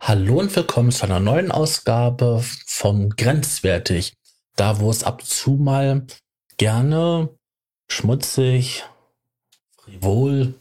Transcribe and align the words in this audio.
Hallo 0.00 0.40
und 0.40 0.54
willkommen 0.54 0.90
zu 0.90 1.04
einer 1.04 1.20
neuen 1.20 1.50
Ausgabe 1.50 2.44
von 2.66 3.08
Grenzwertig. 3.10 4.12
Da, 4.56 4.78
wo 4.78 4.90
es 4.90 5.04
ab 5.04 5.20
und 5.20 5.26
zu 5.26 5.52
mal 5.52 6.06
gerne 6.58 7.30
schmutzig, 7.90 8.84
frivol, 9.78 10.60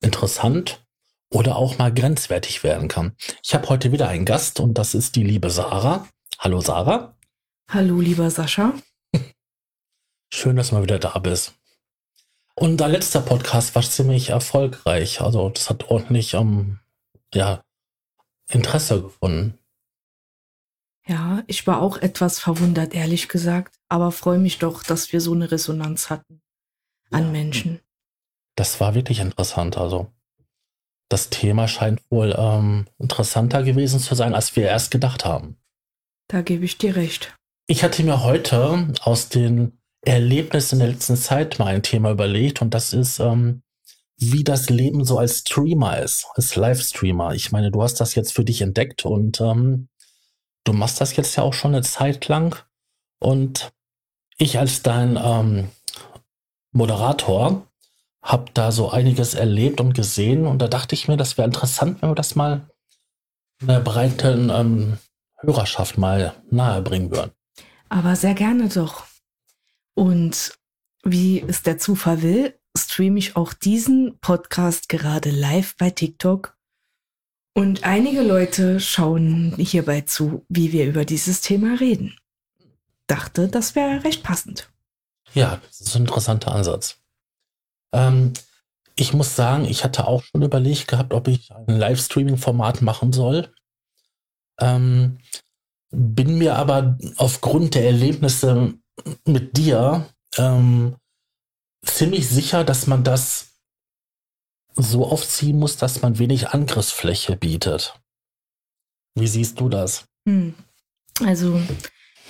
interessant 0.00 0.86
oder 1.32 1.56
auch 1.56 1.78
mal 1.78 1.92
grenzwertig 1.92 2.62
werden 2.62 2.86
kann. 2.86 3.16
Ich 3.42 3.52
habe 3.52 3.68
heute 3.68 3.90
wieder 3.90 4.06
einen 4.06 4.24
Gast 4.24 4.60
und 4.60 4.74
das 4.74 4.94
ist 4.94 5.16
die 5.16 5.24
liebe 5.24 5.50
Sarah. 5.50 6.06
Hallo 6.38 6.60
Sarah. 6.60 7.17
Hallo 7.70 8.00
lieber 8.00 8.30
Sascha. 8.30 8.72
Schön, 10.32 10.56
dass 10.56 10.70
du 10.70 10.76
mal 10.76 10.82
wieder 10.82 10.98
da 10.98 11.18
bist. 11.18 11.54
Unser 12.54 12.88
letzter 12.88 13.20
Podcast 13.20 13.74
war 13.74 13.82
ziemlich 13.82 14.30
erfolgreich. 14.30 15.20
Also 15.20 15.50
das 15.50 15.68
hat 15.68 15.90
ordentlich 15.90 16.32
ähm, 16.32 16.80
ja, 17.34 17.62
Interesse 18.50 19.02
gefunden. 19.02 19.58
Ja, 21.06 21.42
ich 21.46 21.66
war 21.66 21.82
auch 21.82 21.98
etwas 21.98 22.38
verwundert, 22.38 22.94
ehrlich 22.94 23.28
gesagt, 23.28 23.78
aber 23.88 24.12
freue 24.12 24.38
mich 24.38 24.58
doch, 24.58 24.82
dass 24.82 25.12
wir 25.12 25.20
so 25.20 25.32
eine 25.32 25.50
Resonanz 25.50 26.08
hatten 26.08 26.40
an 27.10 27.24
ja. 27.24 27.30
Menschen. 27.30 27.80
Das 28.56 28.80
war 28.80 28.94
wirklich 28.94 29.20
interessant. 29.20 29.76
Also 29.76 30.10
das 31.10 31.28
Thema 31.28 31.68
scheint 31.68 32.02
wohl 32.10 32.34
ähm, 32.36 32.86
interessanter 32.98 33.62
gewesen 33.62 34.00
zu 34.00 34.14
sein, 34.14 34.34
als 34.34 34.56
wir 34.56 34.64
erst 34.64 34.90
gedacht 34.90 35.26
haben. 35.26 35.58
Da 36.28 36.40
gebe 36.40 36.64
ich 36.64 36.76
dir 36.76 36.96
recht. 36.96 37.37
Ich 37.70 37.84
hatte 37.84 38.02
mir 38.02 38.24
heute 38.24 38.94
aus 39.02 39.28
den 39.28 39.78
Erlebnissen 40.00 40.78
der 40.78 40.88
letzten 40.88 41.18
Zeit 41.18 41.58
mal 41.58 41.66
ein 41.66 41.82
Thema 41.82 42.10
überlegt 42.10 42.62
und 42.62 42.72
das 42.72 42.94
ist 42.94 43.18
ähm, 43.18 43.62
wie 44.16 44.42
das 44.42 44.70
Leben 44.70 45.04
so 45.04 45.18
als 45.18 45.40
Streamer 45.40 45.98
ist, 45.98 46.26
als 46.34 46.56
Livestreamer. 46.56 47.34
Ich 47.34 47.52
meine, 47.52 47.70
du 47.70 47.82
hast 47.82 48.00
das 48.00 48.14
jetzt 48.14 48.32
für 48.32 48.42
dich 48.42 48.62
entdeckt 48.62 49.04
und 49.04 49.42
ähm, 49.42 49.90
du 50.64 50.72
machst 50.72 51.02
das 51.02 51.14
jetzt 51.16 51.36
ja 51.36 51.42
auch 51.42 51.52
schon 51.52 51.74
eine 51.74 51.82
Zeit 51.82 52.26
lang. 52.28 52.56
Und 53.20 53.70
ich 54.38 54.58
als 54.58 54.80
dein 54.80 55.18
ähm, 55.22 55.68
Moderator 56.72 57.66
habe 58.22 58.50
da 58.54 58.72
so 58.72 58.88
einiges 58.88 59.34
erlebt 59.34 59.82
und 59.82 59.92
gesehen 59.92 60.46
und 60.46 60.60
da 60.60 60.68
dachte 60.68 60.94
ich 60.94 61.06
mir, 61.06 61.18
das 61.18 61.36
wäre 61.36 61.46
interessant, 61.46 62.00
wenn 62.00 62.08
wir 62.08 62.14
das 62.14 62.34
mal 62.34 62.66
einer 63.60 63.80
breiten 63.80 64.48
ähm, 64.48 64.98
Hörerschaft 65.36 65.98
mal 65.98 66.32
nahebringen 66.50 67.10
würden. 67.10 67.32
Aber 67.88 68.16
sehr 68.16 68.34
gerne 68.34 68.68
doch. 68.68 69.06
Und 69.94 70.58
wie 71.02 71.40
es 71.40 71.62
der 71.62 71.78
Zufall 71.78 72.22
will, 72.22 72.58
streame 72.76 73.18
ich 73.18 73.36
auch 73.36 73.52
diesen 73.52 74.18
Podcast 74.20 74.88
gerade 74.88 75.30
live 75.30 75.76
bei 75.76 75.90
TikTok. 75.90 76.56
Und 77.54 77.82
einige 77.82 78.22
Leute 78.22 78.78
schauen 78.78 79.54
hierbei 79.56 80.02
zu, 80.02 80.44
wie 80.48 80.72
wir 80.72 80.86
über 80.86 81.04
dieses 81.04 81.40
Thema 81.40 81.80
reden. 81.80 82.16
Dachte, 83.08 83.48
das 83.48 83.74
wäre 83.74 84.04
recht 84.04 84.22
passend. 84.22 84.70
Ja, 85.34 85.60
das 85.66 85.80
ist 85.80 85.96
ein 85.96 86.02
interessanter 86.02 86.52
Ansatz. 86.52 87.00
Ähm, 87.92 88.32
ich 88.96 89.12
muss 89.12 89.34
sagen, 89.34 89.64
ich 89.64 89.84
hatte 89.84 90.06
auch 90.06 90.22
schon 90.22 90.42
überlegt 90.42 90.88
gehabt, 90.88 91.12
ob 91.12 91.28
ich 91.28 91.50
ein 91.52 91.78
Livestreaming-Format 91.78 92.82
machen 92.82 93.12
soll. 93.12 93.52
Ähm, 94.60 95.18
bin 95.90 96.38
mir 96.38 96.56
aber 96.56 96.98
aufgrund 97.16 97.74
der 97.74 97.84
Erlebnisse 97.84 98.74
mit 99.24 99.56
dir 99.56 100.06
ähm, 100.36 100.96
ziemlich 101.84 102.28
sicher, 102.28 102.64
dass 102.64 102.86
man 102.86 103.04
das 103.04 103.48
so 104.74 105.06
aufziehen 105.06 105.58
muss, 105.58 105.76
dass 105.76 106.02
man 106.02 106.18
wenig 106.18 106.50
Angriffsfläche 106.50 107.36
bietet. 107.36 107.98
Wie 109.14 109.26
siehst 109.26 109.58
du 109.60 109.68
das? 109.68 110.04
Hm. 110.26 110.54
Also 111.24 111.60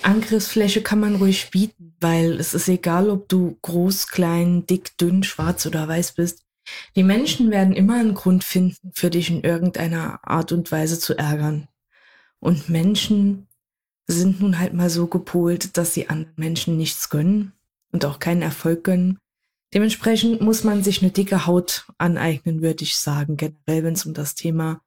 Angriffsfläche 0.01 0.81
kann 0.81 0.99
man 0.99 1.15
ruhig 1.15 1.51
bieten, 1.51 1.95
weil 1.99 2.39
es 2.39 2.53
ist 2.53 2.67
egal, 2.67 3.09
ob 3.09 3.29
du 3.29 3.57
groß, 3.61 4.07
klein, 4.07 4.65
dick, 4.65 4.97
dünn, 4.97 5.23
schwarz 5.23 5.65
oder 5.65 5.87
weiß 5.87 6.13
bist. 6.13 6.45
Die 6.95 7.03
Menschen 7.03 7.51
werden 7.51 7.75
immer 7.75 7.95
einen 7.95 8.13
Grund 8.13 8.43
finden, 8.43 8.91
für 8.93 9.09
dich 9.09 9.29
in 9.29 9.41
irgendeiner 9.41 10.19
Art 10.23 10.51
und 10.51 10.71
Weise 10.71 10.99
zu 10.99 11.17
ärgern. 11.17 11.67
Und 12.39 12.69
Menschen 12.69 13.48
sind 14.09 14.41
nun 14.41 14.59
halt 14.59 14.73
mal 14.73 14.89
so 14.89 15.07
gepolt, 15.07 15.77
dass 15.77 15.93
sie 15.93 16.09
anderen 16.09 16.33
Menschen 16.35 16.77
nichts 16.77 17.09
gönnen 17.09 17.53
und 17.91 18.05
auch 18.05 18.19
keinen 18.19 18.41
Erfolg 18.41 18.83
gönnen. 18.83 19.19
Dementsprechend 19.73 20.41
muss 20.41 20.63
man 20.63 20.83
sich 20.83 21.01
eine 21.01 21.11
dicke 21.11 21.45
Haut 21.45 21.85
aneignen, 21.97 22.61
würde 22.61 22.83
ich 22.83 22.97
sagen, 22.97 23.37
generell, 23.37 23.83
wenn 23.83 23.93
es 23.93 24.05
um 24.05 24.13
das 24.13 24.33
Thema 24.33 24.81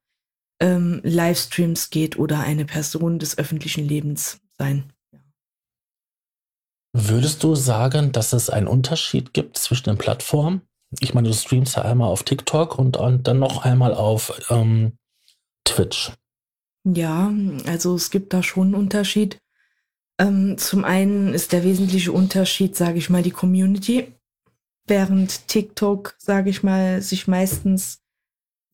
ähm, 0.60 1.00
Livestreams 1.04 1.90
geht 1.90 2.18
oder 2.18 2.40
eine 2.40 2.64
Person 2.64 3.20
des 3.20 3.38
öffentlichen 3.38 3.86
Lebens 3.86 4.40
sein. 4.58 4.92
Würdest 6.92 7.42
du 7.42 7.54
sagen, 7.54 8.12
dass 8.12 8.32
es 8.32 8.50
einen 8.50 8.66
Unterschied 8.66 9.32
gibt 9.32 9.56
zwischen 9.56 9.84
den 9.84 9.98
Plattformen? 9.98 10.62
Ich 11.00 11.14
meine, 11.14 11.28
du 11.28 11.34
streamst 11.34 11.76
ja 11.76 11.82
einmal 11.82 12.08
auf 12.08 12.22
TikTok 12.24 12.78
und, 12.78 12.96
dann 12.96 13.38
noch 13.38 13.64
einmal 13.64 13.94
auf 13.94 14.42
ähm, 14.50 14.98
Twitch. 15.64 16.12
Ja, 16.84 17.32
also 17.66 17.94
es 17.94 18.10
gibt 18.10 18.32
da 18.32 18.42
schon 18.42 18.68
einen 18.68 18.74
Unterschied. 18.74 19.40
Ähm, 20.18 20.58
zum 20.58 20.84
einen 20.84 21.32
ist 21.32 21.52
der 21.52 21.64
wesentliche 21.64 22.12
Unterschied, 22.12 22.76
sage 22.76 22.98
ich 22.98 23.08
mal, 23.08 23.22
die 23.22 23.30
Community 23.30 24.14
während 24.86 25.48
TikTok, 25.48 26.16
sage 26.18 26.50
ich 26.50 26.62
mal, 26.62 27.00
sich 27.02 27.28
meistens 27.28 28.00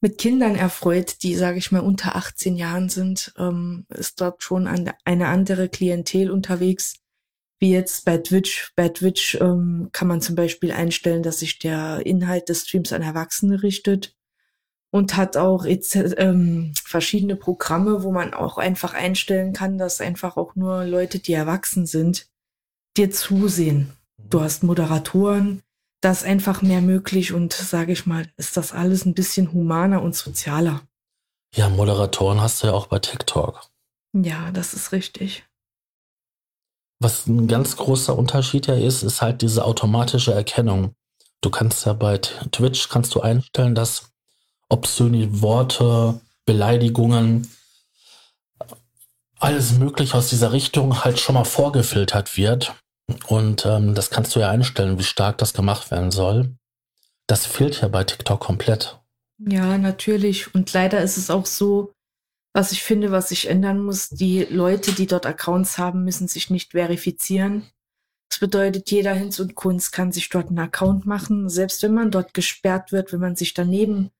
mit 0.00 0.18
Kindern 0.18 0.54
erfreut, 0.54 1.22
die, 1.22 1.34
sage 1.34 1.58
ich 1.58 1.72
mal, 1.72 1.80
unter 1.80 2.16
18 2.16 2.56
Jahren 2.56 2.88
sind, 2.88 3.32
ähm, 3.36 3.84
ist 3.90 4.20
dort 4.20 4.42
schon 4.42 4.66
eine 4.66 5.26
andere 5.26 5.68
Klientel 5.68 6.30
unterwegs. 6.30 6.94
Wie 7.60 7.72
jetzt 7.72 8.04
bei 8.04 8.18
Twitch. 8.18 8.72
Bei 8.76 8.88
Twitch 8.88 9.36
ähm, 9.40 9.88
kann 9.92 10.06
man 10.06 10.20
zum 10.20 10.36
Beispiel 10.36 10.70
einstellen, 10.70 11.24
dass 11.24 11.40
sich 11.40 11.58
der 11.58 12.06
Inhalt 12.06 12.48
des 12.48 12.62
Streams 12.62 12.92
an 12.92 13.02
Erwachsene 13.02 13.64
richtet 13.64 14.14
und 14.98 15.16
hat 15.16 15.36
auch 15.36 15.64
ähm, 15.64 16.74
verschiedene 16.84 17.36
Programme, 17.36 18.02
wo 18.02 18.10
man 18.10 18.34
auch 18.34 18.58
einfach 18.58 18.94
einstellen 18.94 19.52
kann, 19.52 19.78
dass 19.78 20.00
einfach 20.00 20.36
auch 20.36 20.56
nur 20.56 20.84
Leute, 20.84 21.20
die 21.20 21.32
erwachsen 21.32 21.86
sind, 21.86 22.26
dir 22.96 23.10
zusehen. 23.12 23.92
Du 24.18 24.40
hast 24.40 24.64
Moderatoren, 24.64 25.62
da 26.02 26.10
ist 26.10 26.24
einfach 26.24 26.62
mehr 26.62 26.80
möglich 26.80 27.32
und 27.32 27.52
sage 27.52 27.92
ich 27.92 28.06
mal, 28.06 28.26
ist 28.36 28.56
das 28.56 28.72
alles 28.72 29.04
ein 29.04 29.14
bisschen 29.14 29.52
humaner 29.52 30.02
und 30.02 30.16
sozialer. 30.16 30.82
Ja, 31.54 31.68
Moderatoren 31.68 32.40
hast 32.40 32.62
du 32.62 32.66
ja 32.66 32.72
auch 32.72 32.88
bei 32.88 32.98
TikTok. 32.98 33.70
Ja, 34.12 34.50
das 34.50 34.74
ist 34.74 34.90
richtig. 34.90 35.46
Was 37.00 37.28
ein 37.28 37.46
ganz 37.46 37.76
großer 37.76 38.18
Unterschied 38.18 38.66
ja 38.66 38.74
ist, 38.74 39.04
ist 39.04 39.22
halt 39.22 39.42
diese 39.42 39.64
automatische 39.64 40.34
Erkennung. 40.34 40.94
Du 41.40 41.50
kannst 41.50 41.86
ja 41.86 41.92
bei 41.92 42.18
Twitch 42.18 42.88
kannst 42.88 43.14
du 43.14 43.20
einstellen, 43.20 43.76
dass 43.76 44.10
obszöne 44.68 45.40
Worte, 45.40 46.20
Beleidigungen, 46.46 47.50
alles 49.38 49.78
mögliche 49.78 50.16
aus 50.16 50.28
dieser 50.28 50.52
Richtung 50.52 51.04
halt 51.04 51.18
schon 51.18 51.34
mal 51.34 51.44
vorgefiltert 51.44 52.36
wird 52.36 52.74
und 53.26 53.64
ähm, 53.66 53.94
das 53.94 54.10
kannst 54.10 54.34
du 54.34 54.40
ja 54.40 54.50
einstellen, 54.50 54.98
wie 54.98 55.04
stark 55.04 55.38
das 55.38 55.54
gemacht 55.54 55.90
werden 55.90 56.10
soll. 56.10 56.56
Das 57.26 57.46
fehlt 57.46 57.80
ja 57.80 57.88
bei 57.88 58.04
TikTok 58.04 58.40
komplett. 58.40 58.98
Ja, 59.38 59.78
natürlich. 59.78 60.54
Und 60.54 60.72
leider 60.72 61.00
ist 61.02 61.16
es 61.16 61.30
auch 61.30 61.46
so, 61.46 61.92
was 62.54 62.72
ich 62.72 62.82
finde, 62.82 63.12
was 63.12 63.28
sich 63.28 63.48
ändern 63.48 63.80
muss, 63.80 64.08
die 64.08 64.44
Leute, 64.44 64.92
die 64.92 65.06
dort 65.06 65.26
Accounts 65.26 65.78
haben, 65.78 66.04
müssen 66.04 66.26
sich 66.26 66.50
nicht 66.50 66.72
verifizieren. 66.72 67.70
Das 68.30 68.40
bedeutet, 68.40 68.90
jeder 68.90 69.14
Hinz 69.14 69.38
und 69.38 69.54
Kunst 69.54 69.92
kann 69.92 70.12
sich 70.12 70.28
dort 70.28 70.48
einen 70.48 70.58
Account 70.58 71.06
machen. 71.06 71.48
Selbst 71.48 71.82
wenn 71.82 71.94
man 71.94 72.10
dort 72.10 72.34
gesperrt 72.34 72.92
wird, 72.92 73.12
wenn 73.12 73.20
man 73.20 73.36
sich 73.36 73.54
daneben 73.54 74.10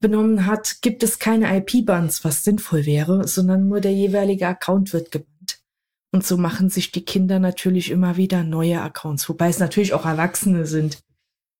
benommen 0.00 0.46
hat, 0.46 0.80
gibt 0.82 1.02
es 1.02 1.18
keine 1.18 1.56
IP-Bans, 1.56 2.24
was 2.24 2.44
sinnvoll 2.44 2.86
wäre, 2.86 3.26
sondern 3.26 3.68
nur 3.68 3.80
der 3.80 3.92
jeweilige 3.92 4.46
Account 4.46 4.92
wird 4.92 5.10
gebannt. 5.10 5.60
Und 6.12 6.24
so 6.24 6.36
machen 6.36 6.70
sich 6.70 6.90
die 6.90 7.04
Kinder 7.04 7.38
natürlich 7.38 7.90
immer 7.90 8.16
wieder 8.16 8.42
neue 8.42 8.80
Accounts, 8.80 9.28
wobei 9.28 9.48
es 9.48 9.58
natürlich 9.58 9.92
auch 9.92 10.06
Erwachsene 10.06 10.66
sind, 10.66 11.00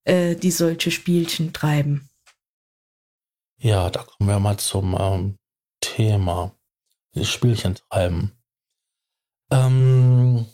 äh, 0.04 0.36
die 0.36 0.50
solche 0.50 0.90
Spielchen 0.90 1.52
treiben. 1.52 2.08
Ja, 3.60 3.90
da 3.90 4.04
kommen 4.04 4.30
wir 4.30 4.38
mal 4.38 4.56
zum 4.56 4.96
ähm, 4.98 5.36
Thema. 5.80 6.54
Die 7.14 7.24
Spielchen 7.24 7.74
treiben. 7.74 8.32
Ähm, 9.50 10.46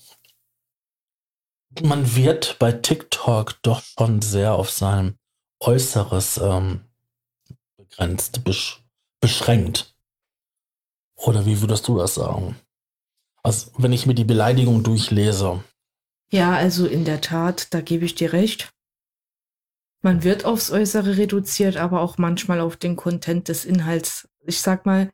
man 1.83 2.17
wird 2.17 2.59
bei 2.59 2.73
TikTok 2.73 3.61
doch 3.63 3.83
schon 3.83 4.23
sehr 4.23 4.55
auf 4.55 4.71
sein 4.71 5.17
Äußeres 5.61 6.39
ähm, 6.39 6.85
begrenzt, 7.89 8.45
besch 8.45 8.83
beschränkt. 9.21 9.95
Oder 11.17 11.47
wie 11.47 11.61
würdest 11.61 11.89
du 11.89 11.99
das 11.99 12.15
sagen? 12.15 12.57
Also, 13.43 13.71
wenn 13.79 13.93
ich 13.93 14.07
mir 14.07 14.15
die 14.15 14.25
Beleidigung 14.25 14.83
durchlese. 14.83 15.63
Ja, 16.31 16.55
also 16.55 16.87
in 16.87 17.05
der 17.05 17.21
Tat, 17.21 17.73
da 17.73 17.81
gebe 17.81 18.05
ich 18.05 18.15
dir 18.15 18.33
recht. 18.33 18.71
Man 20.03 20.23
wird 20.23 20.45
aufs 20.45 20.71
Äußere 20.71 21.17
reduziert, 21.17 21.77
aber 21.77 22.01
auch 22.01 22.19
manchmal 22.19 22.61
auf 22.61 22.77
den 22.77 22.97
Content 22.97 23.49
des 23.49 23.65
Inhalts. 23.65 24.29
Ich 24.47 24.61
sag 24.61 24.85
mal, 24.85 25.11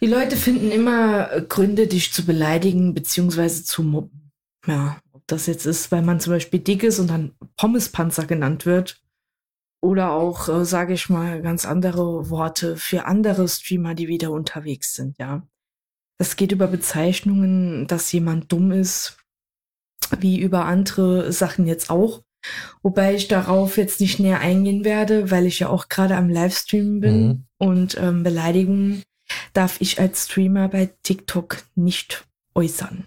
die 0.00 0.06
Leute 0.06 0.36
finden 0.36 0.70
immer 0.70 1.40
Gründe, 1.42 1.86
dich 1.86 2.12
zu 2.12 2.26
beleidigen 2.26 2.92
beziehungsweise 2.94 3.64
zu 3.64 3.82
mobben. 3.82 4.32
Ja, 4.66 5.00
ob 5.12 5.26
das 5.26 5.46
jetzt 5.46 5.64
ist, 5.64 5.92
weil 5.92 6.02
man 6.02 6.20
zum 6.20 6.32
Beispiel 6.32 6.60
dick 6.60 6.82
ist 6.82 6.98
und 6.98 7.08
dann 7.08 7.34
Pommespanzer 7.56 8.26
genannt 8.26 8.66
wird. 8.66 9.03
Oder 9.84 10.12
auch, 10.12 10.48
äh, 10.48 10.64
sage 10.64 10.94
ich 10.94 11.10
mal, 11.10 11.42
ganz 11.42 11.66
andere 11.66 12.30
Worte 12.30 12.78
für 12.78 13.04
andere 13.04 13.46
Streamer, 13.46 13.94
die 13.94 14.08
wieder 14.08 14.30
unterwegs 14.30 14.94
sind, 14.94 15.18
ja. 15.18 15.46
Das 16.16 16.36
geht 16.36 16.52
über 16.52 16.68
Bezeichnungen, 16.68 17.86
dass 17.86 18.10
jemand 18.10 18.50
dumm 18.50 18.72
ist, 18.72 19.18
wie 20.18 20.40
über 20.40 20.64
andere 20.64 21.30
Sachen 21.32 21.66
jetzt 21.66 21.90
auch. 21.90 22.22
Wobei 22.82 23.14
ich 23.14 23.28
darauf 23.28 23.76
jetzt 23.76 24.00
nicht 24.00 24.18
näher 24.20 24.40
eingehen 24.40 24.86
werde, 24.86 25.30
weil 25.30 25.44
ich 25.44 25.58
ja 25.58 25.68
auch 25.68 25.90
gerade 25.90 26.16
am 26.16 26.30
Livestream 26.30 27.00
bin 27.00 27.26
mhm. 27.26 27.46
und 27.58 27.98
ähm, 27.98 28.22
Beleidigungen 28.22 29.02
darf 29.52 29.82
ich 29.82 30.00
als 30.00 30.24
Streamer 30.24 30.68
bei 30.68 30.94
TikTok 31.02 31.62
nicht 31.74 32.26
äußern. 32.54 33.06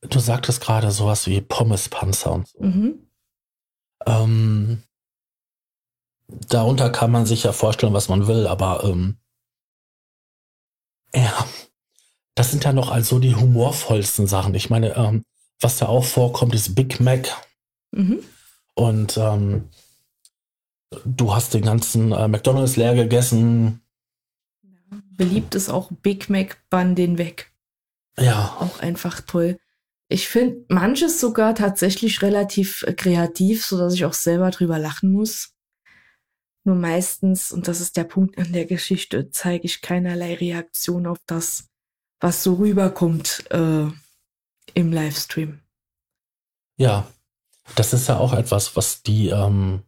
Du 0.00 0.18
sagtest 0.18 0.62
gerade 0.62 0.90
sowas 0.90 1.26
wie 1.26 1.42
Pommespanzer 1.42 2.32
und 2.32 2.48
so. 2.48 2.62
Mhm. 2.62 3.06
Ähm, 4.06 4.82
darunter 6.28 6.90
kann 6.90 7.10
man 7.10 7.26
sich 7.26 7.44
ja 7.44 7.52
vorstellen, 7.52 7.92
was 7.92 8.08
man 8.08 8.26
will, 8.26 8.46
aber 8.46 8.84
ähm, 8.84 9.18
ja, 11.14 11.46
das 12.34 12.50
sind 12.50 12.64
ja 12.64 12.72
noch 12.72 12.90
also 12.90 13.18
die 13.18 13.36
humorvollsten 13.36 14.26
Sachen. 14.26 14.54
Ich 14.54 14.70
meine, 14.70 14.96
ähm, 14.96 15.24
was 15.60 15.78
da 15.78 15.86
auch 15.86 16.04
vorkommt, 16.04 16.54
ist 16.54 16.74
Big 16.74 17.00
Mac. 17.00 17.28
Mhm. 17.92 18.20
Und 18.74 19.16
ähm, 19.16 19.68
du 21.04 21.34
hast 21.34 21.54
den 21.54 21.62
ganzen 21.62 22.12
äh, 22.12 22.26
McDonalds 22.26 22.76
leer 22.76 22.94
gegessen. 22.94 23.80
Beliebt 25.16 25.54
ist 25.54 25.68
auch 25.68 25.90
Big 26.02 26.28
Mac, 26.28 26.58
bann 26.70 26.96
den 26.96 27.18
weg. 27.18 27.52
Ja. 28.18 28.56
Auch 28.58 28.80
einfach 28.80 29.20
toll. 29.20 29.58
Ich 30.08 30.28
finde 30.28 30.64
manches 30.68 31.20
sogar 31.20 31.54
tatsächlich 31.54 32.22
relativ 32.22 32.82
äh, 32.82 32.92
kreativ, 32.92 33.64
so 33.64 33.78
dass 33.78 33.94
ich 33.94 34.04
auch 34.04 34.12
selber 34.12 34.50
drüber 34.50 34.78
lachen 34.78 35.12
muss. 35.12 35.53
Nur 36.64 36.76
meistens, 36.76 37.52
und 37.52 37.68
das 37.68 37.80
ist 37.80 37.96
der 37.96 38.04
Punkt 38.04 38.38
an 38.38 38.52
der 38.52 38.64
Geschichte, 38.64 39.30
zeige 39.30 39.66
ich 39.66 39.82
keinerlei 39.82 40.34
Reaktion 40.34 41.06
auf 41.06 41.18
das, 41.26 41.68
was 42.20 42.42
so 42.42 42.54
rüberkommt 42.54 43.44
äh, 43.50 43.86
im 44.74 44.92
Livestream. 44.92 45.60
Ja, 46.78 47.06
das 47.76 47.92
ist 47.92 48.08
ja 48.08 48.18
auch 48.18 48.32
etwas, 48.32 48.76
was 48.76 49.02
die, 49.02 49.28
ähm, 49.28 49.82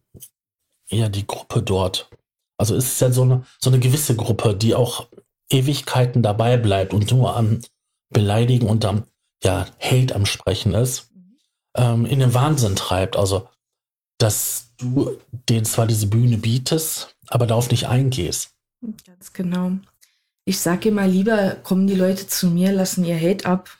ja, 0.89 1.09
die 1.09 1.25
Gruppe 1.25 1.63
dort, 1.63 2.09
also 2.57 2.75
es 2.75 2.85
ist 2.85 3.01
ja 3.01 3.11
so 3.11 3.23
eine, 3.23 3.43
so 3.59 3.69
eine 3.71 3.79
gewisse 3.79 4.15
Gruppe, 4.15 4.55
die 4.55 4.75
auch 4.75 5.07
Ewigkeiten 5.49 6.21
dabei 6.21 6.57
bleibt 6.57 6.93
und 6.93 7.11
nur 7.11 7.35
am 7.35 7.61
Beleidigen 8.09 8.67
und 8.67 8.85
am, 8.85 9.05
ja, 9.43 9.65
Hate 9.79 10.15
am 10.15 10.25
Sprechen 10.25 10.73
ist, 10.73 11.13
mhm. 11.13 11.37
ähm, 11.75 12.05
in 12.05 12.19
den 12.19 12.33
Wahnsinn 12.33 12.75
treibt. 12.75 13.15
Also, 13.15 13.49
dass 14.17 14.71
du 14.77 15.17
denen 15.49 15.65
zwar 15.65 15.87
diese 15.87 16.07
Bühne 16.07 16.37
bietest, 16.37 17.15
aber 17.27 17.47
darauf 17.47 17.69
nicht 17.69 17.87
eingehst. 17.87 18.51
Ganz 19.05 19.33
genau. 19.33 19.71
Ich 20.45 20.59
sage 20.59 20.89
immer 20.89 21.07
lieber, 21.07 21.57
kommen 21.63 21.87
die 21.87 21.95
Leute 21.95 22.27
zu 22.27 22.47
mir, 22.47 22.71
lassen 22.71 23.03
ihr 23.03 23.19
Hate 23.19 23.45
ab, 23.45 23.77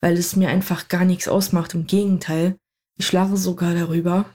weil 0.00 0.16
es 0.16 0.36
mir 0.36 0.48
einfach 0.48 0.88
gar 0.88 1.04
nichts 1.04 1.28
ausmacht. 1.28 1.74
Im 1.74 1.86
Gegenteil, 1.86 2.58
ich 2.98 3.12
lache 3.12 3.36
sogar 3.36 3.74
darüber, 3.74 4.26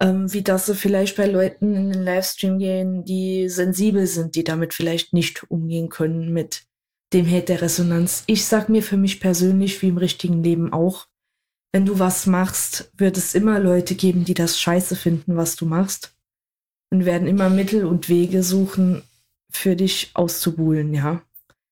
ähm, 0.00 0.32
wie 0.32 0.42
das 0.42 0.66
so 0.66 0.74
vielleicht 0.74 1.16
bei 1.16 1.26
Leuten 1.26 1.74
in 1.74 1.92
den 1.92 2.02
Livestream 2.02 2.58
gehen, 2.58 3.04
die 3.04 3.48
sensibel 3.48 4.06
sind, 4.06 4.34
die 4.34 4.44
damit 4.44 4.74
vielleicht 4.74 5.12
nicht 5.12 5.50
umgehen 5.50 5.88
können 5.88 6.32
mit 6.32 6.64
dem 7.12 7.26
Hate 7.28 7.46
der 7.46 7.62
Resonanz. 7.62 8.22
Ich 8.26 8.44
sag 8.44 8.68
mir 8.68 8.82
für 8.82 8.96
mich 8.96 9.20
persönlich, 9.20 9.82
wie 9.82 9.88
im 9.88 9.98
richtigen 9.98 10.42
Leben 10.42 10.72
auch, 10.72 11.06
wenn 11.72 11.86
du 11.86 11.98
was 11.98 12.26
machst, 12.26 12.90
wird 12.96 13.16
es 13.16 13.34
immer 13.34 13.58
Leute 13.60 13.94
geben, 13.94 14.24
die 14.24 14.34
das 14.34 14.58
scheiße 14.58 14.96
finden, 14.96 15.36
was 15.36 15.56
du 15.56 15.66
machst. 15.66 16.14
Und 16.90 17.04
werden 17.04 17.28
immer 17.28 17.50
Mittel 17.50 17.84
und 17.84 18.08
Wege 18.08 18.42
suchen, 18.42 19.02
für 19.50 19.76
dich 19.76 20.10
auszubuhlen, 20.14 20.92
ja. 20.92 21.22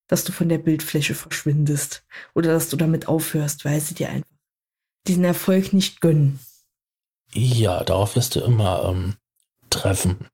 Dass 0.07 0.25
du 0.25 0.33
von 0.33 0.49
der 0.49 0.59
Bildfläche 0.59 1.15
verschwindest. 1.15 2.05
Oder 2.35 2.53
dass 2.53 2.69
du 2.69 2.77
damit 2.77 3.09
aufhörst, 3.09 3.65
weil 3.65 3.81
sie 3.81 3.95
dir 3.95 4.11
einfach 4.11 4.39
diesen 5.07 5.25
Erfolg 5.25 5.73
nicht 5.73 6.01
gönnen. 6.01 6.39
Ja, 7.33 7.83
darauf 7.83 8.15
wirst 8.15 8.37
du 8.37 8.41
immer 8.41 8.85
ähm, 8.85 9.17
treffen. 9.71 10.29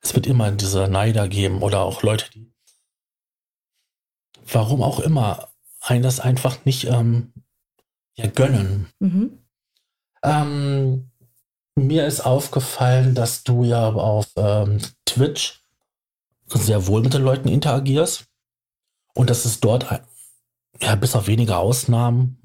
Es 0.00 0.14
wird 0.14 0.26
immer 0.26 0.50
diese 0.50 0.88
Neider 0.88 1.28
geben 1.28 1.62
oder 1.62 1.80
auch 1.80 2.02
Leute, 2.02 2.30
die 2.30 2.50
warum 4.52 4.82
auch 4.82 5.00
immer 5.00 5.48
einen 5.80 6.02
das 6.02 6.20
einfach 6.20 6.64
nicht 6.64 6.84
ähm, 6.84 7.32
ja, 8.22 8.30
gönnen. 8.30 8.86
Mhm. 8.98 9.38
Ähm, 10.22 11.10
mir 11.76 12.06
ist 12.06 12.20
aufgefallen, 12.20 13.14
dass 13.14 13.42
du 13.42 13.64
ja 13.64 13.88
auf 13.88 14.26
ähm, 14.36 14.80
Twitch 15.06 15.62
sehr 16.46 16.86
wohl 16.86 17.02
mit 17.02 17.14
den 17.14 17.22
Leuten 17.22 17.48
interagierst 17.48 18.26
und 19.14 19.30
dass 19.30 19.44
es 19.44 19.60
dort, 19.60 19.86
ja, 20.80 20.94
bis 20.96 21.14
auf 21.14 21.26
wenige 21.26 21.56
Ausnahmen, 21.56 22.38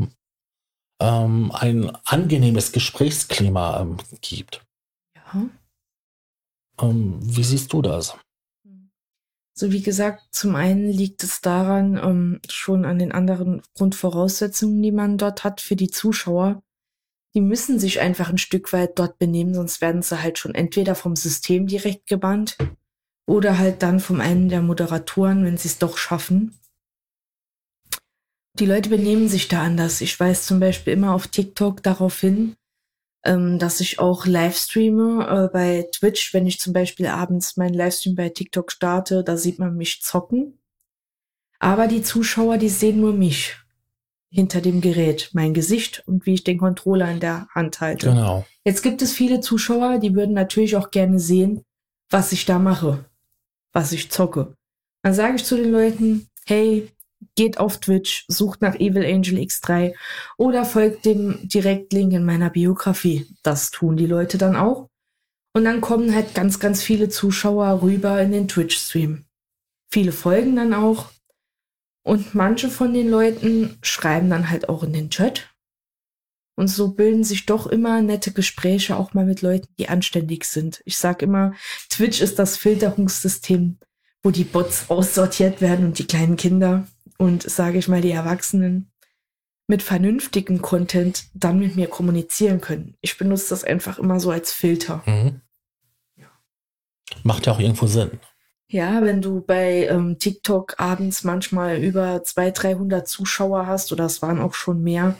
ähm, 1.02 1.52
ein 1.52 1.96
angenehmes 2.06 2.72
Gesprächsklima 2.72 3.82
ähm, 3.82 3.98
gibt. 4.22 4.66
Ja. 5.16 5.50
Ähm, 6.82 7.20
wie 7.22 7.44
siehst 7.44 7.74
du 7.74 7.82
das? 7.82 8.16
So 9.58 9.72
wie 9.72 9.82
gesagt, 9.82 10.22
zum 10.32 10.56
einen 10.56 10.90
liegt 10.90 11.24
es 11.24 11.40
daran, 11.40 11.98
ähm, 11.98 12.42
schon 12.50 12.84
an 12.84 13.00
den 13.00 13.14
anderen 13.14 13.62
Grundvoraussetzungen, 13.74 14.82
die 14.82 14.92
man 14.92 15.18
dort 15.18 15.46
hat 15.46 15.62
für 15.62 15.78
die 15.78 15.90
Zuschauer. 15.90 16.62
Die 17.34 17.42
müssen 17.42 17.80
sich 17.80 18.02
einfach 18.02 18.30
ein 18.30 18.38
Stück 18.38 18.74
weit 18.74 19.00
dort 19.00 19.18
benehmen, 19.18 19.54
sonst 19.54 19.80
werden 19.80 20.02
sie 20.02 20.22
halt 20.22 20.38
schon 20.40 20.56
entweder 20.56 20.94
vom 20.94 21.16
System 21.16 21.68
direkt 21.68 22.08
gebannt 22.08 22.58
oder 23.28 23.58
halt 23.58 23.82
dann 23.82 24.02
vom 24.02 24.20
einen 24.20 24.50
der 24.50 24.62
Moderatoren, 24.62 25.46
wenn 25.46 25.58
sie 25.58 25.70
es 25.70 25.80
doch 25.80 25.98
schaffen. 25.98 26.60
Die 28.60 28.66
Leute 28.66 28.90
benehmen 28.90 29.30
sich 29.30 29.48
da 29.48 29.64
anders. 29.64 30.02
Ich 30.02 30.20
weise 30.20 30.44
zum 30.44 30.60
Beispiel 30.60 30.94
immer 30.94 31.14
auf 31.14 31.28
TikTok 31.28 31.82
darauf 31.82 32.20
hin, 32.20 32.56
ähm, 33.26 33.60
dass 33.60 33.80
ich 33.82 34.00
auch 34.00 34.26
Livestreame 34.26 35.28
äh, 35.28 35.54
bei 35.54 35.88
Twitch, 35.92 36.34
wenn 36.34 36.48
ich 36.48 36.60
zum 36.60 36.74
Beispiel 36.74 37.08
abends 37.08 37.58
meinen 37.58 37.74
Livestream 37.74 38.16
bei 38.16 38.30
TikTok 38.30 38.72
starte, 38.72 39.24
da 39.24 39.36
sieht 39.36 39.60
man 39.60 39.76
mich 39.76 40.02
zocken. 40.02 40.60
Aber 41.60 41.88
die 41.88 42.04
Zuschauer, 42.04 42.58
die 42.58 42.70
sehen 42.70 43.02
nur 43.02 43.14
mich 43.14 43.58
hinter 44.30 44.62
dem 44.62 44.82
Gerät, 44.82 45.30
mein 45.34 45.54
Gesicht 45.54 46.04
und 46.06 46.26
wie 46.26 46.34
ich 46.34 46.44
den 46.44 46.58
Controller 46.58 47.10
in 47.10 47.20
der 47.20 47.48
Hand 47.56 47.80
halte. 47.80 48.10
Genau. 48.10 48.46
Jetzt 48.66 48.84
gibt 48.84 49.02
es 49.02 49.14
viele 49.14 49.40
Zuschauer, 49.40 50.00
die 50.00 50.14
würden 50.14 50.34
natürlich 50.34 50.76
auch 50.76 50.92
gerne 50.92 51.20
sehen, 51.20 51.64
was 52.10 52.32
ich 52.32 52.46
da 52.46 52.60
mache, 52.60 53.06
was 53.72 53.92
ich 53.92 54.12
zocke. 54.12 54.56
Dann 55.04 55.14
sage 55.14 55.36
ich 55.36 55.46
zu 55.46 55.56
den 55.56 55.72
Leuten, 55.72 56.28
hey, 56.46 56.92
geht 57.36 57.58
auf 57.60 57.80
Twitch, 57.80 58.26
sucht 58.28 58.62
nach 58.62 58.76
Evil 58.76 59.06
Angel 59.06 59.38
X3 59.40 59.94
oder 60.38 60.66
folgt 60.66 61.06
dem 61.06 61.48
Direktlink 61.48 62.14
in 62.14 62.26
meiner 62.26 62.50
Biografie. 62.50 63.28
Das 63.44 63.72
tun 63.72 63.98
die 63.98 64.06
Leute 64.06 64.38
dann 64.38 64.56
auch. 64.56 64.90
Und 65.54 65.66
dann 65.66 65.82
kommen 65.82 66.14
halt 66.14 66.36
ganz, 66.36 66.60
ganz 66.60 66.84
viele 66.84 67.10
Zuschauer 67.10 67.82
rüber 67.82 68.22
in 68.22 68.32
den 68.32 68.48
Twitch-Stream. 68.48 69.26
Viele 69.90 70.12
folgen 70.12 70.56
dann 70.56 70.74
auch. 70.74 71.12
Und 72.04 72.36
manche 72.36 72.70
von 72.70 72.94
den 72.94 73.10
Leuten 73.10 73.78
schreiben 73.82 74.30
dann 74.30 74.50
halt 74.50 74.70
auch 74.70 74.84
in 74.84 74.94
den 74.94 75.10
Chat. 75.10 75.50
Und 76.58 76.68
so 76.68 76.90
bilden 76.90 77.24
sich 77.24 77.46
doch 77.46 77.68
immer 77.68 78.02
nette 78.02 78.32
Gespräche 78.32 78.96
auch 78.96 79.14
mal 79.14 79.26
mit 79.26 79.42
Leuten, 79.42 79.68
die 79.78 79.90
anständig 79.90 80.46
sind. 80.46 80.82
Ich 80.86 80.98
sag 80.98 81.22
immer, 81.22 81.54
Twitch 81.90 82.22
ist 82.22 82.40
das 82.40 82.58
Filterungssystem, 82.58 83.78
wo 84.24 84.32
die 84.32 84.44
Bots 84.44 84.90
aussortiert 84.90 85.62
werden 85.62 85.86
und 85.86 86.00
die 86.00 86.08
kleinen 86.08 86.38
Kinder 86.38 86.88
und 87.18 87.44
sage 87.44 87.78
ich 87.78 87.88
mal 87.88 88.02
die 88.02 88.12
Erwachsenen 88.12 88.92
mit 89.68 89.82
vernünftigem 89.82 90.62
Content 90.62 91.26
dann 91.34 91.60
mit 91.60 91.76
mir 91.76 91.88
kommunizieren 91.88 92.62
können. 92.62 92.96
Ich 93.02 93.18
benutze 93.18 93.50
das 93.50 93.64
einfach 93.64 93.98
immer 93.98 94.20
so 94.20 94.32
als 94.32 94.52
Filter. 94.52 95.02
Mhm. 95.06 95.42
Ja. 96.18 96.28
Macht 97.24 97.48
ja 97.48 97.54
auch 97.54 97.60
irgendwo 97.60 97.88
Sinn. 97.88 98.20
Ja, 98.68 99.02
wenn 99.04 99.22
du 99.22 99.42
bei 99.42 99.88
ähm, 99.88 100.18
TikTok 100.20 100.80
abends 100.80 101.24
manchmal 101.24 101.78
über 101.78 102.24
200, 102.24 102.64
300 102.64 103.08
Zuschauer 103.08 103.68
hast, 103.68 103.92
oder 103.92 104.06
es 104.06 104.22
waren 104.22 104.40
auch 104.40 104.54
schon 104.54 104.82
mehr, 104.82 105.16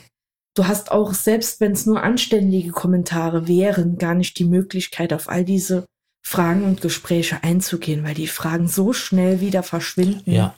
du 0.54 0.66
hast 0.66 0.90
auch, 0.90 1.14
selbst 1.14 1.60
wenn 1.60 1.72
es 1.72 1.86
nur 1.86 2.02
anständige 2.02 2.70
Kommentare 2.70 3.48
wären, 3.48 3.98
gar 3.98 4.14
nicht 4.14 4.38
die 4.38 4.44
Möglichkeit, 4.44 5.12
auf 5.12 5.28
all 5.28 5.44
diese 5.44 5.86
Fragen 6.24 6.64
und 6.64 6.80
Gespräche 6.80 7.44
einzugehen, 7.44 8.04
weil 8.04 8.14
die 8.14 8.26
Fragen 8.26 8.66
so 8.66 8.92
schnell 8.92 9.40
wieder 9.40 9.62
verschwinden. 9.62 10.30
Ja 10.30 10.56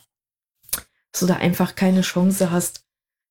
dass 1.19 1.27
du 1.27 1.35
da 1.35 1.41
einfach 1.41 1.75
keine 1.75 2.03
Chance 2.03 2.53
hast, 2.53 2.85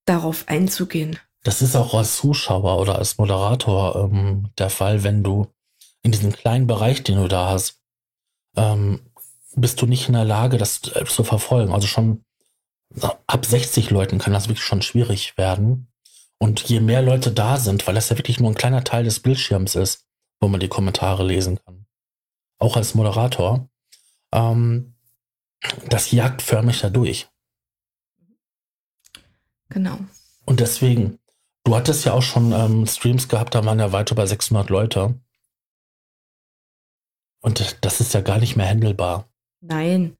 darauf 0.05 0.49
einzugehen. 0.49 1.17
Das 1.43 1.61
ist 1.61 1.75
auch 1.75 1.93
als 1.93 2.17
Zuschauer 2.17 2.79
oder 2.79 2.97
als 2.97 3.17
Moderator 3.17 4.09
ähm, 4.11 4.49
der 4.57 4.69
Fall, 4.69 5.03
wenn 5.03 5.23
du 5.23 5.47
in 6.03 6.11
diesem 6.11 6.33
kleinen 6.33 6.67
Bereich, 6.67 7.03
den 7.03 7.15
du 7.15 7.29
da 7.29 7.49
hast, 7.49 7.79
ähm, 8.57 8.99
bist 9.55 9.81
du 9.81 9.85
nicht 9.85 10.09
in 10.09 10.15
der 10.15 10.25
Lage, 10.25 10.57
das 10.57 10.81
äh, 10.95 11.05
zu 11.05 11.23
verfolgen. 11.23 11.71
Also 11.71 11.87
schon 11.87 12.25
ab 13.25 13.45
60 13.45 13.89
Leuten 13.89 14.17
kann 14.17 14.33
das 14.33 14.49
wirklich 14.49 14.65
schon 14.65 14.81
schwierig 14.81 15.37
werden. 15.37 15.87
Und 16.39 16.61
je 16.63 16.81
mehr 16.81 17.01
Leute 17.01 17.31
da 17.31 17.55
sind, 17.55 17.87
weil 17.87 17.95
das 17.95 18.09
ja 18.09 18.17
wirklich 18.17 18.41
nur 18.41 18.51
ein 18.51 18.55
kleiner 18.55 18.83
Teil 18.83 19.05
des 19.05 19.21
Bildschirms 19.21 19.75
ist, 19.75 20.05
wo 20.41 20.49
man 20.49 20.59
die 20.59 20.67
Kommentare 20.67 21.23
lesen 21.23 21.57
kann, 21.63 21.85
auch 22.59 22.75
als 22.75 22.95
Moderator, 22.95 23.69
ähm, 24.33 24.95
das 25.87 26.11
jagt 26.11 26.41
förmlich 26.41 26.81
da 26.81 26.89
durch. 26.89 27.29
Genau. 29.69 29.99
Und 30.45 30.59
deswegen, 30.59 31.19
du 31.63 31.75
hattest 31.75 32.05
ja 32.05 32.13
auch 32.13 32.21
schon 32.21 32.51
ähm, 32.51 32.85
Streams 32.85 33.27
gehabt, 33.27 33.55
da 33.55 33.65
waren 33.65 33.79
ja 33.79 33.91
weit 33.91 34.11
über 34.11 34.25
600 34.25 34.69
Leute. 34.69 35.19
Und 37.41 37.77
das 37.81 38.01
ist 38.01 38.13
ja 38.13 38.21
gar 38.21 38.39
nicht 38.39 38.55
mehr 38.55 38.67
handelbar. 38.67 39.29
Nein, 39.61 40.17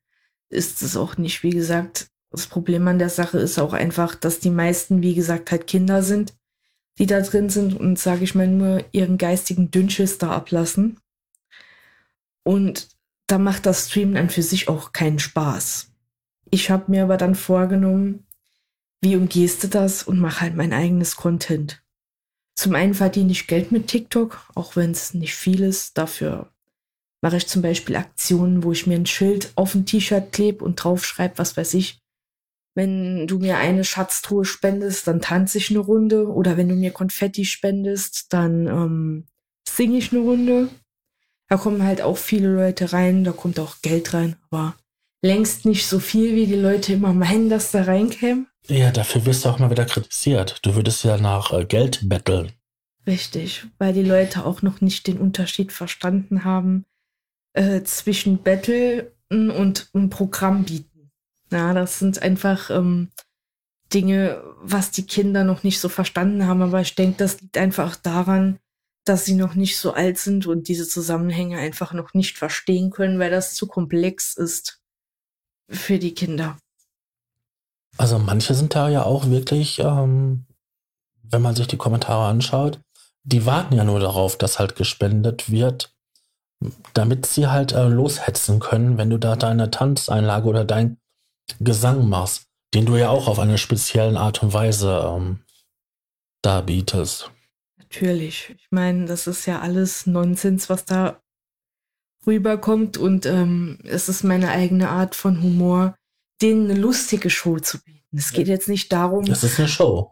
ist 0.50 0.82
es 0.82 0.96
auch 0.96 1.18
nicht. 1.18 1.44
Wie 1.44 1.50
gesagt, 1.50 2.10
das 2.32 2.48
Problem 2.48 2.88
an 2.88 3.00
der 3.00 3.10
Sache 3.10 3.40
ist 3.40 3.60
auch 3.60 3.74
einfach, 3.74 4.16
dass 4.16 4.40
die 4.40 4.50
meisten, 4.50 5.02
wie 5.02 5.16
gesagt, 5.16 5.52
halt 5.52 5.68
Kinder 5.68 6.04
sind, 6.04 6.36
die 7.00 7.06
da 7.06 7.22
drin 7.22 7.50
sind 7.50 7.74
und, 7.74 7.98
sage 7.98 8.24
ich 8.24 8.36
mal, 8.36 8.48
nur 8.48 8.84
ihren 8.92 9.18
geistigen 9.18 9.72
Dünnschiss 9.72 10.18
da 10.18 10.32
ablassen. 10.32 11.00
Und 12.44 12.90
da 13.28 13.38
macht 13.38 13.66
das 13.66 13.88
Streamen 13.88 14.18
an 14.18 14.30
für 14.30 14.42
sich 14.42 14.68
auch 14.68 14.94
keinen 14.94 15.20
Spaß. 15.20 15.92
Ich 16.50 16.70
habe 16.70 16.92
mir 16.92 17.04
aber 17.04 17.18
dann 17.18 17.36
vorgenommen, 17.36 18.27
wie 19.02 19.16
umgehst 19.16 19.64
du 19.64 19.68
das 19.68 20.04
und 20.04 20.20
mache 20.20 20.42
halt 20.42 20.56
mein 20.56 20.74
eigenes 20.74 21.16
Content. 21.16 21.84
Zum 22.56 22.74
einen 22.74 22.96
verdiene 22.96 23.32
ich 23.32 23.48
Geld 23.48 23.72
mit 23.72 23.88
TikTok, 23.88 24.50
auch 24.56 24.76
wenn 24.76 24.92
es 24.92 25.14
nicht 25.14 25.36
viel 25.36 25.62
ist. 25.62 25.98
Dafür 25.98 26.52
mache 27.22 27.38
ich 27.38 27.48
zum 27.48 27.62
Beispiel 27.62 27.96
Aktionen, 27.96 28.64
wo 28.64 28.72
ich 28.72 28.88
mir 28.88 28.96
ein 28.96 29.06
Schild 29.06 29.52
auf 29.56 29.76
ein 29.76 29.86
T-Shirt 29.86 30.32
klebe 30.32 30.66
und 30.66 30.76
drauf 30.76 31.06
schreibe, 31.06 31.38
was 31.38 31.56
weiß 31.56 31.76
ich. 31.76 32.00
Wenn 32.74 33.28
du 33.28 33.40
mir 33.40 33.58
eine 33.58 33.84
Schatztruhe 33.84 34.46
spendest, 34.46 35.08
dann 35.08 35.22
tanze 35.22 35.58
ich 35.58 35.70
eine 35.70 35.80
Runde. 35.80 36.28
Oder 36.28 36.58
wenn 36.58 36.70
du 36.70 36.76
mir 36.76 36.92
Konfetti 36.92 37.46
spendest, 37.46 38.34
dann 38.34 38.68
ähm, 38.68 39.28
singe 39.68 39.98
ich 39.98 40.12
eine 40.12 40.22
Runde. 40.22 40.70
Da 41.50 41.58
kommen 41.58 41.84
halt 41.84 42.02
auch 42.02 42.18
viele 42.18 42.54
Leute 42.54 42.92
rein, 42.92 43.24
da 43.24 43.32
kommt 43.32 43.60
auch 43.60 43.82
Geld 43.82 44.14
rein, 44.14 44.36
aber 44.50 44.76
längst 45.24 45.66
nicht 45.66 45.88
so 45.88 46.00
viel, 46.00 46.36
wie 46.36 46.46
die 46.46 46.56
Leute 46.56 46.94
immer 46.94 47.14
meinen, 47.14 47.50
dass 47.50 47.72
da 47.72 47.84
reinkäme. 47.84 48.46
Ja, 48.68 48.92
dafür 48.92 49.26
wirst 49.26 49.46
du 49.46 49.50
auch 49.50 49.60
mal 49.60 49.72
wieder 49.72 49.86
kritisiert. 49.86 50.60
Du 50.64 50.76
würdest 50.76 51.04
ja 51.04 51.18
nach 51.18 51.54
äh, 51.54 51.66
Geld 51.66 52.10
betteln. 52.10 52.52
Richtig, 53.06 53.66
weil 53.78 53.94
die 53.94 54.04
Leute 54.04 54.46
auch 54.46 54.62
noch 54.62 54.82
nicht 54.82 55.08
den 55.08 55.18
Unterschied 55.18 55.72
verstanden 55.72 56.44
haben 56.44 56.86
äh, 57.54 57.82
zwischen 57.84 58.44
Battle 58.44 59.14
und 59.30 59.90
ein 59.94 60.10
Programm 60.10 60.66
bieten. 60.66 61.12
Ja, 61.50 61.74
das 61.74 62.00
sind 62.00 62.22
einfach 62.22 62.70
ähm, 62.70 63.10
Dinge, 63.94 64.44
was 64.62 64.92
die 64.92 65.06
Kinder 65.06 65.46
noch 65.46 65.64
nicht 65.64 65.80
so 65.80 65.88
verstanden 65.88 66.46
haben. 66.46 66.62
Aber 66.62 66.82
ich 66.82 66.96
denke, 66.96 67.18
das 67.18 67.40
liegt 67.40 67.58
einfach 67.58 67.96
daran, 67.96 68.60
dass 69.06 69.24
sie 69.24 69.36
noch 69.36 69.56
nicht 69.56 69.78
so 69.80 69.94
alt 69.94 70.18
sind 70.18 70.46
und 70.46 70.68
diese 70.68 70.88
Zusammenhänge 70.88 71.58
einfach 71.58 71.94
noch 71.94 72.14
nicht 72.14 72.38
verstehen 72.38 72.92
können, 72.92 73.20
weil 73.20 73.32
das 73.32 73.56
zu 73.56 73.68
komplex 73.68 74.36
ist 74.36 74.82
für 75.70 76.00
die 76.00 76.14
Kinder. 76.14 76.58
Also 77.98 78.20
manche 78.20 78.54
sind 78.54 78.76
da 78.76 78.90
ja 78.90 79.04
auch 79.04 79.28
wirklich, 79.28 79.80
ähm, 79.80 80.46
wenn 81.24 81.42
man 81.42 81.56
sich 81.56 81.68
die 81.68 81.78
Kommentare 81.78 82.28
anschaut, 82.28 82.80
die 83.24 83.46
warten 83.46 83.76
ja 83.76 83.84
nur 83.84 84.00
darauf, 84.00 84.38
dass 84.38 84.60
halt 84.60 84.76
gespendet 84.76 85.52
wird, 85.52 85.94
damit 86.94 87.26
sie 87.26 87.48
halt 87.48 87.74
äh, 87.74 87.88
loshetzen 87.88 88.60
können, 88.60 88.98
wenn 88.98 89.10
du 89.10 89.18
da 89.18 89.36
deine 89.36 89.70
Tanzeinlage 89.70 90.48
oder 90.48 90.64
dein 90.64 90.98
Gesang 91.60 92.08
machst, 92.08 92.48
den 92.74 92.86
du 92.86 92.96
ja 92.96 93.10
auch 93.10 93.28
auf 93.28 93.40
eine 93.40 93.58
spezielle 93.58 94.20
Art 94.20 94.44
und 94.44 94.54
Weise 94.54 95.14
ähm, 95.16 95.44
darbietest. 96.42 97.32
Natürlich. 97.78 98.56
Ich 98.58 98.68
meine, 98.70 99.06
das 99.06 99.28
ist 99.28 99.46
ja 99.46 99.60
alles 99.60 100.06
Nonsens, 100.06 100.70
was 100.70 100.86
da 100.86 101.22
rüberkommt 102.26 102.98
und 102.98 103.26
ähm, 103.26 103.80
es 103.84 104.10
ist 104.10 104.24
meine 104.24 104.50
eigene 104.50 104.90
Art 104.90 105.16
von 105.16 105.42
Humor, 105.42 105.96
denen 106.42 106.70
eine 106.70 106.80
lustige 106.80 107.30
Show 107.30 107.60
zu 107.60 107.82
bieten. 107.84 107.98
Es 108.18 108.32
geht 108.32 108.48
jetzt 108.48 108.70
nicht 108.70 108.92
darum, 108.92 109.26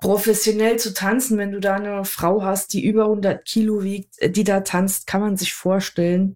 professionell 0.01 0.77
zu 0.77 0.94
tanzen. 0.94 1.38
Wenn 1.38 1.51
du 1.51 1.60
da 1.60 1.75
eine 1.75 2.03
Frau 2.03 2.44
hast, 2.44 2.74
die 2.74 2.84
über 2.84 3.05
100 3.05 3.46
Kilo 3.46 3.84
wiegt, 3.84 4.20
äh, 4.20 4.29
die 4.29 4.44
da 4.44 4.62
tanzt, 4.62 5.08
kann 5.08 5.22
man 5.22 5.38
sich 5.38 5.53
vorstellen, 5.53 6.36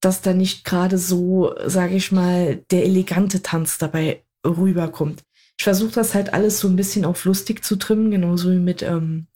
dass 0.00 0.22
da 0.22 0.32
nicht 0.32 0.64
gerade 0.64 0.96
so, 0.96 1.54
sage 1.66 1.94
ich 1.94 2.12
mal, 2.12 2.56
der 2.70 2.84
elegante 2.84 3.42
Tanz 3.42 3.78
dabei 3.78 4.24
rüberkommt. 4.44 5.24
Ich 5.58 5.64
versuche 5.64 5.92
das 5.92 6.14
halt 6.14 6.32
alles 6.32 6.60
so 6.60 6.68
ein 6.68 6.76
bisschen 6.76 7.04
auf 7.04 7.24
lustig 7.24 7.64
zu 7.64 7.76
trimmen, 7.76 8.10
genauso 8.10 8.50
wie 8.52 8.60
mit 8.60 8.82
ähm, 8.82 9.26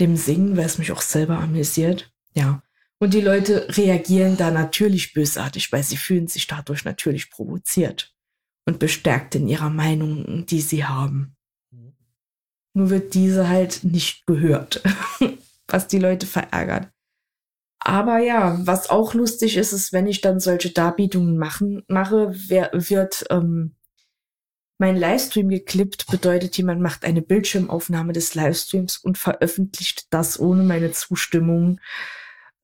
dem 0.00 0.16
Singen, 0.16 0.56
weil 0.56 0.66
es 0.66 0.78
mich 0.78 0.90
auch 0.90 1.02
selber 1.02 1.38
amüsiert. 1.38 2.12
Ja. 2.34 2.62
Und 2.98 3.14
die 3.14 3.20
Leute 3.20 3.68
reagieren 3.76 4.36
da 4.36 4.50
natürlich 4.50 5.12
bösartig, 5.12 5.70
weil 5.72 5.84
sie 5.84 5.96
fühlen 5.96 6.26
sich 6.26 6.46
dadurch 6.46 6.84
natürlich 6.84 7.30
provoziert 7.30 8.13
und 8.66 8.78
bestärkt 8.78 9.34
in 9.34 9.48
ihrer 9.48 9.70
Meinung, 9.70 10.46
die 10.46 10.60
sie 10.60 10.84
haben. 10.84 11.36
Mhm. 11.70 11.92
Nur 12.74 12.90
wird 12.90 13.14
diese 13.14 13.48
halt 13.48 13.84
nicht 13.84 14.26
gehört, 14.26 14.82
was 15.68 15.86
die 15.86 15.98
Leute 15.98 16.26
verärgert. 16.26 16.90
Aber 17.80 18.18
ja, 18.18 18.58
was 18.62 18.88
auch 18.88 19.12
lustig 19.12 19.58
ist, 19.58 19.72
ist, 19.72 19.92
wenn 19.92 20.06
ich 20.06 20.22
dann 20.22 20.40
solche 20.40 20.70
Darbietungen 20.70 21.36
machen, 21.36 21.82
mache, 21.86 22.32
wer, 22.48 22.70
wird 22.72 23.26
ähm, 23.28 23.74
mein 24.78 24.96
Livestream 24.96 25.50
geklippt, 25.50 26.06
bedeutet, 26.10 26.56
jemand 26.56 26.80
macht 26.80 27.04
eine 27.04 27.20
Bildschirmaufnahme 27.20 28.14
des 28.14 28.34
Livestreams 28.34 28.96
und 28.96 29.18
veröffentlicht 29.18 30.06
das 30.10 30.40
ohne 30.40 30.62
meine 30.62 30.92
Zustimmung 30.92 31.78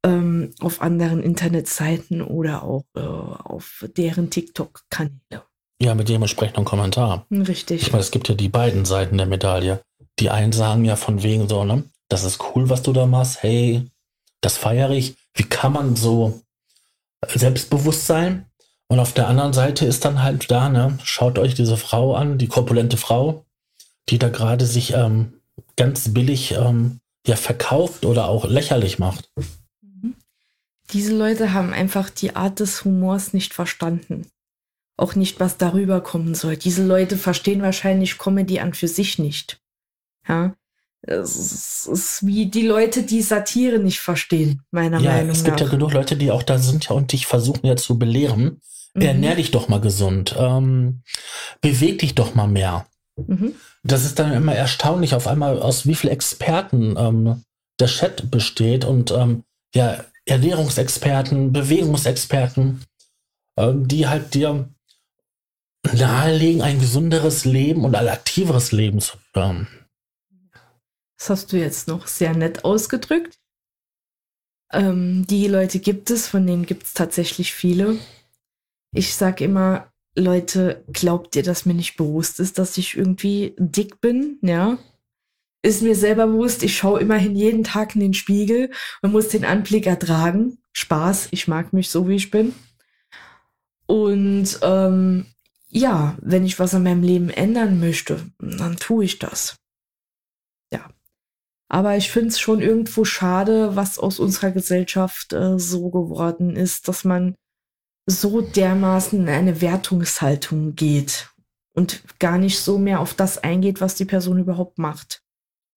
ähm, 0.04 0.54
auf 0.60 0.80
anderen 0.80 1.22
Internetseiten 1.22 2.22
oder 2.22 2.62
auch 2.62 2.86
äh, 2.96 3.00
auf 3.00 3.86
deren 3.96 4.30
TikTok-Kanäle. 4.30 5.44
Ja, 5.82 5.94
mit 5.94 6.08
dem 6.10 6.20
entsprechenden 6.20 6.66
Kommentar. 6.66 7.26
Richtig. 7.30 7.80
Ich 7.80 7.92
meine, 7.92 8.02
es 8.02 8.10
gibt 8.10 8.28
ja 8.28 8.34
die 8.34 8.50
beiden 8.50 8.84
Seiten 8.84 9.16
der 9.16 9.26
Medaille. 9.26 9.80
Die 10.18 10.28
einen 10.28 10.52
sagen 10.52 10.84
ja 10.84 10.96
von 10.96 11.22
wegen 11.22 11.48
so, 11.48 11.64
ne, 11.64 11.84
das 12.08 12.24
ist 12.24 12.38
cool, 12.54 12.68
was 12.68 12.82
du 12.82 12.92
da 12.92 13.06
machst. 13.06 13.42
Hey, 13.42 13.86
das 14.42 14.58
feiere 14.58 14.90
ich. 14.90 15.16
Wie 15.34 15.44
kann 15.44 15.72
man 15.72 15.96
so 15.96 16.42
selbstbewusst 17.26 18.06
sein? 18.06 18.44
Und 18.88 19.00
auf 19.00 19.14
der 19.14 19.28
anderen 19.28 19.54
Seite 19.54 19.86
ist 19.86 20.04
dann 20.04 20.22
halt 20.22 20.50
da, 20.50 20.68
ne, 20.68 20.98
schaut 21.02 21.38
euch 21.38 21.54
diese 21.54 21.78
Frau 21.78 22.14
an, 22.14 22.36
die 22.36 22.48
korpulente 22.48 22.98
Frau, 22.98 23.46
die 24.10 24.18
da 24.18 24.28
gerade 24.28 24.66
sich 24.66 24.92
ähm, 24.92 25.40
ganz 25.76 26.12
billig 26.12 26.52
ähm, 26.52 26.98
ja 27.26 27.36
verkauft 27.36 28.04
oder 28.04 28.28
auch 28.28 28.44
lächerlich 28.46 28.98
macht. 28.98 29.30
Mhm. 29.80 30.14
Diese 30.92 31.16
Leute 31.16 31.54
haben 31.54 31.72
einfach 31.72 32.10
die 32.10 32.36
Art 32.36 32.60
des 32.60 32.84
Humors 32.84 33.32
nicht 33.32 33.54
verstanden 33.54 34.26
auch 35.00 35.14
nicht, 35.14 35.40
was 35.40 35.56
darüber 35.56 36.00
kommen 36.00 36.34
soll. 36.34 36.56
Diese 36.56 36.84
Leute 36.84 37.16
verstehen 37.16 37.62
wahrscheinlich 37.62 38.18
Comedy 38.18 38.60
an 38.60 38.74
für 38.74 38.88
sich 38.88 39.18
nicht. 39.18 39.60
Ja. 40.28 40.54
Es 41.02 41.86
ist 41.86 42.26
wie 42.26 42.46
die 42.46 42.66
Leute, 42.66 43.02
die 43.02 43.22
Satire 43.22 43.78
nicht 43.78 44.00
verstehen, 44.00 44.62
meiner 44.70 45.00
ja, 45.00 45.12
Meinung 45.12 45.28
nach. 45.28 45.34
Es 45.34 45.44
gibt 45.44 45.60
nach. 45.60 45.66
ja 45.66 45.70
genug 45.70 45.92
Leute, 45.94 46.16
die 46.16 46.30
auch 46.30 46.42
da 46.42 46.58
sind 46.58 46.88
ja 46.88 46.94
und 46.94 47.12
dich 47.12 47.26
versuchen 47.26 47.64
ja 47.64 47.76
zu 47.76 47.98
belehren. 47.98 48.60
Mhm. 48.92 49.02
Ernähr 49.02 49.36
dich 49.36 49.50
doch 49.50 49.68
mal 49.68 49.80
gesund. 49.80 50.36
Ähm, 50.38 51.02
beweg 51.62 52.00
dich 52.00 52.14
doch 52.14 52.34
mal 52.34 52.48
mehr. 52.48 52.86
Mhm. 53.16 53.54
Das 53.82 54.04
ist 54.04 54.18
dann 54.18 54.32
immer 54.32 54.54
erstaunlich, 54.54 55.14
auf 55.14 55.26
einmal 55.26 55.60
aus 55.62 55.86
wie 55.86 55.94
vielen 55.94 56.12
Experten 56.12 56.96
ähm, 56.98 57.44
der 57.78 57.88
Chat 57.88 58.30
besteht 58.30 58.84
und 58.84 59.10
ähm, 59.10 59.44
ja, 59.74 60.04
Ernährungsexperten, 60.26 61.52
Bewegungsexperten, 61.52 62.84
ähm, 63.56 63.88
die 63.88 64.06
halt 64.06 64.34
dir 64.34 64.68
nahelegen, 65.92 66.62
ein 66.62 66.78
gesünderes 66.78 67.44
Leben 67.44 67.84
und 67.84 67.94
ein 67.94 68.08
aktiveres 68.08 68.72
Leben 68.72 69.00
zu 69.00 69.16
führen. 69.32 69.66
Das 71.18 71.30
hast 71.30 71.52
du 71.52 71.58
jetzt 71.58 71.88
noch 71.88 72.06
sehr 72.06 72.34
nett 72.34 72.64
ausgedrückt. 72.64 73.38
Ähm, 74.72 75.26
die 75.26 75.48
Leute 75.48 75.80
gibt 75.80 76.10
es, 76.10 76.26
von 76.26 76.46
denen 76.46 76.64
gibt 76.64 76.86
es 76.86 76.94
tatsächlich 76.94 77.52
viele. 77.52 77.98
Ich 78.92 79.14
sag 79.14 79.40
immer, 79.40 79.92
Leute, 80.16 80.84
glaubt 80.92 81.36
ihr, 81.36 81.42
dass 81.42 81.66
mir 81.66 81.74
nicht 81.74 81.96
bewusst 81.96 82.40
ist, 82.40 82.58
dass 82.58 82.78
ich 82.78 82.96
irgendwie 82.96 83.54
dick 83.58 84.00
bin? 84.00 84.38
Ja. 84.42 84.78
Ist 85.62 85.82
mir 85.82 85.94
selber 85.94 86.26
bewusst, 86.26 86.62
ich 86.62 86.76
schaue 86.76 87.00
immerhin 87.00 87.36
jeden 87.36 87.64
Tag 87.64 87.94
in 87.94 88.00
den 88.00 88.14
Spiegel 88.14 88.70
und 89.02 89.12
muss 89.12 89.28
den 89.28 89.44
Anblick 89.44 89.86
ertragen. 89.86 90.58
Spaß, 90.72 91.28
ich 91.32 91.48
mag 91.48 91.72
mich 91.72 91.90
so, 91.90 92.08
wie 92.08 92.14
ich 92.14 92.30
bin. 92.30 92.54
Und 93.86 94.58
ähm, 94.62 95.26
ja, 95.70 96.16
wenn 96.20 96.44
ich 96.44 96.58
was 96.58 96.74
an 96.74 96.82
meinem 96.82 97.02
Leben 97.02 97.30
ändern 97.30 97.80
möchte, 97.80 98.26
dann 98.38 98.76
tue 98.76 99.04
ich 99.04 99.18
das. 99.18 99.56
Ja. 100.72 100.90
Aber 101.68 101.96
ich 101.96 102.10
finde 102.10 102.28
es 102.28 102.40
schon 102.40 102.60
irgendwo 102.60 103.04
schade, 103.04 103.76
was 103.76 103.98
aus 103.98 104.18
unserer 104.18 104.50
Gesellschaft 104.50 105.32
äh, 105.32 105.58
so 105.58 105.90
geworden 105.90 106.56
ist, 106.56 106.88
dass 106.88 107.04
man 107.04 107.36
so 108.06 108.40
dermaßen 108.40 109.20
in 109.20 109.28
eine 109.28 109.60
Wertungshaltung 109.60 110.74
geht 110.74 111.30
und 111.74 112.02
gar 112.18 112.38
nicht 112.38 112.58
so 112.58 112.78
mehr 112.78 112.98
auf 112.98 113.14
das 113.14 113.38
eingeht, 113.38 113.80
was 113.80 113.94
die 113.94 114.04
Person 114.04 114.38
überhaupt 114.38 114.78
macht. 114.78 115.22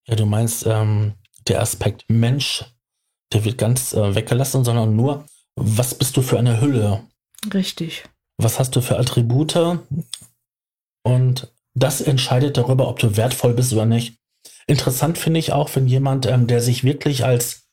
Ja, 0.06 0.16
du 0.16 0.26
meinst, 0.26 0.66
ähm, 0.66 1.14
der 1.46 1.62
Aspekt 1.62 2.04
Mensch, 2.08 2.64
der 3.32 3.44
wird 3.44 3.58
ganz 3.58 3.92
äh, 3.92 4.14
weggelassen, 4.14 4.64
sondern 4.64 4.96
nur, 4.96 5.26
was 5.54 5.94
bist 5.94 6.16
du 6.16 6.22
für 6.22 6.38
eine 6.38 6.60
Hülle? 6.60 7.04
Richtig 7.52 8.04
was 8.36 8.58
hast 8.58 8.76
du 8.76 8.80
für 8.80 8.98
Attribute 8.98 9.78
und 11.02 11.52
das 11.74 12.00
entscheidet 12.00 12.56
darüber, 12.56 12.88
ob 12.88 12.98
du 12.98 13.16
wertvoll 13.16 13.54
bist 13.54 13.72
oder 13.72 13.86
nicht. 13.86 14.18
Interessant 14.66 15.18
finde 15.18 15.40
ich 15.40 15.52
auch, 15.52 15.74
wenn 15.74 15.86
jemand, 15.86 16.26
ähm, 16.26 16.46
der 16.46 16.62
sich 16.62 16.84
wirklich 16.84 17.24
als 17.24 17.68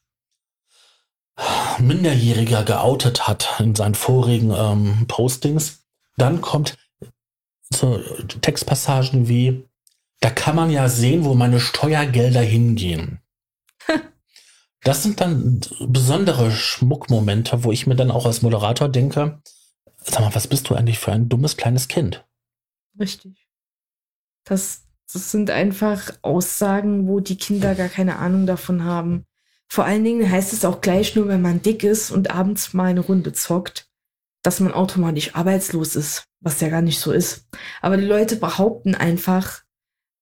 Minderjähriger 1.80 2.64
geoutet 2.64 3.28
hat 3.28 3.60
in 3.60 3.76
seinen 3.76 3.96
vorigen 3.96 4.52
ähm, 4.52 5.06
Postings, 5.08 5.84
dann 6.18 6.42
kommt 6.42 6.78
so 7.74 8.00
Textpassagen 8.42 9.28
wie, 9.28 9.64
da 10.20 10.30
kann 10.30 10.56
man 10.56 10.70
ja 10.70 10.90
sehen, 10.90 11.24
wo 11.24 11.34
meine 11.34 11.60
Steuergelder 11.60 12.42
hingehen. 12.42 13.22
das 14.84 15.04
sind 15.04 15.22
dann 15.22 15.62
besondere 15.80 16.52
Schmuckmomente, 16.52 17.64
wo 17.64 17.72
ich 17.72 17.88
mir 17.88 17.96
dann 17.96 18.12
auch 18.12 18.26
als 18.26 18.42
Moderator 18.42 18.90
denke, 18.90 19.42
Sag 20.02 20.22
mal, 20.22 20.36
was 20.36 20.48
bist 20.48 20.70
du 20.70 20.76
eigentlich 20.76 21.00
für 21.00 21.12
ein 21.12 21.30
dummes 21.30 21.58
kleines 21.58 21.88
Kind? 21.88 22.26
Richtig. 23.00 23.48
Das, 24.44 24.84
das 25.12 25.32
sind 25.32 25.50
einfach 25.52 26.12
Aussagen, 26.22 27.08
wo 27.08 27.20
die 27.20 27.38
Kinder 27.38 27.76
gar 27.76 27.90
keine 27.90 28.18
Ahnung 28.18 28.46
davon 28.46 28.84
haben. 28.84 29.26
Vor 29.70 29.86
allen 29.86 30.04
Dingen 30.04 30.30
heißt 30.30 30.52
es 30.54 30.66
auch 30.66 30.82
gleich 30.82 31.16
nur, 31.16 31.28
wenn 31.28 31.42
man 31.42 31.62
dick 31.62 31.84
ist 31.84 32.12
und 32.12 32.32
abends 32.32 32.74
mal 32.74 32.90
eine 32.90 33.00
Runde 33.00 33.32
zockt, 33.32 33.90
dass 34.44 34.60
man 34.60 34.74
automatisch 34.74 35.36
arbeitslos 35.36 35.96
ist, 35.96 36.26
was 36.42 36.60
ja 36.60 36.70
gar 36.70 36.82
nicht 36.82 37.00
so 37.00 37.12
ist. 37.12 37.48
Aber 37.82 37.98
die 37.98 38.06
Leute 38.06 38.36
behaupten 38.36 38.96
einfach, 38.96 39.62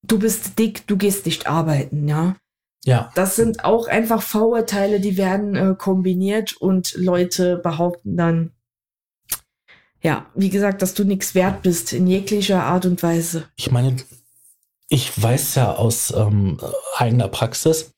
du 0.04 0.20
bist 0.20 0.60
dick, 0.60 0.86
du 0.88 0.98
gehst 0.98 1.26
nicht 1.26 1.48
arbeiten, 1.48 2.08
ja. 2.08 2.36
Ja. 2.86 3.12
Das 3.16 3.36
sind 3.36 3.66
auch 3.66 3.88
einfach 3.88 4.22
Vorurteile, 4.22 5.00
die 5.00 5.18
werden 5.18 5.56
äh, 5.56 5.76
kombiniert 5.78 6.56
und 6.56 6.94
Leute 6.96 7.58
behaupten 7.58 8.16
dann, 8.16 8.54
ja, 10.02 10.26
wie 10.34 10.50
gesagt, 10.50 10.82
dass 10.82 10.94
du 10.94 11.04
nichts 11.04 11.36
wert 11.36 11.62
bist 11.62 11.94
in 11.94 12.08
jeglicher 12.08 12.64
Art 12.64 12.86
und 12.86 13.04
Weise. 13.04 13.46
Ich 13.56 13.72
meine, 13.72 13.98
ich 14.88 15.22
weiß 15.22 15.56
ja 15.56 15.76
aus 15.76 16.12
ähm, 16.12 16.60
eigener 16.96 17.28
Praxis, 17.28 17.92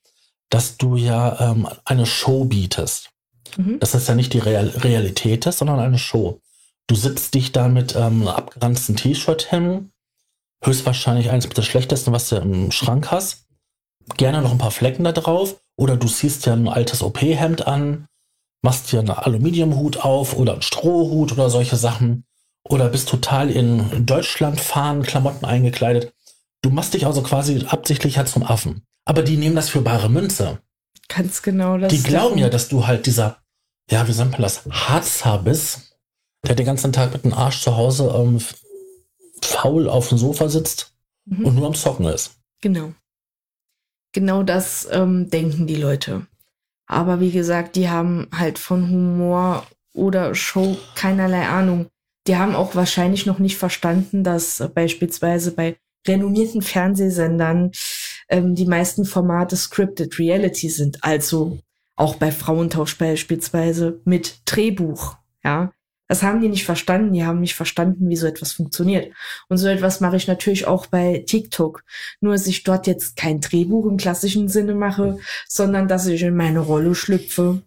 dass 0.50 0.78
du 0.78 0.96
ja 0.96 1.52
ähm, 1.52 1.68
eine 1.86 2.06
Show 2.06 2.46
bietest. 2.46 3.12
Mhm. 3.58 3.80
Das 3.80 3.96
ist 3.96 4.08
ja 4.08 4.16
nicht 4.16 4.34
die 4.34 4.40
Real 4.40 4.68
Realität 4.68 5.46
ist, 5.46 5.60
sondern 5.60 5.80
eine 5.80 6.00
Show. 6.00 6.40
Du 6.88 6.96
sitzt 6.96 7.36
dich 7.36 7.52
da 7.52 7.68
mit 7.70 7.96
ähm, 7.96 8.28
abgeranzten 8.28 8.96
T-Shirt-Hemden, 8.96 9.92
höchstwahrscheinlich 10.64 11.30
eines 11.30 11.48
der 11.48 11.62
schlechtesten, 11.62 12.12
was 12.12 12.30
du 12.30 12.38
im 12.38 12.72
Schrank 12.72 13.12
hast. 13.12 13.46
Gerne 14.18 14.42
noch 14.42 14.52
ein 14.52 14.58
paar 14.58 14.72
Flecken 14.72 15.04
da 15.04 15.12
drauf. 15.12 15.62
Oder 15.78 15.96
du 15.96 16.08
ziehst 16.08 16.46
ja 16.46 16.54
ein 16.54 16.68
altes 16.68 17.02
OP-Hemd 17.02 17.66
an, 17.66 18.08
machst 18.62 18.92
dir 18.92 19.00
einen 19.00 19.10
Aluminiumhut 19.10 19.98
auf 19.98 20.36
oder 20.36 20.54
einen 20.54 20.62
Strohhut 20.62 21.32
oder 21.32 21.50
solche 21.50 21.76
Sachen 21.76 22.26
oder 22.64 22.90
bist 22.90 23.10
total 23.10 23.50
in 23.50 24.06
Deutschland 24.06 24.60
fahren, 24.60 25.04
Klamotten 25.04 25.46
eingekleidet. 25.46 26.14
Du 26.62 26.70
machst 26.70 26.94
dich 26.94 27.06
also 27.06 27.24
quasi 27.24 27.66
absichtlich 27.68 28.18
halt 28.18 28.28
zum 28.28 28.44
Affen. 28.44 28.84
Aber 29.06 29.24
die 29.24 29.38
nehmen 29.38 29.56
das 29.56 29.70
für 29.70 29.82
bare 29.82 30.10
Münze. 30.10 30.60
Ganz 31.08 31.42
genau 31.42 31.78
das. 31.78 31.92
Die 31.92 32.04
glauben 32.04 32.38
ja, 32.38 32.50
dass 32.50 32.70
du 32.70 32.86
halt 32.86 33.08
dieser, 33.08 33.42
ja, 33.90 34.08
wie 34.08 34.14
sagt 34.14 34.32
man 34.34 34.42
das, 34.42 34.64
Harzer 34.70 35.40
bist, 35.40 35.98
der 36.48 36.56
den 36.56 36.66
ganzen 36.66 36.94
Tag 36.94 37.14
mit 37.14 37.24
dem 37.26 37.34
Arsch 37.34 37.62
zu 37.62 37.76
Hause 37.76 38.14
ähm, 38.16 38.40
faul 39.42 39.90
auf 39.90 40.10
dem 40.10 40.18
Sofa 40.18 40.50
sitzt 40.50 40.94
mhm. 41.26 41.46
und 41.46 41.56
nur 41.56 41.68
am 41.68 41.74
Zocken 41.74 42.06
ist. 42.06 42.40
Genau. 42.62 42.94
Genau 44.14 44.44
das 44.44 44.88
ähm, 44.92 45.30
denken 45.30 45.68
die 45.68 45.76
Leute. 45.76 46.28
Aber 46.92 47.22
wie 47.22 47.32
gesagt, 47.32 47.78
die 47.78 47.90
haben 47.90 48.28
halt 48.38 48.60
von 48.60 48.90
Humor 48.90 49.66
oder 49.94 50.36
Show 50.36 50.76
keinerlei 50.94 51.48
Ahnung. 51.48 51.88
Die 52.28 52.36
haben 52.36 52.54
auch 52.54 52.76
wahrscheinlich 52.76 53.26
noch 53.26 53.40
nicht 53.40 53.58
verstanden, 53.58 54.26
dass 54.26 54.62
beispielsweise 54.76 55.54
bei 55.54 55.78
renommierten 56.06 56.62
Fernsehsendern 56.62 57.72
ähm, 58.28 58.56
die 58.56 58.66
meisten 58.66 59.06
Formate 59.06 59.56
scripted 59.56 60.20
Reality 60.20 60.68
sind. 60.70 61.02
Also 61.02 61.60
auch 61.96 62.16
bei 62.16 62.30
Frauentausch 62.30 62.98
beispielsweise 62.98 64.02
mit 64.04 64.42
Drehbuch. 64.44 65.16
Ja, 65.46 65.72
das 66.12 66.24
haben 66.24 66.42
die 66.42 66.50
nicht 66.50 66.66
verstanden. 66.66 67.14
Die 67.14 67.24
haben 67.24 67.40
nicht 67.40 67.56
verstanden, 67.56 68.10
wie 68.10 68.18
so 68.18 68.28
etwas 68.28 68.52
funktioniert. 68.52 69.14
Und 69.48 69.60
so 69.60 69.70
etwas 69.70 70.02
mache 70.02 70.18
ich 70.18 70.28
natürlich 70.28 70.68
auch 70.68 70.88
bei 70.88 71.24
TikTok. 71.26 71.86
Nur, 72.20 72.34
dass 72.34 72.48
ich 72.48 72.64
dort 72.64 72.86
jetzt 72.86 73.16
kein 73.16 73.40
Drehbuch 73.40 73.86
im 73.86 73.96
klassischen 73.96 74.50
Sinne 74.50 74.76
mache, 74.76 75.20
sondern 75.48 75.88
dass 75.88 76.08
ich 76.08 76.22
in 76.22 76.36
meine 76.36 76.60
Rolle 76.60 76.96
schlüpfe, 76.96 77.62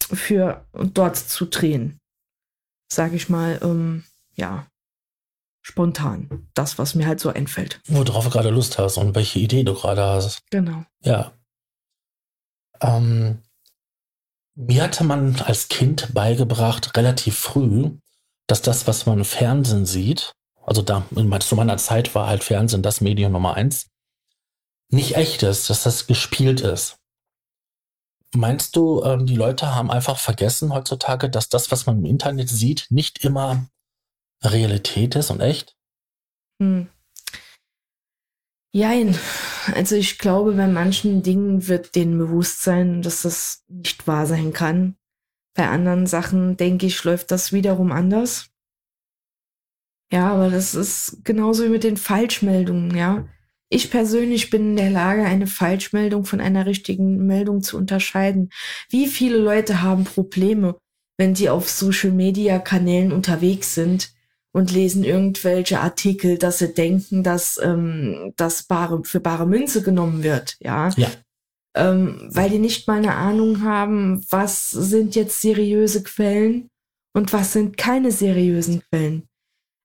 für 0.00 0.64
dort 0.72 1.18
zu 1.18 1.44
drehen. 1.44 2.00
Sag 2.90 3.12
ich 3.12 3.28
mal, 3.28 3.60
ähm, 3.62 4.04
ja, 4.34 4.66
spontan. 5.60 6.48
Das, 6.54 6.78
was 6.78 6.94
mir 6.94 7.06
halt 7.06 7.20
so 7.20 7.28
einfällt. 7.28 7.82
Worauf 7.86 8.24
du 8.24 8.30
gerade 8.30 8.48
Lust 8.48 8.78
hast 8.78 8.96
und 8.96 9.14
welche 9.14 9.40
Idee 9.40 9.62
du 9.62 9.74
gerade 9.74 10.02
hast. 10.02 10.40
Genau. 10.48 10.86
Ja. 11.02 11.32
Ähm, 12.80 13.42
mir 14.54 14.82
hatte 14.82 15.04
man 15.04 15.36
als 15.40 15.68
Kind 15.68 16.12
beigebracht, 16.12 16.96
relativ 16.96 17.38
früh, 17.38 17.90
dass 18.46 18.62
das, 18.62 18.86
was 18.86 19.06
man 19.06 19.18
im 19.18 19.24
Fernsehen 19.24 19.86
sieht, 19.86 20.34
also 20.64 20.82
da 20.82 21.04
zu 21.40 21.56
meiner 21.56 21.78
Zeit 21.78 22.14
war 22.14 22.28
halt 22.28 22.44
Fernsehen 22.44 22.82
das 22.82 23.00
Medium 23.00 23.32
Nummer 23.32 23.54
eins, 23.54 23.90
nicht 24.88 25.16
echt 25.16 25.42
ist, 25.42 25.70
dass 25.70 25.84
das 25.84 26.06
gespielt 26.06 26.60
ist. 26.60 26.96
Meinst 28.34 28.76
du, 28.76 29.02
ähm, 29.02 29.26
die 29.26 29.36
Leute 29.36 29.74
haben 29.74 29.90
einfach 29.90 30.18
vergessen 30.18 30.72
heutzutage, 30.72 31.30
dass 31.30 31.48
das, 31.48 31.70
was 31.72 31.86
man 31.86 31.98
im 31.98 32.04
Internet 32.04 32.48
sieht, 32.48 32.86
nicht 32.90 33.24
immer 33.24 33.66
Realität 34.42 35.16
ist 35.16 35.30
und 35.30 35.40
echt? 35.40 35.76
Hm. 36.60 36.88
Jein. 38.72 39.18
Also 39.74 39.96
ich 39.96 40.18
glaube, 40.18 40.52
bei 40.52 40.68
manchen 40.68 41.22
Dingen 41.22 41.66
wird 41.66 41.94
denen 41.96 42.18
bewusst 42.18 42.62
sein, 42.62 43.02
dass 43.02 43.22
das 43.22 43.64
nicht 43.68 44.06
wahr 44.06 44.26
sein 44.26 44.52
kann. 44.52 44.96
Bei 45.54 45.68
anderen 45.68 46.06
Sachen, 46.06 46.56
denke 46.56 46.86
ich, 46.86 47.02
läuft 47.02 47.32
das 47.32 47.52
wiederum 47.52 47.90
anders. 47.90 48.50
Ja, 50.12 50.32
aber 50.32 50.50
das 50.50 50.74
ist 50.74 51.24
genauso 51.24 51.64
wie 51.64 51.68
mit 51.68 51.84
den 51.84 51.96
Falschmeldungen, 51.96 52.96
ja. 52.96 53.28
Ich 53.68 53.90
persönlich 53.90 54.50
bin 54.50 54.70
in 54.70 54.76
der 54.76 54.90
Lage, 54.90 55.24
eine 55.24 55.46
Falschmeldung 55.46 56.24
von 56.24 56.40
einer 56.40 56.66
richtigen 56.66 57.26
Meldung 57.26 57.62
zu 57.62 57.76
unterscheiden. 57.76 58.50
Wie 58.88 59.06
viele 59.06 59.38
Leute 59.38 59.82
haben 59.82 60.04
Probleme, 60.04 60.76
wenn 61.18 61.36
sie 61.36 61.48
auf 61.48 61.68
Social-Media-Kanälen 61.68 63.12
unterwegs 63.12 63.74
sind 63.74 64.12
und 64.52 64.72
lesen 64.72 65.04
irgendwelche 65.04 65.80
Artikel, 65.80 66.38
dass 66.38 66.58
sie 66.58 66.72
denken, 66.74 67.22
dass 67.22 67.58
ähm, 67.62 68.32
das 68.36 68.64
bare, 68.64 69.02
für 69.04 69.20
bare 69.20 69.46
Münze 69.46 69.82
genommen 69.82 70.22
wird, 70.22 70.56
ja. 70.60 70.90
Ja. 70.96 71.08
Ähm, 71.76 72.28
weil 72.32 72.50
die 72.50 72.58
nicht 72.58 72.88
mal 72.88 72.98
eine 72.98 73.14
Ahnung 73.14 73.62
haben, 73.62 74.24
was 74.28 74.70
sind 74.70 75.14
jetzt 75.14 75.40
seriöse 75.40 76.02
Quellen 76.02 76.68
und 77.14 77.32
was 77.32 77.52
sind 77.52 77.76
keine 77.76 78.10
seriösen 78.10 78.82
Quellen. 78.88 79.28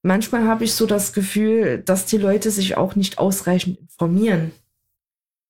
Manchmal 0.01 0.47
habe 0.47 0.63
ich 0.63 0.73
so 0.73 0.85
das 0.85 1.13
Gefühl, 1.13 1.83
dass 1.83 2.05
die 2.05 2.17
Leute 2.17 2.49
sich 2.51 2.77
auch 2.77 2.95
nicht 2.95 3.17
ausreichend 3.17 3.79
informieren. 3.79 4.51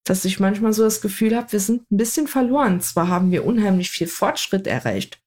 Dass 0.05 0.23
ich 0.23 0.39
manchmal 0.39 0.71
so 0.71 0.83
das 0.83 1.01
Gefühl 1.01 1.35
habe, 1.35 1.51
wir 1.51 1.59
sind 1.59 1.89
ein 1.89 1.97
bisschen 1.97 2.27
verloren. 2.27 2.79
Zwar 2.79 3.07
haben 3.07 3.31
wir 3.31 3.45
unheimlich 3.45 3.89
viel 3.89 4.07
Fortschritt 4.07 4.67
erreicht 4.67 5.19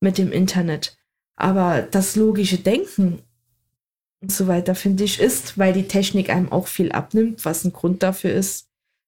mit 0.00 0.18
dem 0.18 0.32
Internet, 0.32 0.98
aber 1.36 1.82
das 1.82 2.16
logische 2.16 2.58
Denken 2.58 3.22
und 4.24 4.32
so 4.32 4.46
weiter, 4.46 4.74
finde 4.74 5.04
ich, 5.04 5.20
ist, 5.20 5.58
weil 5.58 5.72
die 5.72 5.86
Technik 5.86 6.30
einem 6.30 6.50
auch 6.50 6.66
viel 6.66 6.92
abnimmt, 6.92 7.44
was 7.44 7.64
ein 7.64 7.72
Grund 7.72 8.02
dafür 8.02 8.32
ist, 8.32 8.66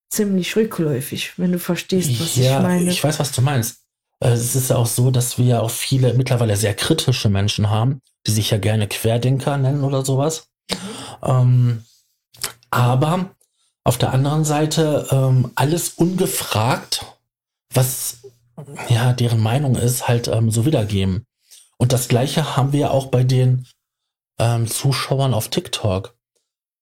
ziemlich 0.09 0.55
rückläufig, 0.55 1.33
wenn 1.37 1.51
du 1.51 1.59
verstehst, 1.59 2.19
was 2.19 2.35
ja, 2.35 2.57
ich 2.57 2.63
meine. 2.63 2.91
Ich 2.91 3.03
weiß, 3.03 3.19
was 3.19 3.31
du 3.31 3.41
meinst. 3.41 3.79
Äh, 4.19 4.29
es 4.29 4.55
ist 4.55 4.69
ja 4.69 4.77
auch 4.77 4.85
so, 4.85 5.11
dass 5.11 5.37
wir 5.37 5.45
ja 5.45 5.59
auch 5.61 5.71
viele 5.71 6.13
mittlerweile 6.13 6.55
sehr 6.55 6.73
kritische 6.73 7.29
Menschen 7.29 7.69
haben, 7.69 8.01
die 8.25 8.31
sich 8.31 8.51
ja 8.51 8.57
gerne 8.57 8.87
Querdenker 8.87 9.57
nennen 9.57 9.83
oder 9.83 10.05
sowas. 10.05 10.47
Ähm, 11.23 11.83
aber 12.69 13.31
auf 13.83 13.97
der 13.97 14.13
anderen 14.13 14.45
Seite 14.45 15.07
ähm, 15.11 15.51
alles 15.55 15.89
ungefragt, 15.89 17.05
was 17.73 18.19
ja 18.89 19.13
deren 19.13 19.41
Meinung 19.41 19.75
ist, 19.75 20.07
halt 20.07 20.27
ähm, 20.27 20.51
so 20.51 20.65
wiedergeben. 20.65 21.25
Und 21.77 21.93
das 21.93 22.07
Gleiche 22.07 22.55
haben 22.55 22.71
wir 22.71 22.91
auch 22.91 23.07
bei 23.07 23.23
den 23.23 23.65
ähm, 24.39 24.67
Zuschauern 24.67 25.33
auf 25.33 25.49
TikTok. 25.49 26.15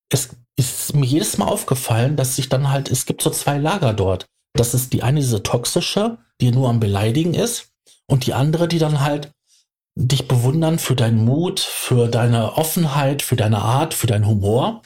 Es 0.10 0.30
ist 0.56 0.94
mir 0.94 1.06
jedes 1.06 1.38
Mal 1.38 1.48
aufgefallen, 1.48 2.15
dass 2.15 2.36
sich 2.36 2.50
dann 2.50 2.70
halt, 2.70 2.89
es 2.89 3.06
gibt 3.06 3.22
so 3.22 3.30
zwei 3.30 3.58
Lager 3.58 3.94
dort. 3.94 4.26
Das 4.54 4.74
ist 4.74 4.94
die 4.94 5.04
eine, 5.04 5.20
diese 5.20 5.44
toxische, 5.44 6.18
die 6.41 6.52
nur 6.52 6.70
am 6.70 6.80
Beleidigen 6.80 7.34
ist, 7.34 7.72
und 8.08 8.26
die 8.26 8.34
andere, 8.34 8.68
die 8.68 8.80
dann 8.80 9.02
halt 9.02 9.32
dich 9.96 10.28
bewundern 10.28 10.78
für 10.78 10.96
deinen 10.96 11.24
Mut, 11.24 11.60
für 11.60 12.08
deine 12.08 12.54
Offenheit, 12.54 13.22
für 13.22 13.36
deine 13.36 13.60
Art, 13.60 13.94
für 13.94 14.08
deinen 14.08 14.28
Humor. 14.28 14.82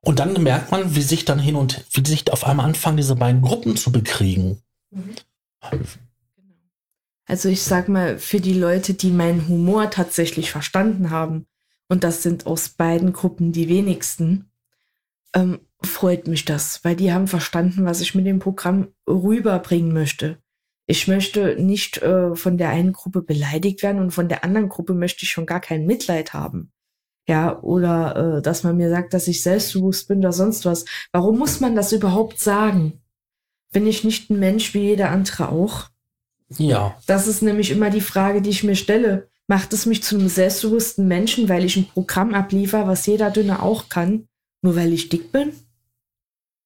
Und 0.00 0.18
dann 0.18 0.40
merkt 0.42 0.70
man, 0.70 0.94
wie 0.94 1.02
sich 1.02 1.24
dann 1.24 1.38
hin 1.38 1.56
und 1.56 1.84
wie 1.92 2.06
sich 2.06 2.30
auf 2.32 2.44
einmal 2.44 2.66
anfangen, 2.66 2.96
diese 2.96 3.16
beiden 3.16 3.42
Gruppen 3.42 3.76
zu 3.76 3.92
bekriegen. 3.92 4.60
Also 7.26 7.48
ich 7.48 7.62
sag 7.62 7.88
mal, 7.88 8.18
für 8.18 8.40
die 8.40 8.54
Leute, 8.54 8.94
die 8.94 9.10
meinen 9.10 9.48
Humor 9.48 9.90
tatsächlich 9.90 10.50
verstanden 10.50 11.10
haben, 11.10 11.46
und 11.88 12.04
das 12.04 12.22
sind 12.22 12.46
aus 12.46 12.68
beiden 12.68 13.12
Gruppen 13.12 13.52
die 13.52 13.68
wenigsten, 13.68 14.50
ähm, 15.34 15.60
freut 15.82 16.26
mich 16.26 16.44
das, 16.44 16.84
weil 16.84 16.96
die 16.96 17.12
haben 17.12 17.28
verstanden, 17.28 17.84
was 17.84 18.00
ich 18.00 18.14
mit 18.14 18.26
dem 18.26 18.38
Programm 18.38 18.88
rüberbringen 19.08 19.92
möchte. 19.92 20.38
Ich 20.86 21.06
möchte 21.06 21.56
nicht 21.62 21.98
äh, 21.98 22.34
von 22.34 22.56
der 22.56 22.70
einen 22.70 22.92
Gruppe 22.92 23.22
beleidigt 23.22 23.82
werden 23.82 24.00
und 24.00 24.10
von 24.10 24.28
der 24.28 24.42
anderen 24.42 24.68
Gruppe 24.68 24.94
möchte 24.94 25.24
ich 25.24 25.30
schon 25.30 25.46
gar 25.46 25.60
kein 25.60 25.86
Mitleid 25.86 26.32
haben. 26.32 26.72
Ja, 27.28 27.60
oder 27.60 28.38
äh, 28.38 28.42
dass 28.42 28.64
man 28.64 28.78
mir 28.78 28.88
sagt, 28.88 29.12
dass 29.12 29.28
ich 29.28 29.42
selbstbewusst 29.42 30.08
bin 30.08 30.20
oder 30.20 30.32
sonst 30.32 30.64
was. 30.64 30.86
Warum 31.12 31.38
muss 31.38 31.60
man 31.60 31.76
das 31.76 31.92
überhaupt 31.92 32.40
sagen? 32.40 33.02
Bin 33.70 33.86
ich 33.86 34.02
nicht 34.02 34.30
ein 34.30 34.38
Mensch 34.38 34.72
wie 34.72 34.80
jeder 34.80 35.10
andere 35.10 35.50
auch? 35.50 35.90
Ja. 36.56 36.96
Das 37.06 37.26
ist 37.26 37.42
nämlich 37.42 37.70
immer 37.70 37.90
die 37.90 38.00
Frage, 38.00 38.40
die 38.40 38.48
ich 38.48 38.64
mir 38.64 38.76
stelle. 38.76 39.28
Macht 39.50 39.72
es 39.72 39.86
mich 39.86 40.02
zu 40.02 40.16
einem 40.16 40.28
selbstbewussten 40.28 41.08
Menschen, 41.08 41.48
weil 41.48 41.64
ich 41.64 41.76
ein 41.76 41.88
Programm 41.88 42.34
abliefer, 42.34 42.86
was 42.86 43.06
jeder 43.06 43.30
Dünne 43.30 43.62
auch 43.62 43.88
kann, 43.88 44.28
nur 44.62 44.76
weil 44.76 44.92
ich 44.92 45.08
dick 45.08 45.32
bin? 45.32 45.52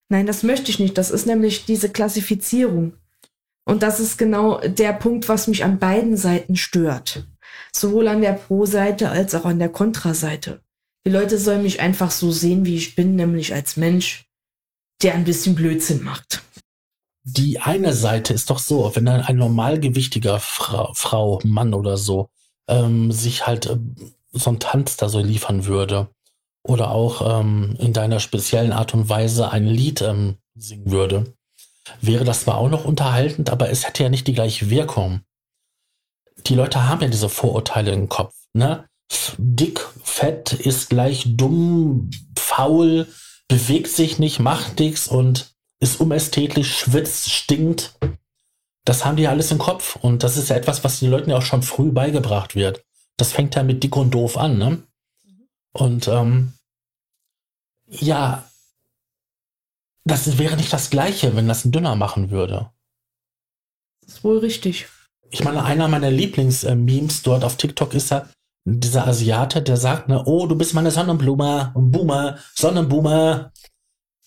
Nein, 0.08 0.26
das 0.26 0.42
möchte 0.42 0.70
ich 0.70 0.80
nicht. 0.80 0.98
Das 0.98 1.10
ist 1.10 1.26
nämlich 1.26 1.64
diese 1.64 1.88
Klassifizierung. 1.88 2.94
Und 3.64 3.84
das 3.84 4.00
ist 4.00 4.18
genau 4.18 4.58
der 4.58 4.92
Punkt, 4.92 5.28
was 5.28 5.46
mich 5.46 5.62
an 5.62 5.78
beiden 5.78 6.16
Seiten 6.16 6.56
stört. 6.56 7.24
Sowohl 7.72 8.08
an 8.08 8.20
der 8.20 8.32
Pro-Seite 8.32 9.10
als 9.10 9.34
auch 9.36 9.44
an 9.44 9.60
der 9.60 9.68
Kontra-Seite. 9.68 10.60
Die 11.06 11.10
Leute 11.10 11.38
sollen 11.38 11.62
mich 11.62 11.80
einfach 11.80 12.10
so 12.10 12.32
sehen, 12.32 12.64
wie 12.66 12.76
ich 12.76 12.96
bin, 12.96 13.14
nämlich 13.14 13.54
als 13.54 13.76
Mensch, 13.76 14.26
der 15.02 15.14
ein 15.14 15.24
bisschen 15.24 15.54
Blödsinn 15.54 16.02
macht. 16.02 16.42
Die 17.24 17.60
eine 17.60 17.92
Seite 17.92 18.34
ist 18.34 18.50
doch 18.50 18.58
so, 18.58 18.90
wenn 18.96 19.06
ein 19.06 19.36
normalgewichtiger 19.36 20.40
Frau, 20.40 20.92
Frau 20.94 21.40
Mann 21.44 21.74
oder 21.74 21.96
so 21.96 22.28
ähm, 22.72 23.12
sich 23.12 23.46
halt 23.46 23.66
äh, 23.66 23.76
so 24.32 24.50
ein 24.50 24.58
Tanz 24.58 24.96
da 24.96 25.08
so 25.08 25.20
liefern 25.20 25.66
würde 25.66 26.08
oder 26.64 26.90
auch 26.90 27.40
ähm, 27.40 27.76
in 27.78 27.92
deiner 27.92 28.20
speziellen 28.20 28.72
Art 28.72 28.94
und 28.94 29.08
Weise 29.08 29.50
ein 29.50 29.66
Lied 29.66 30.00
ähm, 30.00 30.36
singen 30.54 30.90
würde, 30.90 31.34
wäre 32.00 32.24
das 32.24 32.42
zwar 32.42 32.58
auch 32.58 32.68
noch 32.68 32.84
unterhaltend, 32.84 33.50
aber 33.50 33.70
es 33.70 33.86
hätte 33.86 34.02
ja 34.02 34.08
nicht 34.08 34.26
die 34.26 34.34
gleiche 34.34 34.70
Wirkung. 34.70 35.20
Die 36.46 36.54
Leute 36.54 36.88
haben 36.88 37.02
ja 37.02 37.08
diese 37.08 37.28
Vorurteile 37.28 37.92
im 37.92 38.08
Kopf, 38.08 38.34
ne? 38.52 38.88
Dick, 39.36 39.86
fett 40.02 40.54
ist 40.54 40.88
gleich 40.88 41.24
dumm, 41.26 42.10
faul, 42.38 43.06
bewegt 43.46 43.88
sich 43.88 44.18
nicht, 44.18 44.40
macht 44.40 44.78
nichts 44.78 45.06
und 45.06 45.54
ist 45.80 46.00
unästhetisch, 46.00 46.78
schwitzt, 46.78 47.30
stinkt. 47.30 47.98
Das 48.84 49.04
haben 49.04 49.16
die 49.16 49.24
ja 49.24 49.30
alles 49.30 49.50
im 49.50 49.58
Kopf. 49.58 49.96
Und 49.96 50.22
das 50.22 50.36
ist 50.36 50.48
ja 50.48 50.56
etwas, 50.56 50.82
was 50.84 51.00
den 51.00 51.10
Leuten 51.10 51.30
ja 51.30 51.38
auch 51.38 51.42
schon 51.42 51.62
früh 51.62 51.90
beigebracht 51.90 52.54
wird. 52.54 52.84
Das 53.16 53.32
fängt 53.32 53.54
ja 53.54 53.62
mit 53.62 53.82
dick 53.82 53.96
und 53.96 54.12
doof 54.12 54.36
an, 54.36 54.58
ne? 54.58 54.82
Und 55.72 56.08
ähm, 56.08 56.54
ja, 57.88 58.44
das 60.04 60.38
wäre 60.38 60.56
nicht 60.56 60.72
das 60.72 60.90
Gleiche, 60.90 61.36
wenn 61.36 61.48
das 61.48 61.64
ein 61.64 61.72
Dünner 61.72 61.94
machen 61.94 62.30
würde. 62.30 62.70
Das 64.02 64.16
ist 64.16 64.24
wohl 64.24 64.38
richtig. 64.38 64.88
Ich 65.30 65.44
meine, 65.44 65.64
einer 65.64 65.88
meiner 65.88 66.10
Lieblingsmemes 66.10 67.22
dort 67.22 67.44
auf 67.44 67.56
TikTok 67.56 67.94
ist 67.94 68.10
ja 68.10 68.28
dieser 68.64 69.06
Asiate, 69.06 69.62
der 69.62 69.76
sagt, 69.76 70.08
ne, 70.08 70.22
oh, 70.26 70.46
du 70.46 70.56
bist 70.56 70.74
meine 70.74 70.90
Sonnenblume, 70.90 71.72
Boomer, 71.74 72.38
Sonnenboomer. 72.54 73.52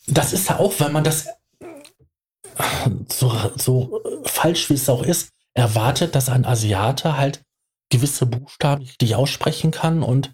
Das 0.07 0.33
ist 0.33 0.49
ja 0.49 0.59
auch, 0.59 0.73
wenn 0.79 0.91
man 0.91 1.03
das 1.03 1.27
so, 3.09 3.31
so 3.55 4.01
falsch 4.25 4.69
wie 4.69 4.75
es 4.75 4.89
auch 4.89 5.03
ist, 5.03 5.29
erwartet, 5.53 6.15
dass 6.15 6.29
ein 6.29 6.45
Asiate 6.45 7.17
halt 7.17 7.41
gewisse 7.89 8.25
Buchstaben 8.25 8.83
richtig 8.83 9.15
aussprechen 9.15 9.71
kann 9.71 10.03
und 10.03 10.33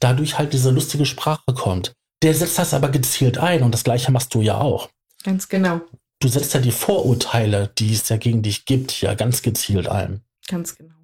dadurch 0.00 0.38
halt 0.38 0.52
diese 0.52 0.70
lustige 0.70 1.06
Sprache 1.06 1.54
kommt. 1.54 1.92
Der 2.22 2.34
setzt 2.34 2.58
das 2.58 2.74
aber 2.74 2.90
gezielt 2.90 3.38
ein 3.38 3.62
und 3.62 3.72
das 3.72 3.84
gleiche 3.84 4.12
machst 4.12 4.34
du 4.34 4.42
ja 4.42 4.58
auch. 4.58 4.90
Ganz 5.24 5.48
genau. 5.48 5.80
Du 6.20 6.28
setzt 6.28 6.52
ja 6.52 6.60
die 6.60 6.72
Vorurteile, 6.72 7.70
die 7.78 7.94
es 7.94 8.08
ja 8.08 8.16
gegen 8.18 8.42
dich 8.42 8.66
gibt, 8.66 9.00
ja 9.00 9.14
ganz 9.14 9.40
gezielt 9.40 9.88
ein. 9.88 10.22
Ganz 10.46 10.76
genau. 10.76 10.94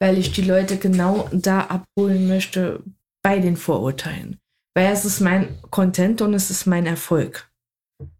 Weil 0.00 0.18
ich 0.18 0.32
die 0.32 0.42
Leute 0.42 0.78
genau 0.78 1.28
da 1.32 1.60
abholen 1.60 2.26
möchte 2.26 2.82
bei 3.22 3.38
den 3.38 3.56
Vorurteilen. 3.56 4.38
Weil 4.74 4.92
es 4.92 5.04
ist 5.04 5.20
mein 5.20 5.60
Content 5.70 6.22
und 6.22 6.34
es 6.34 6.50
ist 6.50 6.66
mein 6.66 6.86
Erfolg. 6.86 7.50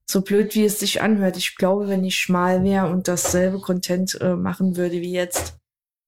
So 0.06 0.20
blöd 0.20 0.54
wie 0.54 0.64
es 0.64 0.78
sich 0.78 1.00
anhört. 1.00 1.36
Ich 1.36 1.56
glaube, 1.56 1.88
wenn 1.88 2.04
ich 2.04 2.16
schmal 2.18 2.62
wäre 2.62 2.88
und 2.88 3.08
dasselbe 3.08 3.60
Content 3.60 4.20
äh, 4.20 4.36
machen 4.36 4.76
würde 4.76 5.00
wie 5.00 5.12
jetzt, 5.12 5.56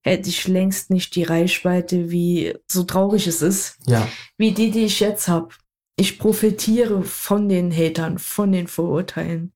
hätte 0.02 0.28
ich 0.28 0.46
längst 0.46 0.90
nicht 0.90 1.16
die 1.16 1.24
Reichweite, 1.24 2.10
wie 2.10 2.54
so 2.70 2.84
traurig 2.84 3.26
es 3.26 3.42
ist, 3.42 3.76
ja. 3.86 4.06
wie 4.38 4.52
die, 4.52 4.70
die 4.70 4.84
ich 4.84 5.00
jetzt 5.00 5.28
habe. 5.28 5.48
Ich 5.96 6.18
profitiere 6.18 7.02
von 7.02 7.48
den 7.48 7.72
Hatern, 7.72 8.18
von 8.18 8.52
den 8.52 8.68
Vorurteilen. 8.68 9.52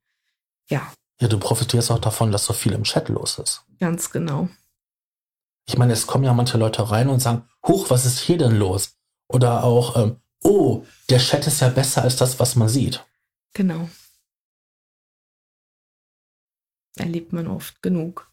Ja. 0.69 0.93
Ja, 1.21 1.29
du 1.29 1.39
profitierst 1.39 1.91
auch 1.91 1.99
davon, 1.99 2.33
dass 2.33 2.47
so 2.47 2.55
viel 2.55 2.73
im 2.73 2.85
Chat 2.85 3.11
los 3.11 3.39
ist. 3.39 3.63
Ganz 3.79 4.11
genau. 4.11 4.49
Ich 5.69 5.77
meine, 5.77 5.93
es 5.93 6.07
kommen 6.07 6.25
ja 6.25 6.33
manche 6.33 6.59
Leute 6.59 6.91
rein 6.91 7.11
und 7.11 7.21
sagen, 7.21 7.45
huch, 7.67 7.91
was 7.91 8.07
ist 8.07 8.19
hier 8.19 8.39
denn 8.39 8.57
los? 8.57 8.97
Oder 9.29 9.63
auch, 9.63 9.97
ähm, 9.97 10.17
oh, 10.43 10.85
der 11.11 11.19
Chat 11.19 11.47
ist 11.47 11.61
ja 11.61 11.69
besser 11.69 12.03
als 12.03 12.17
das, 12.17 12.41
was 12.41 12.57
man 12.57 12.69
sieht. 12.69 13.05
Genau. 13.55 13.89
Erlebt 16.97 17.33
man 17.33 17.47
oft 17.47 17.83
genug. 17.83 18.31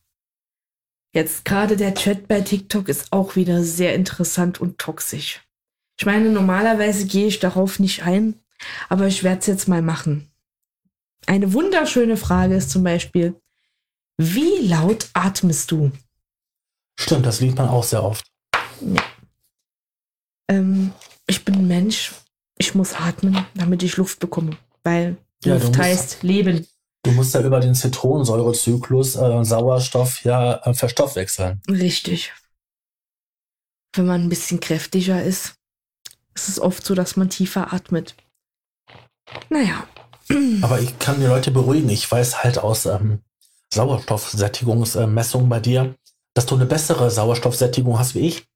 Jetzt 1.13 1.45
gerade 1.45 1.77
der 1.77 1.95
Chat 1.95 2.27
bei 2.27 2.41
TikTok 2.41 2.89
ist 2.89 3.11
auch 3.11 3.35
wieder 3.35 3.63
sehr 3.63 3.95
interessant 3.95 4.59
und 4.61 4.77
toxisch. 4.77 5.41
Ich 5.99 6.05
meine, 6.05 6.29
normalerweise 6.29 7.07
gehe 7.07 7.27
ich 7.27 7.39
darauf 7.39 7.79
nicht 7.79 8.03
ein, 8.03 8.39
aber 8.89 9.07
ich 9.07 9.23
werde 9.23 9.39
es 9.39 9.47
jetzt 9.47 9.67
mal 9.67 9.81
machen. 9.81 10.29
Eine 11.25 11.53
wunderschöne 11.53 12.17
Frage 12.17 12.55
ist 12.55 12.69
zum 12.69 12.83
Beispiel, 12.83 13.35
wie 14.17 14.67
laut 14.67 15.09
atmest 15.13 15.71
du? 15.71 15.91
Stimmt, 16.99 17.25
das 17.25 17.41
liest 17.41 17.57
man 17.57 17.69
auch 17.69 17.83
sehr 17.83 18.03
oft. 18.03 18.25
Ja. 18.81 19.03
Ähm, 20.49 20.93
ich 21.27 21.43
bin 21.43 21.55
ein 21.55 21.67
Mensch, 21.67 22.13
ich 22.57 22.75
muss 22.75 22.93
atmen, 22.93 23.45
damit 23.53 23.83
ich 23.83 23.97
Luft 23.97 24.19
bekomme, 24.19 24.57
weil 24.83 25.17
ja, 25.43 25.55
Luft 25.55 25.77
heißt 25.77 26.23
Leben. 26.23 26.65
Du 27.07 27.13
musst 27.13 27.33
ja 27.33 27.39
über 27.41 27.61
den 27.61 27.73
Zitronensäurezyklus 27.73 29.15
äh, 29.15 29.45
Sauerstoff 29.45 30.25
ja 30.25 30.55
äh, 30.65 30.73
verstoffwechseln. 30.73 31.61
Richtig. 31.69 32.33
Wenn 33.95 34.07
man 34.07 34.23
ein 34.23 34.29
bisschen 34.29 34.59
kräftiger 34.59 35.23
ist, 35.23 35.55
ist 36.35 36.49
es 36.49 36.59
oft 36.59 36.85
so, 36.85 36.95
dass 36.95 37.15
man 37.15 37.29
tiefer 37.29 37.71
atmet. 37.73 38.13
Naja. 39.49 39.87
Aber 40.61 40.81
ich 40.81 40.99
kann 40.99 41.21
die 41.21 41.27
Leute 41.27 41.51
beruhigen. 41.51 41.87
Ich 41.89 42.11
weiß 42.11 42.43
halt 42.43 42.57
aus 42.57 42.85
ähm, 42.85 43.21
Sauerstoffsättigungsmessungen 43.73 45.47
bei 45.47 45.61
dir, 45.61 45.95
dass 46.33 46.45
du 46.45 46.55
eine 46.55 46.65
bessere 46.65 47.09
Sauerstoffsättigung 47.09 47.97
hast 47.97 48.15
wie 48.15 48.27
ich. 48.27 48.49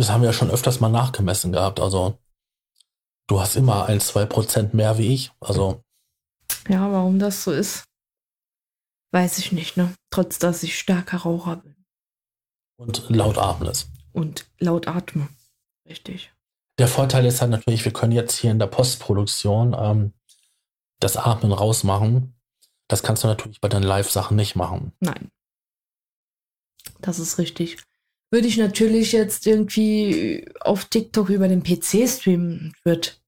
Das 0.00 0.08
haben 0.08 0.22
wir 0.22 0.30
ja 0.30 0.32
schon 0.32 0.48
öfters 0.48 0.80
mal 0.80 0.88
nachgemessen 0.88 1.52
gehabt. 1.52 1.78
Also 1.78 2.18
du 3.26 3.38
hast 3.38 3.54
immer 3.54 3.84
ein, 3.84 4.00
zwei 4.00 4.24
Prozent 4.24 4.72
mehr 4.72 4.96
wie 4.96 5.12
ich. 5.12 5.30
Also. 5.40 5.84
Ja, 6.70 6.90
warum 6.90 7.18
das 7.18 7.44
so 7.44 7.52
ist, 7.52 7.84
weiß 9.12 9.36
ich 9.36 9.52
nicht, 9.52 9.76
ne? 9.76 9.94
Trotz 10.08 10.38
dass 10.38 10.62
ich 10.62 10.78
starker 10.78 11.18
Raucher 11.18 11.56
bin. 11.56 11.76
Und 12.78 13.10
laut 13.10 13.36
atmest. 13.36 13.90
Und 14.12 14.50
laut 14.58 14.88
atme. 14.88 15.28
Richtig. 15.86 16.32
Der 16.78 16.88
Vorteil 16.88 17.26
ist 17.26 17.42
halt 17.42 17.50
natürlich, 17.50 17.84
wir 17.84 17.92
können 17.92 18.12
jetzt 18.12 18.38
hier 18.38 18.52
in 18.52 18.58
der 18.58 18.68
Postproduktion 18.68 19.76
ähm, 19.78 20.14
das 20.98 21.18
Atmen 21.18 21.52
rausmachen. 21.52 22.40
Das 22.88 23.02
kannst 23.02 23.22
du 23.22 23.28
natürlich 23.28 23.60
bei 23.60 23.68
deinen 23.68 23.82
Live-Sachen 23.82 24.34
nicht 24.34 24.56
machen. 24.56 24.92
Nein. 25.00 25.30
Das 27.02 27.18
ist 27.18 27.36
richtig 27.36 27.76
würde 28.30 28.46
ich 28.46 28.56
natürlich 28.56 29.12
jetzt 29.12 29.46
irgendwie 29.46 30.46
auf 30.60 30.84
TikTok 30.84 31.28
über 31.28 31.48
den 31.48 31.62
PC 31.62 32.08
streamen, 32.08 32.74
wird 32.84 33.20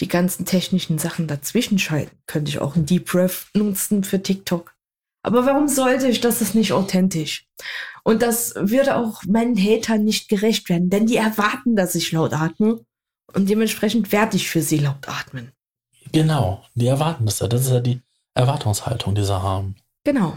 die 0.00 0.08
ganzen 0.08 0.44
technischen 0.44 0.98
Sachen 0.98 1.28
dazwischen 1.28 1.78
schalten, 1.78 2.16
könnte 2.26 2.50
ich 2.50 2.58
auch 2.58 2.74
ein 2.74 2.86
Deep 2.86 3.14
Ref 3.14 3.50
nutzen 3.54 4.02
für 4.04 4.22
TikTok. 4.22 4.74
Aber 5.22 5.46
warum 5.46 5.68
sollte 5.68 6.08
ich? 6.08 6.20
Das 6.20 6.40
ist 6.40 6.56
nicht 6.56 6.72
authentisch. 6.72 7.46
Und 8.02 8.22
das 8.22 8.54
würde 8.56 8.96
auch 8.96 9.22
meinen 9.24 9.56
Hatern 9.56 10.02
nicht 10.02 10.28
gerecht 10.28 10.68
werden, 10.68 10.90
denn 10.90 11.06
die 11.06 11.16
erwarten, 11.16 11.76
dass 11.76 11.94
ich 11.94 12.10
laut 12.10 12.32
atme. 12.32 12.84
Und 13.32 13.48
dementsprechend 13.48 14.10
werde 14.10 14.36
ich 14.36 14.50
für 14.50 14.62
sie 14.62 14.78
laut 14.78 15.08
atmen. 15.08 15.52
Genau, 16.10 16.64
die 16.74 16.88
erwarten 16.88 17.24
das 17.24 17.38
ja. 17.38 17.46
Das 17.46 17.62
ist 17.62 17.70
ja 17.70 17.80
die 17.80 18.02
Erwartungshaltung, 18.34 19.14
die 19.14 19.24
sie 19.24 19.40
haben. 19.40 19.76
Genau. 20.04 20.36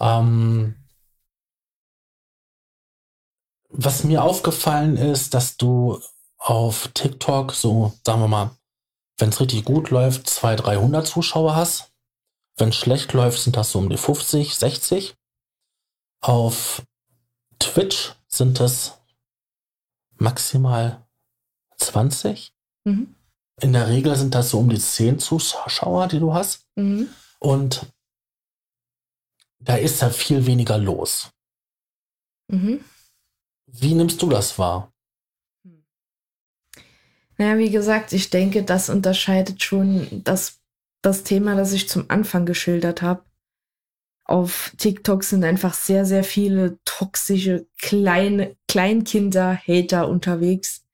Ähm, 0.00 0.74
was 3.76 4.04
mir 4.04 4.22
aufgefallen 4.22 4.96
ist, 4.96 5.34
dass 5.34 5.56
du 5.56 6.00
auf 6.38 6.88
TikTok 6.94 7.52
so, 7.52 7.92
sagen 8.06 8.20
wir 8.20 8.28
mal, 8.28 8.50
wenn 9.18 9.30
es 9.30 9.40
richtig 9.40 9.64
gut 9.64 9.90
läuft, 9.90 10.28
200, 10.28 10.66
300 10.66 11.06
Zuschauer 11.06 11.56
hast. 11.56 11.92
Wenn 12.56 12.68
es 12.68 12.76
schlecht 12.76 13.12
läuft, 13.12 13.40
sind 13.40 13.56
das 13.56 13.72
so 13.72 13.80
um 13.80 13.88
die 13.88 13.96
50, 13.96 14.54
60. 14.54 15.16
Auf 16.20 16.82
Twitch 17.58 18.14
sind 18.28 18.60
es 18.60 18.92
maximal 20.16 21.04
20. 21.78 22.52
Mhm. 22.84 23.14
In 23.60 23.72
der 23.72 23.88
Regel 23.88 24.14
sind 24.16 24.34
das 24.34 24.50
so 24.50 24.58
um 24.58 24.68
die 24.68 24.78
10 24.78 25.18
Zuschauer, 25.18 26.06
die 26.08 26.20
du 26.20 26.32
hast. 26.32 26.66
Mhm. 26.76 27.08
Und 27.40 27.86
da 29.58 29.76
ist 29.76 30.02
ja 30.02 30.10
viel 30.10 30.46
weniger 30.46 30.78
los. 30.78 31.30
Mhm. 32.48 32.84
Wie 33.80 33.94
nimmst 33.94 34.22
du 34.22 34.28
das 34.28 34.58
wahr? 34.58 34.92
Naja, 37.36 37.58
wie 37.58 37.70
gesagt, 37.70 38.12
ich 38.12 38.30
denke, 38.30 38.62
das 38.62 38.88
unterscheidet 38.88 39.62
schon 39.62 40.22
das, 40.24 40.60
das 41.02 41.24
Thema, 41.24 41.56
das 41.56 41.72
ich 41.72 41.88
zum 41.88 42.04
Anfang 42.08 42.46
geschildert 42.46 43.02
habe. 43.02 43.24
Auf 44.24 44.72
TikTok 44.78 45.24
sind 45.24 45.44
einfach 45.44 45.74
sehr, 45.74 46.04
sehr 46.04 46.24
viele 46.24 46.78
toxische 46.84 47.66
kleine 47.78 48.56
Kleinkinder, 48.68 49.56
Hater 49.56 50.08
unterwegs, 50.08 50.84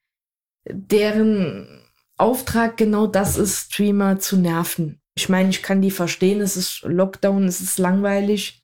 deren 0.66 1.82
Auftrag 2.16 2.76
genau 2.76 3.06
das 3.06 3.36
ist, 3.36 3.72
Streamer 3.72 4.18
zu 4.18 4.36
nerven. 4.36 5.00
Ich 5.14 5.28
meine, 5.28 5.50
ich 5.50 5.62
kann 5.62 5.82
die 5.82 5.90
verstehen, 5.90 6.40
es 6.40 6.56
ist 6.56 6.82
Lockdown, 6.82 7.44
es 7.44 7.60
ist 7.60 7.78
langweilig. 7.78 8.59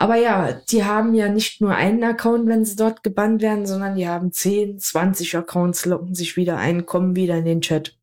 Aber 0.00 0.14
ja, 0.14 0.52
die 0.52 0.84
haben 0.84 1.12
ja 1.14 1.28
nicht 1.28 1.60
nur 1.60 1.74
einen 1.74 2.04
Account, 2.04 2.46
wenn 2.46 2.64
sie 2.64 2.76
dort 2.76 3.02
gebannt 3.02 3.42
werden, 3.42 3.66
sondern 3.66 3.96
die 3.96 4.08
haben 4.08 4.32
10, 4.32 4.78
20 4.78 5.36
Accounts, 5.36 5.86
locken 5.86 6.14
sich 6.14 6.36
wieder 6.36 6.56
ein, 6.56 6.86
kommen 6.86 7.16
wieder 7.16 7.36
in 7.36 7.44
den 7.44 7.60
Chat. 7.60 7.98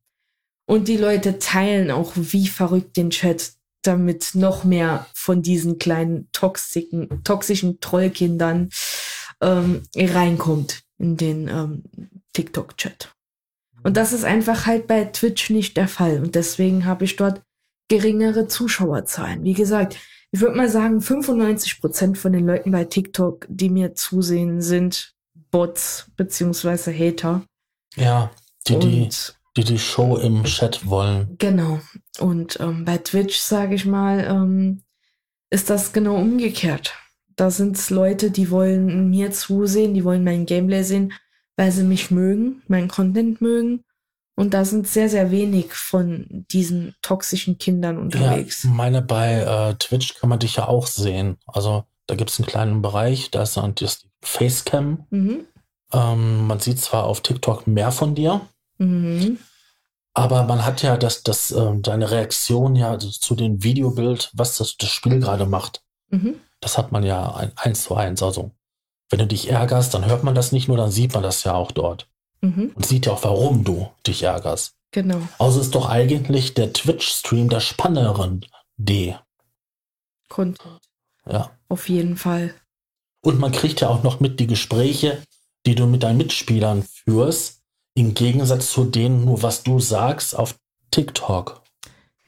Und 0.66 0.88
die 0.88 0.98
Leute 0.98 1.38
teilen 1.38 1.90
auch 1.90 2.12
wie 2.14 2.48
verrückt 2.48 2.98
den 2.98 3.08
Chat, 3.08 3.54
damit 3.80 4.32
noch 4.34 4.62
mehr 4.62 5.06
von 5.14 5.40
diesen 5.40 5.78
kleinen 5.78 6.28
toxischen, 6.32 7.24
toxischen 7.24 7.80
Trollkindern 7.80 8.68
ähm, 9.40 9.82
reinkommt 9.96 10.82
in 10.98 11.16
den 11.16 11.48
ähm, 11.48 11.84
TikTok-Chat. 12.34 13.14
Und 13.84 13.96
das 13.96 14.12
ist 14.12 14.24
einfach 14.24 14.66
halt 14.66 14.86
bei 14.86 15.04
Twitch 15.04 15.48
nicht 15.48 15.78
der 15.78 15.88
Fall. 15.88 16.18
Und 16.18 16.34
deswegen 16.34 16.84
habe 16.84 17.04
ich 17.04 17.16
dort 17.16 17.40
geringere 17.88 18.48
Zuschauerzahlen. 18.48 19.44
Wie 19.44 19.54
gesagt, 19.54 19.96
ich 20.36 20.42
würde 20.42 20.56
mal 20.58 20.68
sagen, 20.68 21.00
95 21.00 21.80
Prozent 21.80 22.18
von 22.18 22.30
den 22.30 22.46
Leuten 22.46 22.70
bei 22.70 22.84
TikTok, 22.84 23.46
die 23.48 23.70
mir 23.70 23.94
zusehen, 23.94 24.60
sind 24.60 25.14
Bots 25.50 26.10
beziehungsweise 26.14 26.92
Hater. 26.92 27.42
Ja, 27.94 28.30
die, 28.68 28.78
die, 28.78 29.08
die 29.56 29.64
die 29.64 29.78
Show 29.78 30.18
im 30.18 30.44
Chat 30.44 30.86
wollen. 30.86 31.36
Genau. 31.38 31.80
Und 32.18 32.60
ähm, 32.60 32.84
bei 32.84 32.98
Twitch, 32.98 33.38
sage 33.38 33.76
ich 33.76 33.86
mal, 33.86 34.26
ähm, 34.28 34.82
ist 35.48 35.70
das 35.70 35.94
genau 35.94 36.16
umgekehrt. 36.16 36.94
Da 37.34 37.50
sind 37.50 37.78
es 37.78 37.88
Leute, 37.88 38.30
die 38.30 38.50
wollen 38.50 39.08
mir 39.08 39.30
zusehen, 39.30 39.94
die 39.94 40.04
wollen 40.04 40.22
mein 40.22 40.44
Gameplay 40.44 40.82
sehen, 40.82 41.14
weil 41.56 41.72
sie 41.72 41.82
mich 41.82 42.10
mögen, 42.10 42.60
meinen 42.68 42.88
Content 42.88 43.40
mögen. 43.40 43.84
Und 44.36 44.52
da 44.52 44.66
sind 44.66 44.86
sehr, 44.86 45.08
sehr 45.08 45.30
wenig 45.30 45.72
von 45.72 46.46
diesen 46.50 46.94
toxischen 47.00 47.56
Kindern 47.56 47.96
unterwegs. 47.96 48.64
Ja, 48.64 48.70
meine, 48.70 49.00
bei 49.00 49.40
äh, 49.40 49.74
Twitch 49.76 50.14
kann 50.14 50.28
man 50.28 50.38
dich 50.38 50.56
ja 50.56 50.68
auch 50.68 50.86
sehen. 50.86 51.38
Also 51.46 51.84
da 52.06 52.14
gibt 52.14 52.30
es 52.30 52.38
einen 52.38 52.46
kleinen 52.46 52.82
Bereich, 52.82 53.30
da 53.30 53.42
ist 53.42 53.56
dann 53.56 53.74
das 53.74 54.06
Facecam. 54.20 55.06
Mhm. 55.08 55.46
Ähm, 55.92 56.46
man 56.46 56.60
sieht 56.60 56.80
zwar 56.80 57.04
auf 57.04 57.22
TikTok 57.22 57.66
mehr 57.66 57.92
von 57.92 58.14
dir, 58.14 58.42
mhm. 58.78 59.38
aber 60.12 60.42
man 60.42 60.64
hat 60.66 60.82
ja 60.82 60.96
das, 60.96 61.22
das, 61.22 61.52
äh, 61.52 61.72
deine 61.80 62.10
Reaktion 62.10 62.76
ja 62.76 62.98
zu 62.98 63.36
dem 63.36 63.62
Videobild, 63.62 64.30
was 64.34 64.56
das, 64.56 64.76
das 64.76 64.90
Spiel 64.90 65.20
gerade 65.20 65.46
macht. 65.46 65.82
Mhm. 66.10 66.34
Das 66.60 66.76
hat 66.76 66.92
man 66.92 67.04
ja 67.04 67.34
ein, 67.36 67.52
eins 67.56 67.84
zu 67.84 67.94
eins. 67.94 68.22
Also 68.22 68.50
wenn 69.10 69.20
du 69.20 69.26
dich 69.26 69.48
ärgerst, 69.48 69.94
dann 69.94 70.06
hört 70.06 70.24
man 70.24 70.34
das 70.34 70.52
nicht 70.52 70.68
nur, 70.68 70.76
dann 70.76 70.90
sieht 70.90 71.14
man 71.14 71.22
das 71.22 71.44
ja 71.44 71.54
auch 71.54 71.70
dort. 71.70 72.08
Mhm. 72.46 72.72
Und 72.74 72.86
sieht 72.86 73.06
ja 73.06 73.12
auch, 73.12 73.24
warum 73.24 73.64
du 73.64 73.88
dich 74.06 74.22
ärgerst. 74.22 74.74
Genau. 74.92 75.20
Also 75.38 75.60
ist 75.60 75.74
doch 75.74 75.88
eigentlich 75.88 76.54
der 76.54 76.72
Twitch-Stream 76.72 77.48
der 77.48 77.60
spannendere 77.60 78.40
D. 78.76 79.16
Content. 80.28 80.80
Ja. 81.28 81.50
Auf 81.68 81.88
jeden 81.88 82.16
Fall. 82.16 82.54
Und 83.22 83.40
man 83.40 83.52
kriegt 83.52 83.80
ja 83.80 83.88
auch 83.88 84.02
noch 84.02 84.20
mit 84.20 84.38
die 84.38 84.46
Gespräche, 84.46 85.22
die 85.66 85.74
du 85.74 85.86
mit 85.86 86.02
deinen 86.02 86.18
Mitspielern 86.18 86.84
führst, 86.84 87.62
im 87.94 88.14
Gegensatz 88.14 88.70
zu 88.70 88.84
denen, 88.84 89.24
nur 89.24 89.42
was 89.42 89.62
du 89.62 89.80
sagst 89.80 90.36
auf 90.36 90.56
TikTok. 90.90 91.62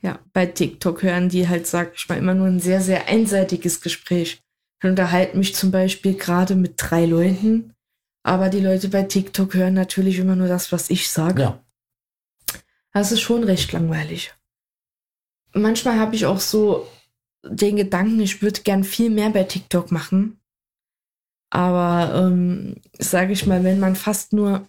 Ja, 0.00 0.18
bei 0.32 0.46
TikTok 0.46 1.02
hören 1.02 1.28
die 1.28 1.48
halt, 1.48 1.66
sag 1.66 1.94
ich 1.94 2.08
mal, 2.08 2.18
immer 2.18 2.34
nur 2.34 2.46
ein 2.46 2.60
sehr, 2.60 2.80
sehr 2.80 3.08
einseitiges 3.08 3.80
Gespräch. 3.80 4.40
Ich 4.80 4.88
unterhalte 4.88 5.36
mich 5.36 5.54
zum 5.54 5.70
Beispiel 5.70 6.14
gerade 6.14 6.54
mit 6.54 6.74
drei 6.76 7.04
Leuten 7.04 7.74
aber 8.22 8.48
die 8.48 8.60
Leute 8.60 8.88
bei 8.88 9.02
TikTok 9.04 9.54
hören 9.54 9.74
natürlich 9.74 10.18
immer 10.18 10.36
nur 10.36 10.48
das, 10.48 10.72
was 10.72 10.90
ich 10.90 11.10
sage. 11.10 11.42
Ja. 11.42 11.64
Das 12.92 13.12
ist 13.12 13.20
schon 13.20 13.44
recht 13.44 13.72
langweilig. 13.72 14.34
Manchmal 15.52 15.98
habe 15.98 16.14
ich 16.16 16.26
auch 16.26 16.40
so 16.40 16.88
den 17.44 17.76
Gedanken, 17.76 18.20
ich 18.20 18.42
würde 18.42 18.62
gern 18.62 18.84
viel 18.84 19.10
mehr 19.10 19.30
bei 19.30 19.44
TikTok 19.44 19.92
machen. 19.92 20.40
Aber 21.50 22.14
ähm, 22.14 22.76
sage 22.98 23.32
ich 23.32 23.46
mal, 23.46 23.64
wenn 23.64 23.80
man 23.80 23.96
fast 23.96 24.32
nur 24.32 24.68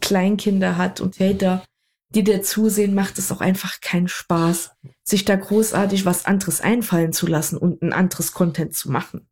Kleinkinder 0.00 0.76
hat 0.76 1.00
und 1.00 1.18
Hater, 1.20 1.64
die 2.10 2.24
dir 2.24 2.42
zusehen, 2.42 2.94
macht 2.94 3.18
es 3.18 3.32
auch 3.32 3.40
einfach 3.40 3.80
keinen 3.80 4.08
Spaß, 4.08 4.72
sich 5.02 5.24
da 5.24 5.36
großartig 5.36 6.04
was 6.04 6.26
anderes 6.26 6.60
einfallen 6.60 7.12
zu 7.12 7.26
lassen 7.26 7.56
und 7.56 7.82
ein 7.82 7.92
anderes 7.92 8.32
Content 8.32 8.74
zu 8.74 8.90
machen. 8.90 9.26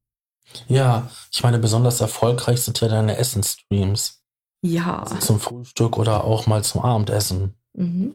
Ja, 0.69 1.11
ich 1.33 1.43
meine, 1.43 1.59
besonders 1.59 2.01
erfolgreich 2.01 2.63
sind 2.63 2.81
ja 2.81 2.89
deine 2.89 3.17
Essensstreams. 3.17 4.23
Ja. 4.63 5.01
Also 5.01 5.17
zum 5.19 5.41
Frühstück 5.41 5.97
oder 5.97 6.25
auch 6.25 6.47
mal 6.47 6.63
zum 6.65 6.83
Abendessen. 6.83 7.55
Mhm. 7.75 8.15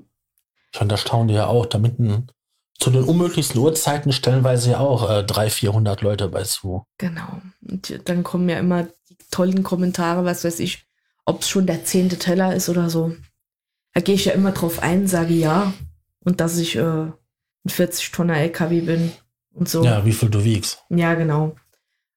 Ich 0.71 0.79
meine, 0.79 0.89
da 0.89 0.97
staunen 0.97 1.27
die 1.27 1.33
ja 1.33 1.47
auch, 1.47 1.65
da 1.65 1.77
mitten 1.77 2.27
zu 2.79 2.91
den 2.91 3.03
unmöglichsten 3.03 3.59
Uhrzeiten 3.59 4.11
stellenweise 4.11 4.71
ja 4.71 4.79
auch 4.79 5.09
äh, 5.09 5.23
300, 5.23 5.53
400 5.53 6.01
Leute 6.01 6.27
bei 6.27 6.43
zu. 6.43 6.83
Genau. 6.97 7.41
Und 7.67 8.01
dann 8.05 8.23
kommen 8.23 8.49
ja 8.49 8.59
immer 8.59 8.83
die 8.83 9.15
tollen 9.31 9.63
Kommentare, 9.63 10.25
was 10.25 10.43
weiß 10.43 10.59
ich, 10.59 10.85
ob 11.25 11.41
es 11.41 11.49
schon 11.49 11.67
der 11.67 11.85
zehnte 11.85 12.19
Teller 12.19 12.53
ist 12.53 12.69
oder 12.69 12.89
so. 12.89 13.15
Da 13.93 14.01
gehe 14.01 14.15
ich 14.15 14.25
ja 14.25 14.33
immer 14.33 14.51
drauf 14.51 14.83
ein, 14.83 15.07
sage 15.07 15.33
ja. 15.33 15.73
Und 16.19 16.41
dass 16.41 16.57
ich 16.57 16.75
äh, 16.75 16.81
ein 16.81 17.13
40 17.69 18.11
Tonner 18.11 18.37
LKW 18.37 18.81
bin 18.81 19.11
und 19.53 19.69
so. 19.69 19.83
Ja, 19.83 20.05
wie 20.05 20.11
viel 20.11 20.29
du 20.29 20.43
wiegst. 20.43 20.83
Ja, 20.89 21.13
genau. 21.13 21.55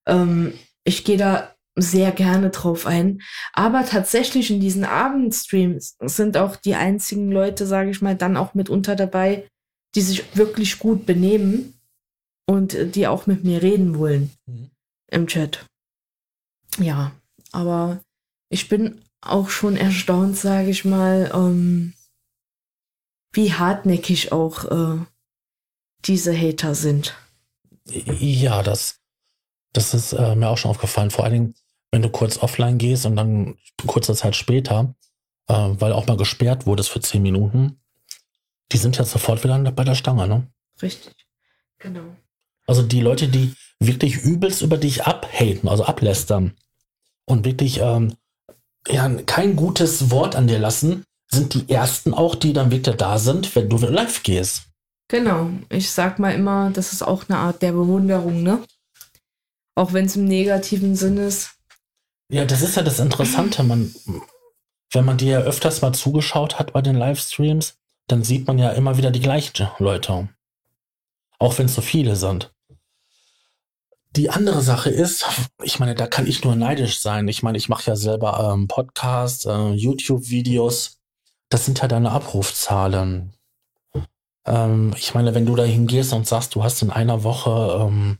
Ähm, 0.08 0.54
ich 0.84 1.04
gehe 1.04 1.16
da 1.16 1.54
sehr 1.76 2.12
gerne 2.12 2.50
drauf 2.50 2.86
ein. 2.86 3.22
Aber 3.52 3.84
tatsächlich 3.84 4.50
in 4.50 4.60
diesen 4.60 4.84
Abendstreams 4.84 5.96
sind 6.00 6.36
auch 6.36 6.56
die 6.56 6.74
einzigen 6.74 7.30
Leute, 7.30 7.66
sage 7.66 7.90
ich 7.90 8.02
mal, 8.02 8.16
dann 8.16 8.36
auch 8.36 8.54
mitunter 8.54 8.96
dabei, 8.96 9.48
die 9.94 10.00
sich 10.00 10.36
wirklich 10.36 10.78
gut 10.78 11.06
benehmen 11.06 11.80
und 12.46 12.74
äh, 12.74 12.88
die 12.88 13.06
auch 13.06 13.26
mit 13.26 13.44
mir 13.44 13.62
reden 13.62 13.98
wollen 13.98 14.30
mhm. 14.46 14.70
im 15.10 15.26
Chat. 15.26 15.64
Ja, 16.78 17.12
aber 17.52 18.00
ich 18.50 18.68
bin 18.68 19.02
auch 19.20 19.50
schon 19.50 19.76
erstaunt, 19.76 20.36
sage 20.36 20.70
ich 20.70 20.84
mal, 20.84 21.30
ähm, 21.34 21.94
wie 23.32 23.52
hartnäckig 23.52 24.32
auch 24.32 24.64
äh, 24.64 25.04
diese 26.04 26.36
Hater 26.36 26.74
sind. 26.74 27.16
Ja, 27.84 28.62
das 28.62 28.97
das 29.72 29.94
ist 29.94 30.12
äh, 30.12 30.34
mir 30.34 30.48
auch 30.48 30.58
schon 30.58 30.70
aufgefallen. 30.70 31.10
Vor 31.10 31.24
allen 31.24 31.34
Dingen, 31.34 31.54
wenn 31.90 32.02
du 32.02 32.10
kurz 32.10 32.38
offline 32.38 32.78
gehst 32.78 33.06
und 33.06 33.16
dann 33.16 33.56
kurze 33.86 34.14
Zeit 34.14 34.36
später, 34.36 34.94
äh, 35.48 35.54
weil 35.54 35.92
auch 35.92 36.06
mal 36.06 36.16
gesperrt 36.16 36.66
wurdest 36.66 36.90
für 36.90 37.00
zehn 37.00 37.22
Minuten, 37.22 37.80
die 38.72 38.78
sind 38.78 38.98
ja 38.98 39.04
sofort 39.04 39.44
wieder 39.44 39.58
bei 39.72 39.84
der 39.84 39.94
Stange, 39.94 40.28
ne? 40.28 40.46
Richtig, 40.82 41.14
genau. 41.78 42.16
Also 42.66 42.82
die 42.82 43.00
Leute, 43.00 43.28
die 43.28 43.54
wirklich 43.80 44.16
übelst 44.16 44.62
über 44.62 44.76
dich 44.76 45.04
abhaten, 45.06 45.68
also 45.68 45.84
ablästern 45.84 46.56
und 47.24 47.44
wirklich 47.44 47.80
ähm, 47.80 48.14
ja, 48.86 49.08
kein 49.26 49.56
gutes 49.56 50.10
Wort 50.10 50.36
an 50.36 50.48
dir 50.48 50.58
lassen, 50.58 51.04
sind 51.30 51.54
die 51.54 51.70
ersten 51.70 52.14
auch, 52.14 52.34
die 52.34 52.52
dann 52.52 52.70
wieder 52.70 52.94
da 52.94 53.18
sind, 53.18 53.54
wenn 53.54 53.68
du 53.68 53.76
live 53.78 54.22
gehst. 54.22 54.64
Genau. 55.08 55.50
Ich 55.70 55.90
sag 55.90 56.18
mal 56.18 56.34
immer, 56.34 56.70
das 56.70 56.92
ist 56.92 57.02
auch 57.02 57.28
eine 57.28 57.38
Art 57.38 57.62
der 57.62 57.72
Bewunderung, 57.72 58.42
ne? 58.42 58.62
Auch 59.78 59.92
wenn 59.92 60.06
es 60.06 60.16
im 60.16 60.24
negativen 60.24 60.96
Sinn 60.96 61.18
ist. 61.18 61.52
Ja, 62.28 62.44
das 62.44 62.62
ist 62.62 62.74
ja 62.74 62.82
das 62.82 62.98
Interessante. 62.98 63.62
Man, 63.62 63.94
wenn 64.90 65.04
man 65.04 65.18
dir 65.18 65.38
ja 65.38 65.40
öfters 65.42 65.82
mal 65.82 65.92
zugeschaut 65.92 66.58
hat 66.58 66.72
bei 66.72 66.82
den 66.82 66.96
Livestreams, 66.96 67.76
dann 68.08 68.24
sieht 68.24 68.48
man 68.48 68.58
ja 68.58 68.70
immer 68.70 68.96
wieder 68.96 69.12
die 69.12 69.20
gleichen 69.20 69.68
Leute. 69.78 70.30
Auch 71.38 71.58
wenn 71.58 71.66
es 71.66 71.76
so 71.76 71.80
viele 71.80 72.16
sind. 72.16 72.52
Die 74.16 74.30
andere 74.30 74.62
Sache 74.62 74.90
ist, 74.90 75.24
ich 75.62 75.78
meine, 75.78 75.94
da 75.94 76.08
kann 76.08 76.26
ich 76.26 76.42
nur 76.42 76.56
neidisch 76.56 76.98
sein. 76.98 77.28
Ich 77.28 77.44
meine, 77.44 77.56
ich 77.56 77.68
mache 77.68 77.86
ja 77.86 77.94
selber 77.94 78.52
ähm, 78.52 78.66
Podcasts, 78.66 79.44
äh, 79.44 79.70
YouTube-Videos. 79.74 80.98
Das 81.50 81.66
sind 81.66 81.78
ja 81.80 81.86
deine 81.86 82.10
Abrufzahlen. 82.10 83.32
Ähm, 84.44 84.92
ich 84.96 85.14
meine, 85.14 85.36
wenn 85.36 85.46
du 85.46 85.54
da 85.54 85.62
hingehst 85.62 86.12
und 86.12 86.26
sagst, 86.26 86.56
du 86.56 86.64
hast 86.64 86.82
in 86.82 86.90
einer 86.90 87.22
Woche 87.22 87.86
ähm, 87.86 88.18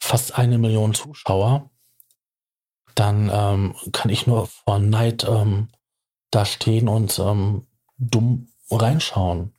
fast 0.00 0.38
eine 0.38 0.58
Million 0.58 0.94
Zuschauer, 0.94 1.70
dann 2.94 3.30
ähm, 3.32 3.74
kann 3.92 4.10
ich 4.10 4.26
nur 4.26 4.46
vor 4.46 4.78
Neid 4.78 5.24
ähm, 5.24 5.68
da 6.30 6.44
stehen 6.44 6.88
und 6.88 7.18
ähm, 7.18 7.66
dumm 7.98 8.48
reinschauen. 8.70 9.52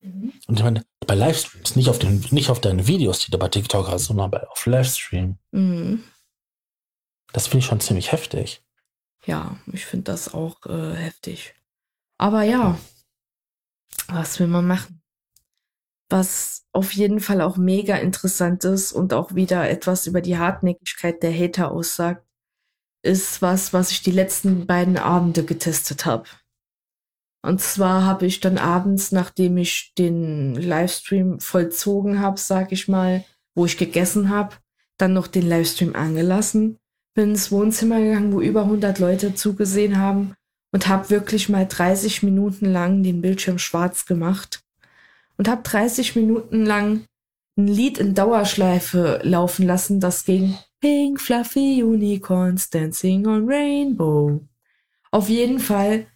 Mhm. 0.00 0.32
Und 0.46 0.58
ich 0.58 0.62
meine, 0.62 0.84
bei 1.06 1.14
Livestreams, 1.14 1.76
nicht 1.76 1.88
auf, 1.88 1.98
den, 1.98 2.24
nicht 2.30 2.50
auf 2.50 2.60
deine 2.60 2.86
Videos, 2.86 3.20
die 3.20 3.30
du 3.30 3.38
bei 3.38 3.48
TikTok 3.48 3.88
hast, 3.88 4.06
sondern 4.06 4.30
bei, 4.30 4.46
auf 4.48 4.66
Livestream. 4.66 5.38
Mhm. 5.50 6.04
Das 7.32 7.46
finde 7.46 7.58
ich 7.58 7.66
schon 7.66 7.80
ziemlich 7.80 8.12
heftig. 8.12 8.62
Ja, 9.26 9.58
ich 9.72 9.84
finde 9.84 10.04
das 10.04 10.32
auch 10.32 10.64
äh, 10.66 10.94
heftig. 10.94 11.54
Aber 12.16 12.42
ja, 12.42 12.78
was 14.08 14.40
will 14.40 14.46
man 14.46 14.66
machen? 14.66 14.97
Was 16.10 16.64
auf 16.72 16.92
jeden 16.92 17.20
Fall 17.20 17.40
auch 17.40 17.56
mega 17.56 17.96
interessant 17.96 18.64
ist 18.64 18.92
und 18.92 19.12
auch 19.12 19.34
wieder 19.34 19.68
etwas 19.68 20.06
über 20.06 20.20
die 20.20 20.38
Hartnäckigkeit 20.38 21.22
der 21.22 21.32
Hater 21.32 21.70
aussagt, 21.70 22.24
ist 23.02 23.42
was, 23.42 23.72
was 23.72 23.90
ich 23.90 24.02
die 24.02 24.10
letzten 24.10 24.66
beiden 24.66 24.96
Abende 24.96 25.44
getestet 25.44 26.06
habe. 26.06 26.28
Und 27.42 27.60
zwar 27.60 28.04
habe 28.04 28.26
ich 28.26 28.40
dann 28.40 28.58
abends, 28.58 29.12
nachdem 29.12 29.58
ich 29.58 29.92
den 29.96 30.54
Livestream 30.54 31.40
vollzogen 31.40 32.20
habe, 32.20 32.38
sag 32.38 32.72
ich 32.72 32.88
mal, 32.88 33.24
wo 33.54 33.66
ich 33.66 33.78
gegessen 33.78 34.28
habe, 34.28 34.56
dann 34.98 35.12
noch 35.12 35.28
den 35.28 35.48
Livestream 35.48 35.94
angelassen, 35.94 36.78
bin 37.14 37.30
ins 37.30 37.52
Wohnzimmer 37.52 38.00
gegangen, 38.00 38.32
wo 38.32 38.40
über 38.40 38.62
100 38.62 38.98
Leute 38.98 39.34
zugesehen 39.34 39.98
haben 39.98 40.34
und 40.72 40.88
habe 40.88 41.10
wirklich 41.10 41.48
mal 41.48 41.66
30 41.66 42.22
Minuten 42.22 42.66
lang 42.66 43.02
den 43.02 43.20
Bildschirm 43.20 43.58
schwarz 43.58 44.06
gemacht 44.06 44.64
und 45.38 45.48
habe 45.48 45.62
30 45.62 46.16
Minuten 46.16 46.66
lang 46.66 47.04
ein 47.56 47.66
Lied 47.66 47.98
in 47.98 48.14
Dauerschleife 48.14 49.20
laufen 49.22 49.66
lassen, 49.66 50.00
das 50.00 50.24
ging 50.24 50.56
Pink 50.80 51.20
Fluffy 51.20 51.82
Unicorns 51.82 52.70
Dancing 52.70 53.26
on 53.26 53.48
Rainbow. 53.48 54.40
Auf 55.10 55.28
jeden 55.28 55.58
Fall 55.58 56.06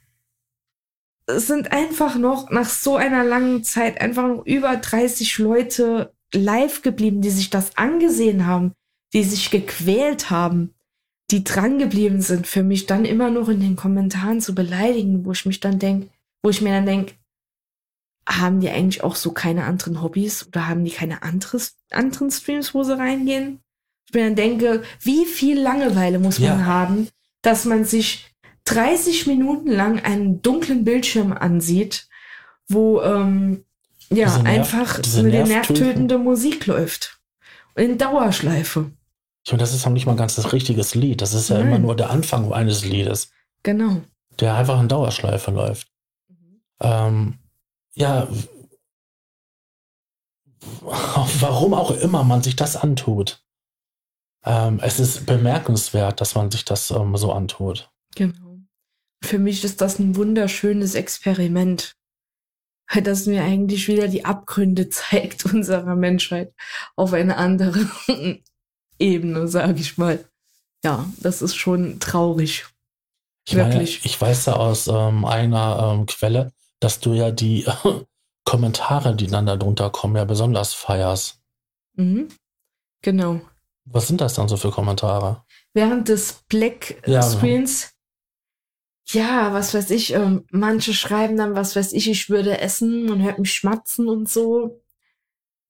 sind 1.28 1.72
einfach 1.72 2.16
noch 2.16 2.50
nach 2.50 2.68
so 2.68 2.96
einer 2.96 3.24
langen 3.24 3.64
Zeit 3.64 4.00
einfach 4.00 4.28
noch 4.28 4.44
über 4.44 4.76
30 4.76 5.38
Leute 5.38 6.12
live 6.34 6.82
geblieben, 6.82 7.22
die 7.22 7.30
sich 7.30 7.50
das 7.50 7.76
angesehen 7.76 8.46
haben, 8.46 8.72
die 9.12 9.24
sich 9.24 9.50
gequält 9.50 10.30
haben, 10.30 10.74
die 11.30 11.44
dran 11.44 11.78
geblieben 11.78 12.20
sind, 12.20 12.46
für 12.46 12.62
mich 12.62 12.86
dann 12.86 13.04
immer 13.04 13.30
noch 13.30 13.48
in 13.48 13.60
den 13.60 13.76
Kommentaren 13.76 14.40
zu 14.40 14.54
beleidigen, 14.54 15.24
wo 15.24 15.32
ich 15.32 15.46
mich 15.46 15.60
dann 15.60 15.78
denke, 15.78 16.08
wo 16.42 16.50
ich 16.50 16.60
mir 16.60 16.70
dann 16.70 16.86
denke, 16.86 17.14
haben 18.28 18.60
die 18.60 18.70
eigentlich 18.70 19.02
auch 19.02 19.16
so 19.16 19.32
keine 19.32 19.64
anderen 19.64 20.02
Hobbys 20.02 20.46
oder 20.46 20.68
haben 20.68 20.84
die 20.84 20.90
keine 20.90 21.22
anderes, 21.22 21.76
anderen 21.90 22.30
Streams, 22.30 22.74
wo 22.74 22.82
sie 22.82 22.96
reingehen? 22.96 23.60
Ich 24.06 24.14
mir 24.14 24.24
dann 24.24 24.36
denke, 24.36 24.82
wie 25.00 25.26
viel 25.26 25.60
Langeweile 25.60 26.18
muss 26.18 26.38
man 26.38 26.60
ja. 26.60 26.64
haben, 26.64 27.08
dass 27.42 27.64
man 27.64 27.84
sich 27.84 28.32
30 28.64 29.26
Minuten 29.26 29.70
lang 29.70 30.00
einen 30.00 30.42
dunklen 30.42 30.84
Bildschirm 30.84 31.32
ansieht, 31.32 32.08
wo 32.68 33.00
ähm, 33.02 33.64
ja 34.10 34.38
Nerv, 34.38 34.44
einfach 34.44 35.00
eine 35.16 35.44
nervtötende 35.44 36.18
Musik 36.18 36.66
läuft. 36.66 37.18
In 37.74 37.98
Dauerschleife. 37.98 38.90
Und 39.50 39.60
das 39.60 39.74
ist 39.74 39.86
auch 39.86 39.90
nicht 39.90 40.06
mal 40.06 40.14
ganz 40.14 40.36
das 40.36 40.52
richtiges 40.52 40.94
Lied. 40.94 41.20
Das 41.20 41.34
ist 41.34 41.48
ja 41.48 41.58
Nein. 41.58 41.68
immer 41.68 41.78
nur 41.78 41.96
der 41.96 42.10
Anfang 42.10 42.52
eines 42.52 42.84
Liedes. 42.84 43.30
Genau. 43.62 44.02
Der 44.38 44.54
einfach 44.54 44.80
in 44.80 44.88
Dauerschleife 44.88 45.50
läuft. 45.50 45.88
Mhm. 46.28 46.60
Ähm, 46.80 47.38
ja, 47.94 48.28
warum 51.40 51.74
auch 51.74 51.90
immer 51.90 52.24
man 52.24 52.42
sich 52.42 52.56
das 52.56 52.76
antut. 52.76 53.44
Ähm, 54.44 54.80
es 54.82 54.98
ist 54.98 55.26
bemerkenswert, 55.26 56.20
dass 56.20 56.34
man 56.34 56.50
sich 56.50 56.64
das 56.64 56.90
ähm, 56.90 57.16
so 57.16 57.32
antut. 57.32 57.90
Genau 58.14 58.52
für 59.22 59.38
mich 59.38 59.64
ist 59.64 59.80
das 59.80 59.98
ein 59.98 60.16
wunderschönes 60.16 60.94
Experiment, 60.94 61.96
das 63.02 63.26
mir 63.26 63.42
eigentlich 63.42 63.88
wieder 63.88 64.08
die 64.08 64.24
Abgründe 64.24 64.88
zeigt 64.90 65.46
unserer 65.46 65.96
Menschheit 65.96 66.52
auf 66.96 67.12
eine 67.12 67.36
andere 67.36 67.88
Ebene, 68.98 69.48
sage 69.48 69.80
ich 69.80 69.96
mal. 69.96 70.24
Ja, 70.84 71.06
das 71.20 71.42
ist 71.42 71.54
schon 71.54 72.00
traurig. 72.00 72.66
Ich. 73.46 73.54
Meine, 73.56 73.82
ich 73.82 74.20
weiß 74.20 74.46
ja 74.46 74.54
aus 74.54 74.88
ähm, 74.88 75.24
einer 75.24 75.94
ähm, 75.94 76.06
Quelle, 76.06 76.52
dass 76.82 77.00
du 77.00 77.12
ja 77.14 77.30
die 77.30 77.66
Kommentare, 78.44 79.14
die 79.14 79.28
dann 79.28 79.46
darunter 79.46 79.90
kommen, 79.90 80.16
ja 80.16 80.24
besonders 80.24 80.74
feierst. 80.74 81.40
Mhm. 81.94 82.28
Genau. 83.02 83.40
Was 83.84 84.08
sind 84.08 84.20
das 84.20 84.34
dann 84.34 84.48
so 84.48 84.56
für 84.56 84.70
Kommentare? 84.70 85.44
Während 85.74 86.08
des 86.08 86.44
Black 86.48 87.02
ja, 87.06 87.22
Screens 87.22 87.92
ja, 89.06 89.52
was 89.52 89.74
weiß 89.74 89.90
ich, 89.90 90.14
ähm, 90.14 90.46
manche 90.50 90.94
schreiben 90.94 91.36
dann, 91.36 91.54
was 91.54 91.76
weiß 91.76 91.92
ich, 91.92 92.08
ich 92.08 92.30
würde 92.30 92.58
essen 92.58 93.10
und 93.10 93.22
hört 93.22 93.38
mich 93.38 93.52
schmatzen 93.52 94.08
und 94.08 94.28
so. 94.28 94.80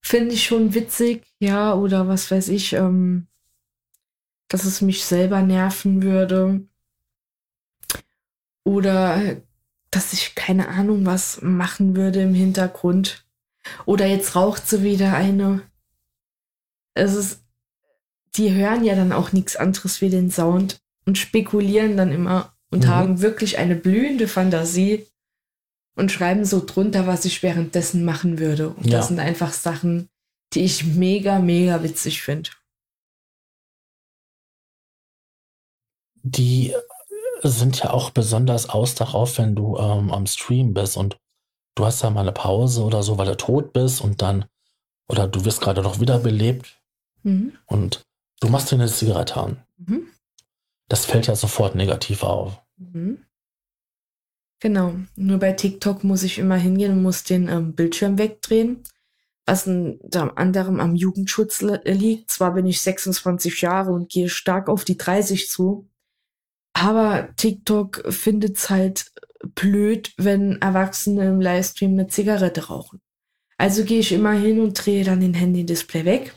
Finde 0.01 0.35
ich 0.35 0.44
schon 0.44 0.75
witzig, 0.75 1.25
ja, 1.40 1.75
oder 1.75 2.09
was 2.09 2.31
weiß 2.31 2.48
ich, 2.48 2.72
ähm, 2.75 3.29
dass 4.48 4.64
es 4.64 4.81
mich 4.81 5.05
selber 5.05 5.42
nerven 5.42 6.03
würde. 6.03 6.66
Oder 8.64 9.42
dass 9.92 10.12
ich 10.12 10.35
keine 10.35 10.66
Ahnung 10.68 11.07
was 11.07 11.40
machen 11.42 11.94
würde 11.94 12.22
im 12.22 12.35
Hintergrund. 12.35 13.24
Oder 13.85 14.07
jetzt 14.07 14.35
raucht 14.35 14.68
sie 14.68 14.83
wieder 14.83 15.14
eine. 15.14 15.62
Es 16.94 17.14
ist, 17.14 17.44
die 18.35 18.52
hören 18.52 18.83
ja 18.83 18.96
dann 18.96 19.12
auch 19.12 19.33
nichts 19.33 19.55
anderes 19.55 20.00
wie 20.00 20.11
den 20.11 20.33
Sound 20.33 20.81
und 21.07 21.18
spekulieren 21.18 21.96
dann 21.96 22.11
immer, 22.11 22.52
und 22.72 22.85
mhm. 22.85 22.88
haben 22.88 23.20
wirklich 23.20 23.59
eine 23.59 23.76
blühende 23.76 24.26
Fantasie 24.26 25.07
und 25.94 26.11
schreiben 26.11 26.44
so 26.44 26.64
drunter, 26.64 27.07
was 27.07 27.24
ich 27.26 27.42
währenddessen 27.42 28.05
machen 28.05 28.38
würde. 28.38 28.70
Und 28.70 28.87
ja. 28.87 28.98
das 28.98 29.09
sind 29.09 29.20
einfach 29.20 29.52
Sachen, 29.52 30.09
die 30.55 30.64
ich 30.64 30.85
mega, 30.85 31.38
mega 31.38 31.83
witzig 31.83 32.22
finde. 32.22 32.50
Die 36.24 36.74
sind 37.50 37.78
ja 37.81 37.90
auch 37.90 38.11
besonders 38.11 38.68
aus 38.68 38.94
darauf, 38.94 39.38
wenn 39.38 39.55
du 39.55 39.76
ähm, 39.76 40.11
am 40.11 40.26
Stream 40.26 40.74
bist 40.74 40.96
und 40.96 41.16
du 41.74 41.85
hast 41.85 42.02
ja 42.02 42.11
mal 42.11 42.20
eine 42.20 42.33
Pause 42.33 42.83
oder 42.83 43.02
so, 43.02 43.18
weil 43.18 43.26
du 43.26 43.37
tot 43.37 43.72
bist 43.72 44.00
und 44.00 44.22
dann, 44.22 44.44
oder 45.09 45.26
du 45.26 45.44
wirst 45.44 45.61
gerade 45.61 45.83
noch 45.83 46.00
wiederbelebt 46.00 46.81
mhm. 47.22 47.52
und 47.66 48.02
du 48.40 48.48
machst 48.48 48.70
dir 48.70 48.76
eine 48.76 48.88
Zigarette 48.88 49.37
an. 49.37 49.62
Mhm. 49.78 50.09
Das 50.88 51.05
fällt 51.07 51.26
ja 51.26 51.35
sofort 51.35 51.74
negativ 51.74 52.22
auf. 52.22 52.61
Mhm. 52.76 53.24
Genau. 54.61 54.94
Nur 55.16 55.38
bei 55.38 55.52
TikTok 55.52 56.05
muss 56.05 56.22
ich 56.22 56.38
immer 56.38 56.57
hingehen 56.57 56.92
und 56.92 57.02
muss 57.02 57.24
den 57.24 57.48
ähm, 57.48 57.74
Bildschirm 57.74 58.18
wegdrehen, 58.18 58.85
was 59.44 59.66
unter 59.66 60.38
anderem 60.38 60.79
am 60.79 60.94
Jugendschutz 60.94 61.62
liegt. 61.62 62.31
Zwar 62.31 62.54
bin 62.54 62.66
ich 62.66 62.81
26 62.81 63.60
Jahre 63.62 63.90
und 63.90 64.08
gehe 64.08 64.29
stark 64.29 64.69
auf 64.69 64.85
die 64.85 64.96
30 64.96 65.48
zu, 65.48 65.88
aber 66.75 67.29
TikTok 67.37 68.04
findet 68.12 68.56
es 68.56 68.70
halt 68.70 69.12
blöd, 69.54 70.12
wenn 70.16 70.60
Erwachsene 70.60 71.29
im 71.29 71.40
Livestream 71.40 71.92
eine 71.92 72.06
Zigarette 72.08 72.66
rauchen. 72.66 73.00
Also 73.58 73.85
gehe 73.85 74.00
ich 74.00 74.12
immer 74.12 74.33
hin 74.33 74.60
und 74.60 74.75
drehe 74.75 75.04
dann 75.04 75.20
den 75.20 75.35
Handy-Display 75.35 76.04
weg, 76.04 76.35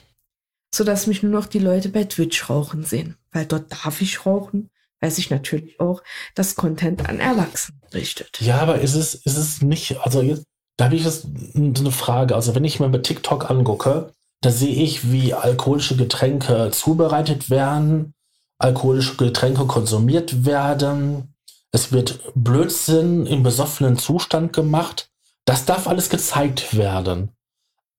sodass 0.74 1.08
mich 1.08 1.24
nur 1.24 1.32
noch 1.32 1.46
die 1.46 1.60
Leute 1.60 1.90
bei 1.90 2.04
Twitch 2.04 2.50
rauchen 2.50 2.84
sehen. 2.84 3.18
Weil 3.32 3.46
dort 3.46 3.72
darf 3.72 4.02
ich 4.02 4.26
rauchen 4.26 4.70
weiß 5.06 5.20
ich 5.20 5.30
natürlich 5.30 5.80
auch, 5.80 6.02
dass 6.34 6.56
Content 6.56 7.08
an 7.08 7.20
Erwachsene 7.20 7.78
richtet. 7.94 8.42
Ja, 8.42 8.58
aber 8.58 8.82
ist 8.82 8.96
es, 8.96 9.14
ist 9.14 9.38
es 9.38 9.62
nicht, 9.62 10.00
also 10.02 10.22
jetzt, 10.22 10.46
da 10.78 10.86
habe 10.86 10.96
ich 10.96 11.04
jetzt 11.04 11.28
eine 11.56 11.92
Frage. 11.92 12.36
Also 12.36 12.56
wenn 12.56 12.66
ich 12.66 12.80
mir 12.80 12.90
mit 12.90 13.04
TikTok 13.04 13.50
angucke, 13.50 14.12
da 14.42 14.50
sehe 14.50 14.74
ich, 14.74 15.12
wie 15.12 15.34
alkoholische 15.34 15.96
Getränke 15.96 16.72
zubereitet 16.72 17.52
werden, 17.52 18.14
alkoholische 18.58 19.18
Getränke 19.18 19.66
konsumiert 19.66 20.46
werden. 20.46 21.36
Es 21.72 21.92
wird 21.92 22.22
Blödsinn 22.36 23.26
im 23.26 23.44
besoffenen 23.44 23.98
Zustand 23.98 24.54
gemacht. 24.54 25.10
Das 25.46 25.66
darf 25.66 25.88
alles 25.88 26.10
gezeigt 26.10 26.76
werden. 26.78 27.32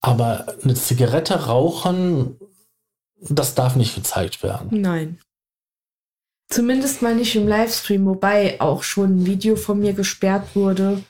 Aber 0.00 0.46
eine 0.62 0.74
Zigarette 0.74 1.46
rauchen, 1.46 2.38
das 3.20 3.54
darf 3.54 3.76
nicht 3.76 3.94
gezeigt 3.94 4.42
werden. 4.42 4.68
Nein. 4.80 5.18
Zumindest 6.48 7.02
mal 7.02 7.14
nicht 7.14 7.34
im 7.34 7.48
Livestream, 7.48 8.06
wobei 8.06 8.60
auch 8.60 8.82
schon 8.82 9.18
ein 9.18 9.26
Video 9.26 9.56
von 9.56 9.80
mir 9.80 9.94
gesperrt 9.94 10.54
wurde, 10.54 11.02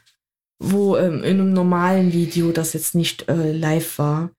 wo 0.59 0.97
ähm, 0.97 1.23
in 1.23 1.41
einem 1.41 1.53
normalen 1.53 2.13
Video, 2.13 2.53
das 2.53 2.73
jetzt 2.73 2.95
nicht 2.95 3.29
äh, 3.29 3.53
live 3.53 3.99
war, 3.99 4.31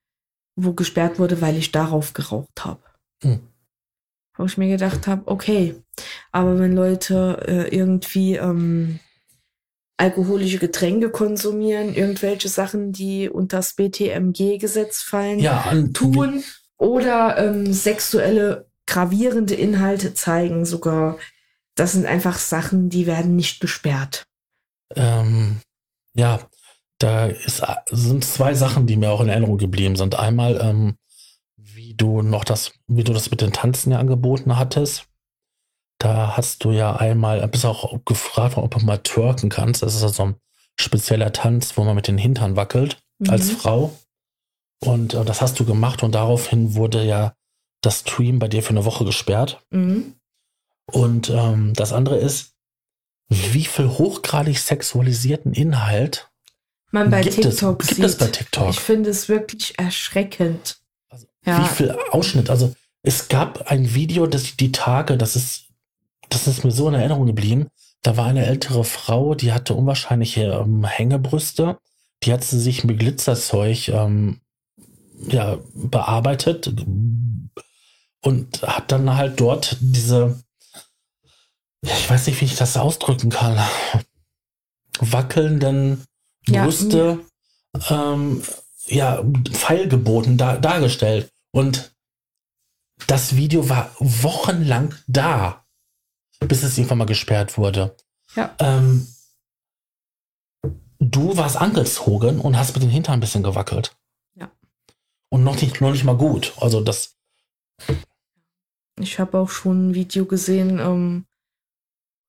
wo 0.56 0.72
gesperrt 0.72 1.18
wurde, 1.20 1.40
weil 1.40 1.56
ich 1.56 1.70
darauf 1.70 2.14
geraucht 2.14 2.64
habe. 2.64 2.82
Hm. 3.22 3.47
Wo 4.38 4.44
ich 4.44 4.56
mir 4.56 4.68
gedacht 4.68 5.06
habe, 5.06 5.22
okay, 5.26 5.74
aber 6.32 6.58
wenn 6.58 6.72
Leute 6.72 7.44
äh, 7.46 7.76
irgendwie 7.76 8.36
ähm, 8.36 9.00
alkoholische 9.98 10.58
Getränke 10.58 11.10
konsumieren, 11.10 11.94
irgendwelche 11.94 12.48
Sachen, 12.48 12.92
die 12.92 13.28
unter 13.28 13.58
das 13.58 13.74
BTMG-Gesetz 13.74 15.02
fallen, 15.02 15.40
ja, 15.40 15.74
tun 15.92 16.44
oder 16.78 17.36
ähm, 17.36 17.72
sexuelle 17.72 18.68
gravierende 18.86 19.54
Inhalte 19.54 20.14
zeigen 20.14 20.64
sogar. 20.64 21.18
Das 21.74 21.92
sind 21.92 22.06
einfach 22.06 22.38
Sachen, 22.38 22.88
die 22.88 23.06
werden 23.06 23.36
nicht 23.36 23.60
gesperrt. 23.60 24.24
Ähm, 24.96 25.60
ja, 26.14 26.40
da 26.98 27.26
ist, 27.26 27.62
sind 27.90 28.24
zwei 28.24 28.54
Sachen, 28.54 28.86
die 28.86 28.96
mir 28.96 29.10
auch 29.10 29.20
in 29.20 29.28
Erinnerung 29.28 29.58
geblieben 29.58 29.96
sind. 29.96 30.18
Einmal, 30.18 30.58
ähm, 30.62 30.96
du 32.00 32.22
noch 32.22 32.44
das, 32.44 32.72
wie 32.86 33.04
du 33.04 33.12
das 33.12 33.30
mit 33.30 33.40
den 33.40 33.52
Tanzen 33.52 33.92
ja 33.92 33.98
angeboten 33.98 34.56
hattest. 34.56 35.06
Da 35.98 36.36
hast 36.36 36.64
du 36.64 36.70
ja 36.70 36.96
einmal, 36.96 37.46
bist 37.48 37.64
auch 37.64 38.04
gefragt, 38.04 38.56
ob 38.56 38.70
du 38.70 38.84
mal 38.84 38.98
twerken 38.98 39.50
kannst. 39.50 39.82
Das 39.82 39.94
ist 39.94 40.02
also 40.02 40.22
ein 40.24 40.36
spezieller 40.78 41.32
Tanz, 41.32 41.76
wo 41.76 41.84
man 41.84 41.96
mit 41.96 42.06
den 42.06 42.18
Hintern 42.18 42.56
wackelt 42.56 42.98
mhm. 43.18 43.30
als 43.30 43.50
Frau. 43.50 43.96
Und 44.80 45.14
äh, 45.14 45.24
das 45.24 45.40
hast 45.40 45.58
du 45.58 45.64
gemacht 45.64 46.02
und 46.02 46.14
daraufhin 46.14 46.74
wurde 46.74 47.04
ja 47.04 47.34
das 47.80 48.00
Stream 48.00 48.38
bei 48.38 48.48
dir 48.48 48.62
für 48.62 48.70
eine 48.70 48.84
Woche 48.84 49.04
gesperrt. 49.04 49.64
Mhm. 49.70 50.14
Und 50.90 51.30
ähm, 51.30 51.74
das 51.74 51.92
andere 51.92 52.16
ist, 52.16 52.54
wie 53.28 53.64
viel 53.64 53.88
hochgradig 53.88 54.58
sexualisierten 54.58 55.52
Inhalt 55.52 56.30
man 56.90 57.10
bei 57.10 57.20
gibt 57.20 57.34
TikTok 57.34 57.82
es, 57.82 57.88
gibt 57.88 58.04
es 58.04 58.16
bei 58.16 58.28
TikTok. 58.28 58.70
Ich 58.70 58.80
finde 58.80 59.10
es 59.10 59.28
wirklich 59.28 59.78
erschreckend. 59.78 60.77
Ja. 61.48 61.62
Wie 61.62 61.74
viel 61.74 61.96
Ausschnitt? 62.10 62.50
Also 62.50 62.74
es 63.02 63.28
gab 63.28 63.70
ein 63.70 63.94
Video, 63.94 64.26
das 64.26 64.56
die 64.56 64.72
Tage, 64.72 65.16
das 65.16 65.36
ist, 65.36 65.64
das 66.28 66.46
ist 66.46 66.64
mir 66.64 66.70
so 66.70 66.88
in 66.88 66.94
Erinnerung 66.94 67.26
geblieben. 67.26 67.68
Da 68.02 68.16
war 68.16 68.26
eine 68.26 68.46
ältere 68.46 68.84
Frau, 68.84 69.34
die 69.34 69.52
hatte 69.52 69.74
unwahrscheinliche 69.74 70.44
ähm, 70.44 70.84
Hängebrüste. 70.84 71.78
Die 72.22 72.32
hat 72.32 72.44
sie 72.44 72.58
sich 72.58 72.84
mit 72.84 72.98
Glitzerzeug 72.98 73.88
ähm, 73.88 74.40
ja, 75.28 75.58
bearbeitet 75.74 76.74
und 78.20 78.62
hat 78.62 78.92
dann 78.92 79.16
halt 79.16 79.40
dort 79.40 79.76
diese 79.80 80.38
ich 81.82 82.10
weiß 82.10 82.26
nicht, 82.26 82.40
wie 82.40 82.46
ich 82.46 82.56
das 82.56 82.76
ausdrücken 82.76 83.30
kann, 83.30 83.58
wackelnden 84.98 86.04
Brüste 86.46 87.20
ja, 87.88 88.12
ähm, 88.14 88.42
ja 88.86 89.22
Pfeilgeboten 89.50 90.36
da, 90.36 90.56
dargestellt. 90.56 91.30
Und 91.52 91.96
das 93.06 93.36
Video 93.36 93.68
war 93.68 93.94
wochenlang 93.98 94.94
da, 95.06 95.64
bis 96.40 96.62
es 96.62 96.76
irgendwann 96.76 96.98
mal 96.98 97.04
gesperrt 97.06 97.56
wurde. 97.58 97.96
Ja. 98.34 98.54
Ähm, 98.58 99.06
du 100.98 101.36
warst 101.36 101.56
angezogen 101.56 102.40
und 102.40 102.56
hast 102.56 102.74
mit 102.74 102.82
den 102.82 102.90
Hintern 102.90 103.14
ein 103.14 103.20
bisschen 103.20 103.42
gewackelt. 103.42 103.96
Ja. 104.34 104.50
Und 105.30 105.44
noch 105.44 105.60
nicht, 105.60 105.80
noch 105.80 105.92
nicht 105.92 106.04
mal 106.04 106.16
gut. 106.16 106.52
Also 106.60 106.80
das. 106.80 107.16
Ich 108.98 109.18
habe 109.18 109.38
auch 109.38 109.50
schon 109.50 109.90
ein 109.90 109.94
Video 109.94 110.26
gesehen, 110.26 110.78
ähm, 110.80 111.26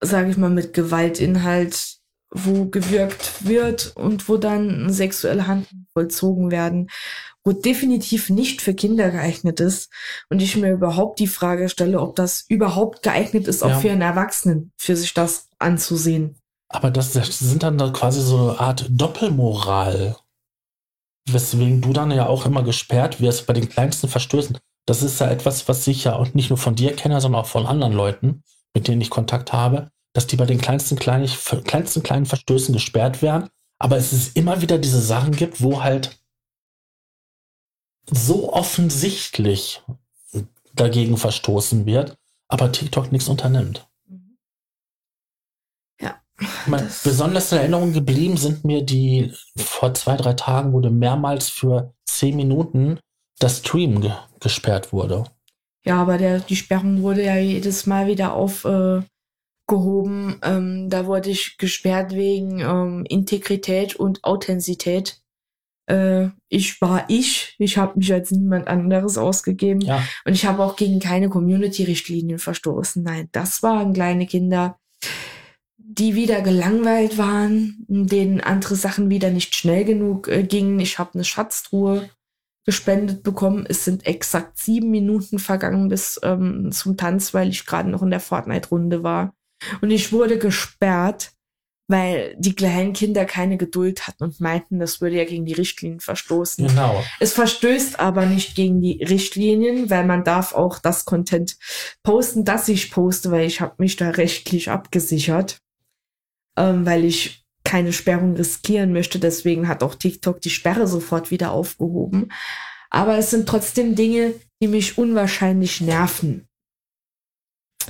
sage 0.01 0.29
ich 0.29 0.37
mal, 0.37 0.49
mit 0.49 0.73
Gewaltinhalt, 0.73 1.97
wo 2.31 2.65
gewirkt 2.65 3.45
wird 3.45 3.95
und 3.95 4.29
wo 4.29 4.37
dann 4.37 4.93
sexuelle 4.93 5.47
Handlungen 5.47 5.87
vollzogen 5.93 6.51
werden, 6.51 6.89
wo 7.43 7.51
definitiv 7.53 8.29
nicht 8.29 8.61
für 8.61 8.73
Kinder 8.73 9.09
geeignet 9.11 9.59
ist. 9.59 9.89
Und 10.29 10.41
ich 10.41 10.55
mir 10.57 10.71
überhaupt 10.71 11.19
die 11.19 11.27
Frage 11.27 11.69
stelle, 11.69 11.99
ob 11.99 12.15
das 12.15 12.45
überhaupt 12.47 13.03
geeignet 13.03 13.47
ist, 13.47 13.63
auch 13.63 13.69
ja. 13.69 13.79
für 13.79 13.91
einen 13.91 14.01
Erwachsenen, 14.01 14.71
für 14.77 14.95
sich 14.95 15.13
das 15.13 15.49
anzusehen. 15.57 16.35
Aber 16.69 16.91
das, 16.91 17.13
das 17.13 17.39
sind 17.39 17.63
dann 17.63 17.77
quasi 17.93 18.21
so 18.21 18.37
eine 18.37 18.59
Art 18.59 18.85
Doppelmoral, 18.89 20.17
weswegen 21.29 21.81
du 21.81 21.93
dann 21.93 22.11
ja 22.11 22.27
auch 22.27 22.45
immer 22.45 22.63
gesperrt 22.63 23.21
wirst 23.21 23.47
bei 23.47 23.53
den 23.53 23.69
kleinsten 23.69 24.07
Verstößen. 24.07 24.57
Das 24.85 25.01
ist 25.01 25.19
ja 25.19 25.29
etwas, 25.29 25.67
was 25.67 25.87
ich 25.87 26.03
ja 26.03 26.15
auch 26.15 26.33
nicht 26.33 26.49
nur 26.49 26.57
von 26.57 26.75
dir 26.75 26.95
kenne, 26.95 27.21
sondern 27.21 27.41
auch 27.41 27.47
von 27.47 27.65
anderen 27.65 27.93
Leuten 27.93 28.43
mit 28.73 28.87
denen 28.87 29.01
ich 29.01 29.09
Kontakt 29.09 29.53
habe, 29.53 29.91
dass 30.13 30.27
die 30.27 30.35
bei 30.35 30.45
den 30.45 30.59
kleinsten, 30.59 30.97
kleinen, 30.97 31.27
kleinsten 31.63 32.03
kleinen 32.03 32.25
Verstößen 32.25 32.73
gesperrt 32.73 33.21
werden. 33.21 33.49
Aber 33.79 33.97
es 33.97 34.11
ist 34.11 34.35
immer 34.35 34.61
wieder 34.61 34.77
diese 34.77 35.01
Sachen 35.01 35.35
gibt, 35.35 35.61
wo 35.61 35.83
halt 35.83 36.18
so 38.11 38.53
offensichtlich 38.53 39.81
dagegen 40.73 41.17
verstoßen 41.17 41.85
wird, 41.85 42.17
aber 42.47 42.71
TikTok 42.71 43.11
nichts 43.11 43.27
unternimmt. 43.27 43.87
Ja. 46.01 46.21
Meine, 46.67 46.89
besonders 47.03 47.51
in 47.51 47.59
Erinnerung 47.59 47.93
geblieben 47.93 48.37
sind 48.37 48.63
mir 48.63 48.83
die, 48.83 49.33
vor 49.57 49.93
zwei, 49.93 50.15
drei 50.15 50.33
Tagen 50.33 50.73
wurde 50.73 50.89
mehrmals 50.89 51.49
für 51.49 51.93
zehn 52.05 52.35
Minuten 52.35 52.99
das 53.39 53.59
Stream 53.59 54.01
ge 54.01 54.11
gesperrt 54.39 54.93
wurde. 54.93 55.25
Ja, 55.85 56.01
aber 56.01 56.17
der, 56.17 56.39
die 56.39 56.55
Sperrung 56.55 57.01
wurde 57.01 57.25
ja 57.25 57.37
jedes 57.37 57.85
Mal 57.85 58.07
wieder 58.07 58.33
aufgehoben. 58.33 59.07
Äh, 59.67 60.55
ähm, 60.55 60.89
da 60.89 61.05
wurde 61.05 61.29
ich 61.29 61.57
gesperrt 61.57 62.13
wegen 62.13 62.59
ähm, 62.59 63.05
Integrität 63.07 63.95
und 63.95 64.23
Authentizität. 64.23 65.21
Äh, 65.89 66.29
ich 66.49 66.81
war 66.81 67.05
ich. 67.07 67.55
Ich 67.57 67.77
habe 67.77 67.97
mich 67.97 68.13
als 68.13 68.31
niemand 68.31 68.67
anderes 68.67 69.17
ausgegeben. 69.17 69.81
Ja. 69.81 70.03
Und 70.25 70.33
ich 70.33 70.45
habe 70.45 70.63
auch 70.63 70.75
gegen 70.75 70.99
keine 70.99 71.29
Community-Richtlinien 71.29 72.39
verstoßen. 72.39 73.03
Nein, 73.03 73.29
das 73.31 73.63
waren 73.63 73.93
kleine 73.93 74.27
Kinder, 74.27 74.77
die 75.77 76.15
wieder 76.15 76.41
gelangweilt 76.41 77.17
waren, 77.17 77.85
denen 77.87 78.41
andere 78.41 78.75
Sachen 78.75 79.09
wieder 79.09 79.31
nicht 79.31 79.55
schnell 79.55 79.83
genug 79.83 80.27
äh, 80.27 80.43
gingen. 80.43 80.79
Ich 80.79 80.99
habe 80.99 81.15
eine 81.15 81.23
Schatztruhe 81.23 82.09
gespendet 82.65 83.23
bekommen. 83.23 83.65
Es 83.67 83.83
sind 83.83 84.05
exakt 84.05 84.59
sieben 84.59 84.91
Minuten 84.91 85.39
vergangen 85.39 85.89
bis 85.89 86.19
ähm, 86.23 86.71
zum 86.71 86.97
Tanz, 86.97 87.33
weil 87.33 87.49
ich 87.49 87.65
gerade 87.65 87.89
noch 87.89 88.03
in 88.03 88.11
der 88.11 88.19
Fortnite-Runde 88.19 89.01
war. 89.01 89.33
Und 89.81 89.89
ich 89.89 90.13
wurde 90.13 90.37
gesperrt, 90.37 91.31
weil 91.89 92.35
die 92.37 92.53
kleinen 92.53 92.93
Kinder 92.93 93.25
keine 93.25 93.57
Geduld 93.57 94.07
hatten 94.07 94.23
und 94.23 94.39
meinten, 94.39 94.79
das 94.79 95.01
würde 95.01 95.17
ja 95.17 95.25
gegen 95.25 95.45
die 95.45 95.53
Richtlinien 95.53 95.99
verstoßen. 95.99 96.67
Genau. 96.67 97.03
Es 97.19 97.33
verstößt 97.33 97.99
aber 97.99 98.27
nicht 98.27 98.55
gegen 98.55 98.79
die 98.79 99.03
Richtlinien, 99.03 99.89
weil 99.89 100.05
man 100.05 100.23
darf 100.23 100.53
auch 100.53 100.77
das 100.77 101.05
Content 101.05 101.57
posten, 102.03 102.45
das 102.45 102.67
ich 102.69 102.91
poste, 102.91 103.31
weil 103.31 103.47
ich 103.47 103.59
habe 103.59 103.73
mich 103.79 103.95
da 103.95 104.11
rechtlich 104.11 104.69
abgesichert, 104.69 105.61
ähm, 106.57 106.85
weil 106.85 107.03
ich 107.05 107.43
keine 107.63 107.91
Sperrung 107.91 108.35
riskieren 108.35 108.93
möchte. 108.93 109.17
Deswegen 109.17 109.67
hat 109.67 109.81
auch 109.81 109.95
TikTok 109.95 110.41
die 110.41 110.51
Sperre 110.51 110.87
sofort 110.87 111.31
wieder 111.31 111.51
aufgehoben. 111.51 112.31
Aber 112.91 113.17
es 113.17 113.31
sind 113.31 113.49
trotzdem 113.49 113.95
Dinge, 113.95 114.35
die 114.61 114.67
mich 114.67 114.99
unwahrscheinlich 114.99 115.81
nerven. 115.81 116.47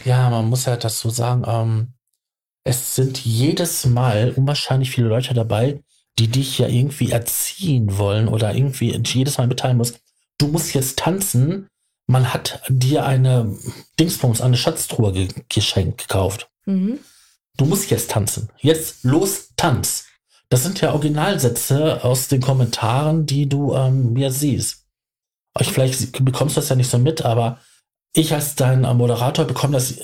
Ja, 0.06 0.30
man 0.30 0.45
muss 0.45 0.66
ja 0.66 0.78
das 0.78 1.02
so 1.02 1.10
sagen. 1.10 1.43
Ähm, 1.45 1.93
es 2.70 2.95
sind 2.95 3.26
jedes 3.26 3.88
Mal 3.88 4.32
unwahrscheinlich 4.36 4.91
viele 4.91 5.07
Leute 5.07 5.34
dabei, 5.34 5.82
die 6.20 6.28
dich 6.28 6.59
ja 6.59 6.67
irgendwie 6.67 7.11
erziehen 7.11 7.97
wollen 7.97 8.28
oder 8.28 8.53
irgendwie 8.53 8.95
jedes 9.03 9.39
Mal 9.39 9.47
mitteilen 9.47 9.78
muss. 9.78 9.95
Du 10.38 10.47
musst 10.47 10.76
jetzt 10.76 10.99
tanzen. 10.99 11.67
Man 12.05 12.32
hat 12.32 12.61
dir 12.70 13.05
eine 13.05 13.57
Dingsbums, 13.99 14.41
eine 14.41 14.55
Schatztruhe 14.55 15.13
ge 15.13 15.28
geschenkt 15.49 16.07
gekauft. 16.07 16.49
Mhm. 16.65 16.99
Du 17.57 17.65
musst 17.65 17.89
jetzt 17.89 18.11
tanzen. 18.11 18.49
Jetzt 18.59 19.03
los, 19.03 19.49
tanz. 19.57 20.05
Das 20.49 20.61
sind 20.63 20.80
ja 20.82 20.91
Originalsätze 20.93 22.03
aus 22.03 22.28
den 22.28 22.41
Kommentaren, 22.41 23.26
die 23.26 23.49
du 23.49 23.74
ähm, 23.74 24.13
mir 24.13 24.32
siehst. 24.32 24.86
Ich, 25.59 25.72
vielleicht 25.72 26.24
bekommst 26.24 26.55
du 26.55 26.61
das 26.61 26.70
ja 26.70 26.76
nicht 26.76 26.89
so 26.89 26.99
mit, 26.99 27.24
aber 27.26 27.59
ich 28.13 28.34
als 28.34 28.55
dein 28.55 28.82
Moderator 28.82 29.45
bekomme 29.45 29.74
das 29.74 29.91
äh, 29.91 30.03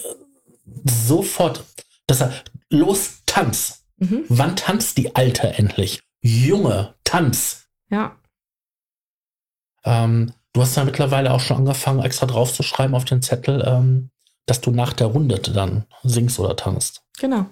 sofort. 0.83 1.63
Dass 2.07 2.21
er, 2.21 2.33
los, 2.69 3.21
tanz. 3.25 3.85
Mhm. 3.97 4.25
Wann 4.29 4.55
tanzt 4.55 4.97
die 4.97 5.15
Alte 5.15 5.47
endlich? 5.47 6.03
Junge, 6.21 6.95
tanz. 7.03 7.67
Ja. 7.89 8.17
Ähm, 9.83 10.33
du 10.53 10.61
hast 10.61 10.75
ja 10.75 10.83
mittlerweile 10.83 11.31
auch 11.31 11.39
schon 11.39 11.57
angefangen, 11.57 12.03
extra 12.03 12.25
draufzuschreiben 12.25 12.95
auf 12.95 13.05
den 13.05 13.21
Zettel, 13.21 13.63
ähm, 13.65 14.09
dass 14.45 14.61
du 14.61 14.71
nach 14.71 14.93
der 14.93 15.07
Runde 15.07 15.39
dann 15.39 15.85
singst 16.03 16.39
oder 16.39 16.55
tanzt. 16.55 17.03
Genau. 17.19 17.45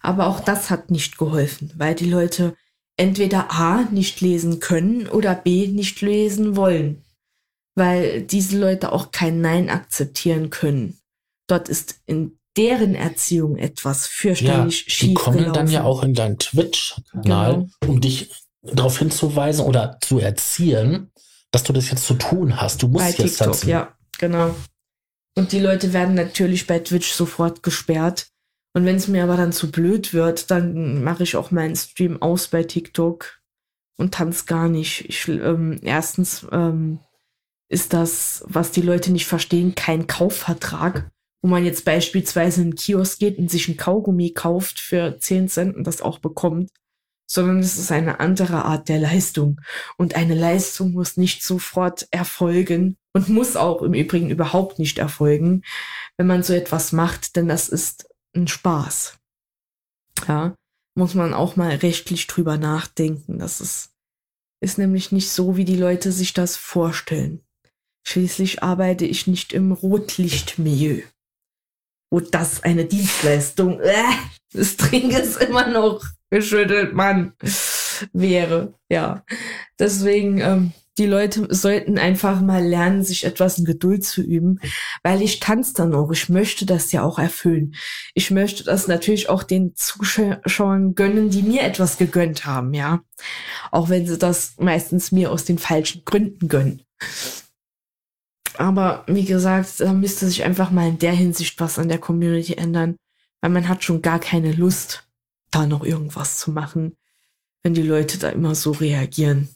Aber 0.00 0.28
auch 0.28 0.40
das 0.40 0.70
hat 0.70 0.90
nicht 0.90 1.18
geholfen, 1.18 1.72
weil 1.76 1.94
die 1.94 2.08
Leute 2.08 2.56
entweder 2.96 3.50
A 3.50 3.82
nicht 3.90 4.20
lesen 4.20 4.60
können 4.60 5.08
oder 5.08 5.34
B 5.34 5.68
nicht 5.68 6.00
lesen 6.00 6.56
wollen. 6.56 7.04
Weil 7.74 8.22
diese 8.22 8.58
Leute 8.58 8.92
auch 8.92 9.10
kein 9.10 9.40
Nein 9.40 9.68
akzeptieren 9.68 10.50
können. 10.50 10.98
Dort 11.46 11.68
ist 11.68 12.00
in 12.06 12.35
deren 12.56 12.94
Erziehung 12.94 13.56
etwas 13.56 14.06
fürchterlich 14.06 14.84
ja, 14.84 14.90
schief. 14.90 15.08
Die 15.08 15.14
kommen 15.14 15.52
dann 15.52 15.68
ja 15.68 15.84
auch 15.84 16.02
in 16.02 16.14
deinen 16.14 16.38
Twitch-Kanal, 16.38 17.54
genau. 17.54 17.68
um 17.86 18.00
dich 18.00 18.30
darauf 18.62 18.98
hinzuweisen 18.98 19.64
oder 19.64 19.98
zu 20.00 20.18
erzielen, 20.18 21.10
dass 21.50 21.62
du 21.64 21.72
das 21.72 21.90
jetzt 21.90 22.06
zu 22.06 22.14
tun 22.14 22.60
hast. 22.60 22.82
Du 22.82 22.88
musst 22.88 23.16
bei 23.16 23.24
jetzt 23.24 23.38
TikTok, 23.38 23.64
ja, 23.64 23.94
genau. 24.18 24.54
Und 25.36 25.52
die 25.52 25.60
Leute 25.60 25.92
werden 25.92 26.14
natürlich 26.14 26.66
bei 26.66 26.78
Twitch 26.78 27.12
sofort 27.12 27.62
gesperrt. 27.62 28.28
Und 28.74 28.84
wenn 28.84 28.96
es 28.96 29.08
mir 29.08 29.22
aber 29.22 29.36
dann 29.36 29.52
zu 29.52 29.70
blöd 29.70 30.12
wird, 30.12 30.50
dann 30.50 31.02
mache 31.02 31.22
ich 31.22 31.36
auch 31.36 31.50
meinen 31.50 31.76
Stream 31.76 32.20
aus 32.20 32.48
bei 32.48 32.62
TikTok 32.62 33.40
und 33.96 34.14
tanze 34.14 34.44
gar 34.46 34.68
nicht. 34.68 35.08
Ich, 35.08 35.28
ähm, 35.28 35.78
erstens 35.82 36.46
ähm, 36.52 37.00
ist 37.68 37.92
das, 37.92 38.44
was 38.46 38.72
die 38.72 38.82
Leute 38.82 39.12
nicht 39.12 39.26
verstehen, 39.26 39.74
kein 39.74 40.06
Kaufvertrag, 40.06 41.10
wo 41.42 41.48
man 41.48 41.64
jetzt 41.64 41.84
beispielsweise 41.84 42.62
in 42.62 42.70
den 42.70 42.76
Kiosk 42.76 43.18
geht 43.18 43.38
und 43.38 43.50
sich 43.50 43.68
ein 43.68 43.76
Kaugummi 43.76 44.32
kauft 44.32 44.80
für 44.80 45.18
10 45.18 45.48
Cent 45.48 45.76
und 45.76 45.86
das 45.86 46.02
auch 46.02 46.18
bekommt, 46.18 46.70
sondern 47.28 47.58
es 47.58 47.76
ist 47.76 47.92
eine 47.92 48.20
andere 48.20 48.64
Art 48.64 48.88
der 48.88 48.98
Leistung. 48.98 49.60
Und 49.96 50.14
eine 50.14 50.34
Leistung 50.34 50.92
muss 50.92 51.16
nicht 51.16 51.42
sofort 51.42 52.06
erfolgen 52.10 52.96
und 53.12 53.28
muss 53.28 53.56
auch 53.56 53.82
im 53.82 53.94
Übrigen 53.94 54.30
überhaupt 54.30 54.78
nicht 54.78 54.98
erfolgen, 54.98 55.62
wenn 56.16 56.26
man 56.26 56.42
so 56.42 56.52
etwas 56.52 56.92
macht, 56.92 57.36
denn 57.36 57.48
das 57.48 57.68
ist 57.68 58.08
ein 58.34 58.48
Spaß. 58.48 59.18
Ja, 60.28 60.54
muss 60.94 61.14
man 61.14 61.34
auch 61.34 61.56
mal 61.56 61.74
rechtlich 61.76 62.26
drüber 62.26 62.56
nachdenken. 62.56 63.38
Das 63.38 63.60
ist, 63.60 63.90
ist 64.60 64.78
nämlich 64.78 65.12
nicht 65.12 65.30
so, 65.30 65.56
wie 65.56 65.64
die 65.64 65.76
Leute 65.76 66.12
sich 66.12 66.32
das 66.32 66.56
vorstellen. 66.56 67.42
Schließlich 68.06 68.62
arbeite 68.62 69.04
ich 69.04 69.26
nicht 69.26 69.52
im 69.52 69.72
Rotlichtmilieu. 69.72 71.02
Wo 72.10 72.20
das 72.20 72.62
eine 72.62 72.84
Dienstleistung, 72.84 73.80
äh, 73.80 73.92
das 74.52 74.76
Trinken 74.76 75.10
ist 75.10 75.40
immer 75.42 75.68
noch 75.68 76.02
geschüttelt, 76.30 76.94
Mann, 76.94 77.32
wäre. 78.12 78.74
Ja, 78.88 79.24
deswegen, 79.78 80.38
ähm, 80.40 80.72
die 80.98 81.06
Leute 81.06 81.46
sollten 81.50 81.98
einfach 81.98 82.40
mal 82.40 82.64
lernen, 82.64 83.02
sich 83.04 83.24
etwas 83.24 83.58
in 83.58 83.66
Geduld 83.66 84.04
zu 84.04 84.22
üben, 84.22 84.60
weil 85.02 85.20
ich 85.20 85.40
tanze 85.40 85.74
dann 85.74 85.94
auch. 85.94 86.10
Ich 86.10 86.30
möchte 86.30 86.64
das 86.64 86.90
ja 86.90 87.02
auch 87.02 87.18
erfüllen. 87.18 87.74
Ich 88.14 88.30
möchte 88.30 88.64
das 88.64 88.88
natürlich 88.88 89.28
auch 89.28 89.42
den 89.42 89.74
Zuschauern 89.74 90.94
gönnen, 90.94 91.28
die 91.28 91.42
mir 91.42 91.62
etwas 91.62 91.98
gegönnt 91.98 92.46
haben, 92.46 92.72
ja. 92.72 93.02
Auch 93.70 93.90
wenn 93.90 94.06
sie 94.06 94.16
das 94.16 94.54
meistens 94.58 95.12
mir 95.12 95.30
aus 95.30 95.44
den 95.44 95.58
falschen 95.58 96.02
Gründen 96.04 96.48
gönnen. 96.48 96.82
Aber 98.58 99.04
wie 99.06 99.24
gesagt, 99.24 99.80
da 99.80 99.92
müsste 99.92 100.26
sich 100.26 100.44
einfach 100.44 100.70
mal 100.70 100.88
in 100.88 100.98
der 100.98 101.12
Hinsicht 101.12 101.60
was 101.60 101.78
an 101.78 101.88
der 101.88 101.98
Community 101.98 102.54
ändern, 102.54 102.96
weil 103.40 103.50
man 103.50 103.68
hat 103.68 103.84
schon 103.84 104.02
gar 104.02 104.18
keine 104.18 104.52
Lust, 104.52 105.06
da 105.50 105.66
noch 105.66 105.84
irgendwas 105.84 106.38
zu 106.38 106.50
machen, 106.50 106.96
wenn 107.62 107.74
die 107.74 107.82
Leute 107.82 108.18
da 108.18 108.28
immer 108.28 108.54
so 108.54 108.72
reagieren. 108.72 109.48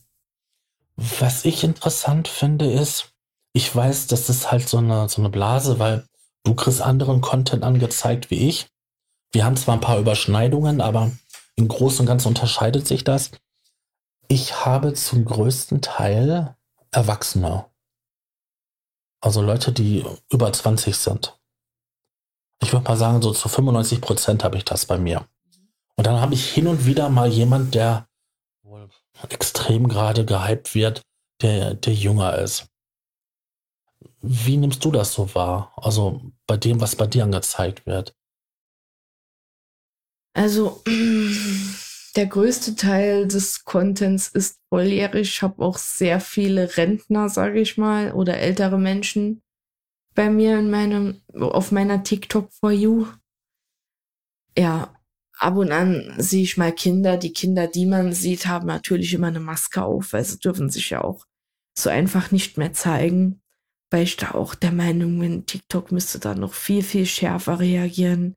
Was 0.97 1.45
ich 1.45 1.65
interessant 1.65 2.29
finde, 2.29 2.71
ist, 2.71 3.13
ich 3.53 3.75
weiß, 3.75 4.07
das 4.07 4.29
ist 4.29 4.51
halt 4.51 4.69
so 4.69 4.79
eine, 4.79 5.09
so 5.09 5.23
eine 5.23 5.31
Blase, 5.31 5.79
weil 5.79 6.05
du 6.45 6.55
kriegst 6.55 6.83
anderen 6.83 7.21
Content 7.21 7.65
angezeigt 7.65 8.31
wie 8.31 8.49
ich. 8.49 8.69
Wir 9.33 9.45
haben 9.45 9.57
zwar 9.57 9.77
ein 9.77 9.81
paar 9.81 9.99
Überschneidungen, 9.99 10.81
aber 10.81 11.11
im 11.57 11.69
Großen 11.69 12.01
und 12.01 12.07
Ganzen 12.07 12.29
unterscheidet 12.29 12.87
sich 12.87 13.05
das. 13.05 13.31
Ich 14.29 14.65
habe 14.65 14.95
zum 14.95 15.25
größten 15.25 15.81
Teil 15.81 16.57
Erwachsene. 16.91 17.70
Also 19.21 19.43
Leute, 19.43 19.73
die 19.73 20.05
über 20.31 20.53
20 20.53 20.97
sind. 20.97 21.39
Ich 22.63 22.73
würde 22.73 22.89
mal 22.89 22.97
sagen, 22.97 23.23
so 23.23 23.33
zu 23.33 23.49
95 23.49 24.01
Prozent 24.01 24.45
habe 24.45 24.57
ich 24.57 24.65
das 24.65 24.87
bei 24.87 24.99
mir. 24.99 25.27
Und 25.97 26.07
dann 26.07 26.21
habe 26.21 26.35
ich 26.35 26.51
hin 26.51 26.67
und 26.67 26.87
wieder 26.87 27.09
mal 27.09 27.29
jemand, 27.29 27.75
der 27.75 28.09
extrem 29.29 29.89
gerade 29.89 30.25
gehypt 30.25 30.75
wird, 30.75 31.03
der, 31.43 31.75
der 31.75 31.93
jünger 31.93 32.39
ist. 32.39 32.67
Wie 34.23 34.57
nimmst 34.57 34.85
du 34.85 34.91
das 34.91 35.13
so 35.13 35.35
wahr? 35.35 35.73
Also 35.77 36.23
bei 36.47 36.57
dem, 36.57 36.81
was 36.81 36.97
bei 36.97 37.07
dir 37.07 37.25
angezeigt 37.25 37.87
wird? 37.87 38.15
Also 40.33 40.83
der 42.21 42.27
größte 42.27 42.77
Teil 42.77 43.27
des 43.27 43.65
Contents 43.65 44.29
ist 44.29 44.61
volljährig. 44.69 45.27
Ich 45.27 45.41
habe 45.41 45.65
auch 45.65 45.79
sehr 45.79 46.21
viele 46.21 46.77
Rentner, 46.77 47.31
sage 47.31 47.63
ich 47.63 47.79
mal, 47.79 48.13
oder 48.13 48.37
ältere 48.37 48.79
Menschen 48.79 49.41
bei 50.15 50.29
mir 50.29 50.59
in 50.59 50.69
meinem, 50.69 51.23
auf 51.33 51.73
meiner 51.73 52.03
TikTok 52.03 52.53
for 52.53 52.73
You. 52.73 53.07
Ja, 54.55 54.95
ab 55.39 55.57
und 55.57 55.73
an 55.73 56.13
sehe 56.19 56.43
ich 56.43 56.59
mal 56.59 56.75
Kinder. 56.75 57.17
Die 57.17 57.33
Kinder, 57.33 57.69
die 57.69 57.87
man 57.87 58.13
sieht, 58.13 58.47
haben 58.47 58.67
natürlich 58.67 59.15
immer 59.15 59.29
eine 59.29 59.41
Maske 59.41 59.83
auf, 59.83 60.13
weil 60.13 60.27
sie 60.27 60.41
dürfen 60.41 60.69
sich 60.69 60.91
ja 60.91 61.03
auch 61.03 61.25
so 61.75 61.89
einfach 61.89 62.33
nicht 62.33 62.59
mehr 62.59 62.75
zeigen. 62.75 63.41
Weil 63.91 64.03
ich 64.03 64.19
da 64.19 64.33
auch 64.33 64.55
der 64.55 64.73
Meinung 64.73 65.19
bin, 65.19 65.47
TikTok 65.47 65.91
müsste 65.91 66.19
da 66.19 66.35
noch 66.35 66.53
viel, 66.53 66.83
viel 66.83 67.07
schärfer 67.07 67.61
reagieren, 67.61 68.35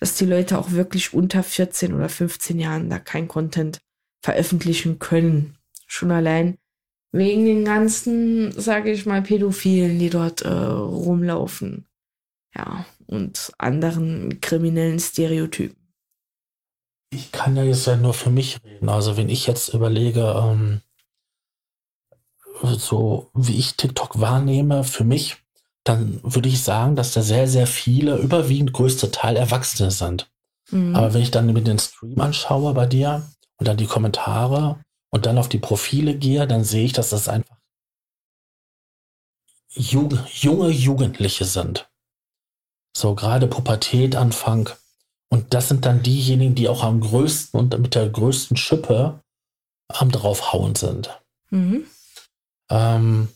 dass 0.00 0.16
die 0.16 0.26
Leute 0.26 0.58
auch 0.58 0.72
wirklich 0.72 1.14
unter 1.14 1.42
14 1.42 1.94
oder 1.94 2.08
15 2.08 2.58
Jahren 2.58 2.90
da 2.90 2.98
kein 2.98 3.28
Content 3.28 3.78
veröffentlichen 4.22 4.98
können. 4.98 5.56
Schon 5.86 6.10
allein 6.10 6.58
wegen 7.12 7.44
den 7.44 7.64
ganzen, 7.64 8.52
sage 8.52 8.90
ich 8.90 9.06
mal, 9.06 9.22
Pädophilen, 9.22 9.98
die 9.98 10.10
dort 10.10 10.42
äh, 10.42 10.48
rumlaufen. 10.48 11.86
Ja, 12.56 12.86
und 13.06 13.52
anderen 13.58 14.40
kriminellen 14.40 14.98
Stereotypen 14.98 15.84
ich 17.14 17.32
kann 17.32 17.56
ja 17.56 17.62
jetzt 17.62 17.86
ja 17.86 17.96
nur 17.96 18.14
für 18.14 18.30
mich 18.30 18.62
reden. 18.64 18.88
Also 18.88 19.16
wenn 19.16 19.28
ich 19.28 19.46
jetzt 19.46 19.72
überlege, 19.72 20.34
ähm, 20.36 20.80
so 22.62 23.30
wie 23.34 23.58
ich 23.58 23.76
TikTok 23.76 24.20
wahrnehme, 24.20 24.84
für 24.84 25.04
mich, 25.04 25.36
dann 25.84 26.20
würde 26.22 26.48
ich 26.48 26.62
sagen, 26.62 26.96
dass 26.96 27.12
da 27.12 27.22
sehr, 27.22 27.46
sehr 27.46 27.66
viele, 27.66 28.16
überwiegend 28.16 28.72
größte 28.72 29.10
Teil 29.10 29.36
Erwachsene 29.36 29.90
sind. 29.90 30.30
Mhm. 30.70 30.96
Aber 30.96 31.14
wenn 31.14 31.22
ich 31.22 31.30
dann 31.30 31.52
mit 31.52 31.66
den 31.66 31.78
Stream 31.78 32.20
anschaue 32.20 32.72
bei 32.74 32.86
dir 32.86 33.30
und 33.58 33.68
dann 33.68 33.76
die 33.76 33.86
Kommentare 33.86 34.80
und 35.10 35.26
dann 35.26 35.38
auf 35.38 35.48
die 35.48 35.58
Profile 35.58 36.16
gehe, 36.16 36.46
dann 36.46 36.64
sehe 36.64 36.86
ich, 36.86 36.94
dass 36.94 37.10
das 37.10 37.28
einfach 37.28 37.56
junge, 39.70 40.26
junge 40.32 40.70
Jugendliche 40.70 41.44
sind. 41.44 41.88
So 42.96 43.14
gerade 43.14 43.46
Pubertät, 43.46 44.16
Anfang 44.16 44.70
und 45.28 45.52
das 45.52 45.68
sind 45.68 45.84
dann 45.84 46.02
diejenigen, 46.02 46.54
die 46.54 46.68
auch 46.68 46.84
am 46.84 47.00
größten 47.00 47.58
und 47.58 47.78
mit 47.78 47.94
der 47.96 48.08
größten 48.08 48.56
Schippe 48.56 49.20
am 49.88 50.12
draufhauen 50.12 50.76
sind. 50.76 51.10
Mhm. 51.50 51.86
Ähm, 52.70 53.28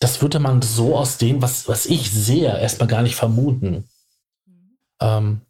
das 0.00 0.22
würde 0.22 0.38
man 0.38 0.62
so 0.62 0.96
aus 0.96 1.18
dem, 1.18 1.40
was, 1.42 1.68
was 1.68 1.86
ich 1.86 2.10
sehe, 2.10 2.58
erstmal 2.58 2.88
gar 2.88 3.02
nicht 3.02 3.16
vermuten. 3.16 3.88
Mhm. 4.46 4.78
Ähm, 5.00 5.40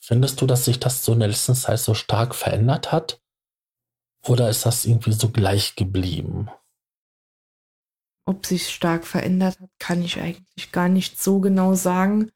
findest 0.00 0.40
du, 0.40 0.46
dass 0.46 0.64
sich 0.64 0.80
das 0.80 1.04
so 1.04 1.12
in 1.12 1.20
der 1.20 1.28
letzten 1.28 1.54
Zeit 1.54 1.78
so 1.80 1.94
stark 1.94 2.34
verändert 2.34 2.92
hat? 2.92 3.20
Oder 4.26 4.50
ist 4.50 4.66
das 4.66 4.84
irgendwie 4.84 5.12
so 5.12 5.30
gleich 5.30 5.76
geblieben? 5.76 6.50
Ob 8.26 8.46
sich 8.46 8.68
stark 8.68 9.06
verändert 9.06 9.58
hat, 9.60 9.70
kann 9.78 10.02
ich 10.02 10.20
eigentlich 10.20 10.72
gar 10.72 10.88
nicht 10.88 11.20
so 11.20 11.40
genau 11.40 11.74
sagen 11.74 12.30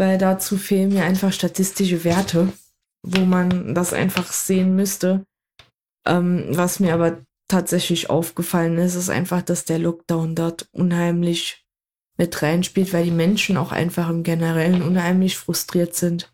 weil 0.00 0.16
dazu 0.16 0.56
fehlen 0.56 0.94
mir 0.94 1.04
einfach 1.04 1.32
statistische 1.32 2.04
Werte, 2.04 2.52
wo 3.02 3.20
man 3.26 3.74
das 3.74 3.92
einfach 3.92 4.32
sehen 4.32 4.74
müsste. 4.74 5.26
Ähm, 6.06 6.46
was 6.50 6.80
mir 6.80 6.94
aber 6.94 7.20
tatsächlich 7.50 8.10
aufgefallen 8.10 8.78
ist, 8.78 8.94
ist 8.94 9.10
einfach, 9.10 9.42
dass 9.42 9.64
der 9.64 9.78
Lockdown 9.78 10.34
dort 10.34 10.68
unheimlich 10.72 11.66
mit 12.16 12.42
reinspielt, 12.42 12.92
weil 12.92 13.04
die 13.04 13.10
Menschen 13.10 13.56
auch 13.56 13.72
einfach 13.72 14.08
im 14.08 14.22
Generellen 14.22 14.82
unheimlich 14.82 15.36
frustriert 15.36 15.94
sind. 15.94 16.32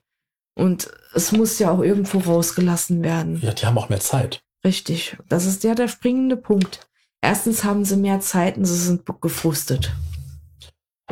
Und 0.55 0.91
es 1.15 1.33
muss 1.33 1.59
ja 1.59 1.71
auch 1.71 1.81
irgendwo 1.81 2.19
rausgelassen 2.19 3.03
werden. 3.03 3.41
Ja, 3.43 3.53
die 3.53 3.67
haben 3.67 3.79
auch 3.79 3.89
mehr 3.89 4.01
Zeit. 4.01 4.43
Richtig. 4.65 5.17
Das 5.29 5.45
ist 5.45 5.65
ja 5.65 5.75
der 5.75 5.89
springende 5.89 6.37
Punkt. 6.37 6.89
Erstens 7.21 7.65
haben 7.65 7.85
sie 7.85 7.97
mehr 7.97 8.21
Zeit 8.21 8.57
und 8.57 8.65
sie 8.65 8.77
sind 8.77 9.05
gefrustet. 9.21 9.93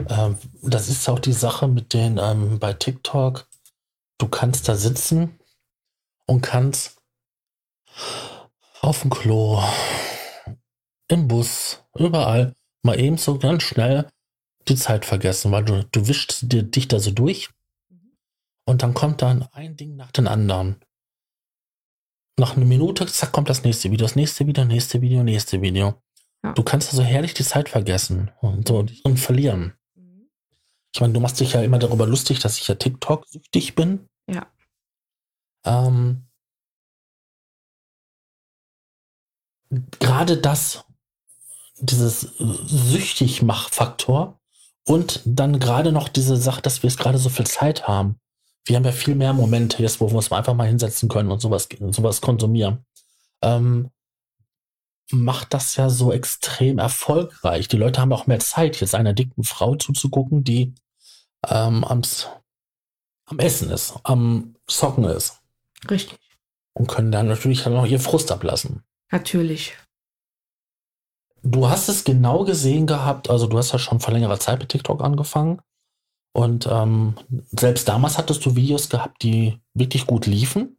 Ähm, 0.09 0.39
das 0.63 0.89
ist 0.89 1.09
auch 1.09 1.19
die 1.19 1.33
Sache 1.33 1.69
mit 1.69 1.93
den 1.93 2.19
ähm, 2.19 2.59
bei 2.59 2.73
TikTok. 2.73 3.47
Du 4.19 4.29
kannst 4.29 4.69
da 4.69 4.75
sitzen 4.75 5.39
und 6.27 6.41
kannst 6.41 7.01
auf 8.85 9.01
dem 9.01 9.11
Klo, 9.11 9.63
im 11.09 11.27
Bus, 11.27 11.83
überall 11.97 12.55
mal 12.83 13.01
eben 13.01 13.17
so 13.17 13.39
ganz 13.39 13.63
schnell 13.63 14.09
die 14.69 14.77
Zeit 14.77 15.05
vergessen, 15.05 15.53
weil 15.53 15.65
du, 15.65 15.85
du 15.91 16.07
wischst 16.07 16.53
dir, 16.53 16.63
dich 16.63 16.89
da 16.89 16.99
so 16.99 17.11
durch 17.11 17.51
Und 18.67 18.83
dann 18.83 18.95
kommt 18.95 19.23
dann 19.23 19.43
ein 19.53 19.77
Ding 19.77 19.97
nach 19.97 20.11
dem 20.13 20.29
anderen. 20.29 20.83
Nach 22.39 22.57
einer 22.57 22.67
Minute, 22.67 23.07
zack, 23.07 23.33
kommt 23.33 23.49
das 23.49 23.65
nächste 23.65 23.91
Video, 23.91 24.05
das 24.05 24.17
nächste 24.17 24.47
Video, 24.47 24.65
nächste 24.65 25.01
Video, 25.01 25.23
nächste 25.23 25.63
Video. 25.63 26.03
Ja. 26.43 26.53
Du 26.53 26.63
kannst 26.63 26.91
also 26.91 27.03
herrlich 27.03 27.33
die 27.33 27.45
Zeit 27.45 27.69
vergessen 27.69 28.31
und 28.41 28.69
so 28.69 28.85
und 29.05 29.19
verlieren. 29.19 29.75
Mhm. 29.95 30.29
Ich 30.95 31.01
meine, 31.01 31.13
du 31.13 31.21
machst 31.21 31.41
dich 31.41 31.53
ja 31.53 31.63
immer 31.63 31.79
darüber 31.79 32.07
lustig, 32.07 32.41
dass 32.41 32.59
ich 32.59 32.69
ja 32.69 32.75
TikTok-süchtig 32.75 33.75
bin. 33.75 34.07
Ja. 34.27 34.47
Ähm, 35.65 36.27
gerade 40.01 40.37
das, 40.37 40.85
dieses 41.79 42.21
süchtig 42.39 43.43
Mach-Faktor 43.43 44.39
und 44.87 45.21
dann 45.25 45.59
gerade 45.59 45.93
noch 45.93 46.09
diese 46.09 46.37
Sache, 46.37 46.63
dass 46.63 46.83
wir 46.83 46.91
jetzt 46.91 46.99
gerade 46.99 47.19
so 47.19 47.29
viel 47.29 47.47
Zeit 47.47 47.89
haben. 47.89 48.19
Wir 48.65 48.77
haben 48.77 48.85
ja 48.85 48.93
viel 48.93 49.15
mehr 49.15 49.33
Momente 49.33 49.83
jetzt, 49.83 50.01
wo 50.01 50.09
wir 50.11 50.17
uns 50.17 50.33
einfach 50.33 50.55
mal 50.55 50.69
hinsetzen 50.69 51.09
können 51.09 51.31
und 51.31 51.41
sowas, 51.41 51.69
sowas 51.91 52.21
konsumieren. 52.21 52.85
Ähm, 53.43 53.91
macht 55.11 55.53
das 55.53 55.77
ja 55.77 55.91
so 55.91 56.13
extrem 56.13 56.79
erfolgreich. 56.79 57.69
Die 57.69 57.77
Leute 57.77 58.01
haben 58.01 58.13
auch 58.13 58.27
mehr 58.27 58.41
Zeit, 58.41 58.81
jetzt 58.81 58.95
einer 58.95 59.13
dicken 59.13 59.45
Frau 59.45 59.77
zuzugucken, 59.77 60.45
die 60.45 60.75
ähm, 61.49 61.85
am, 61.85 62.03
am 63.27 63.39
Essen 63.39 63.71
ist, 63.71 63.95
am 64.03 64.57
Socken 64.69 65.05
ist. 65.05 65.41
Richtig. 65.91 66.19
Und 66.73 66.89
können 66.89 67.13
dann 67.13 67.29
natürlich 67.29 67.63
dann 67.63 67.75
noch 67.75 67.87
ihr 67.87 68.01
Frust 68.01 68.33
ablassen. 68.33 68.83
Natürlich. 69.11 69.77
Du 71.43 71.69
hast 71.69 71.89
es 71.89 72.05
genau 72.05 72.45
gesehen 72.45 72.87
gehabt, 72.87 73.29
also 73.29 73.47
du 73.47 73.59
hast 73.59 73.73
ja 73.73 73.79
schon 73.79 74.01
vor 74.01 74.15
längerer 74.15 74.41
Zeit 74.41 74.61
mit 74.61 74.71
TikTok 74.71 75.03
angefangen. 75.03 75.61
Und 76.33 76.67
ähm, 76.67 77.15
selbst 77.51 77.87
damals 77.89 78.19
hattest 78.19 78.45
du 78.45 78.57
Videos 78.57 78.89
gehabt, 78.89 79.23
die 79.23 79.61
wirklich 79.75 80.07
gut 80.07 80.27
liefen. 80.27 80.79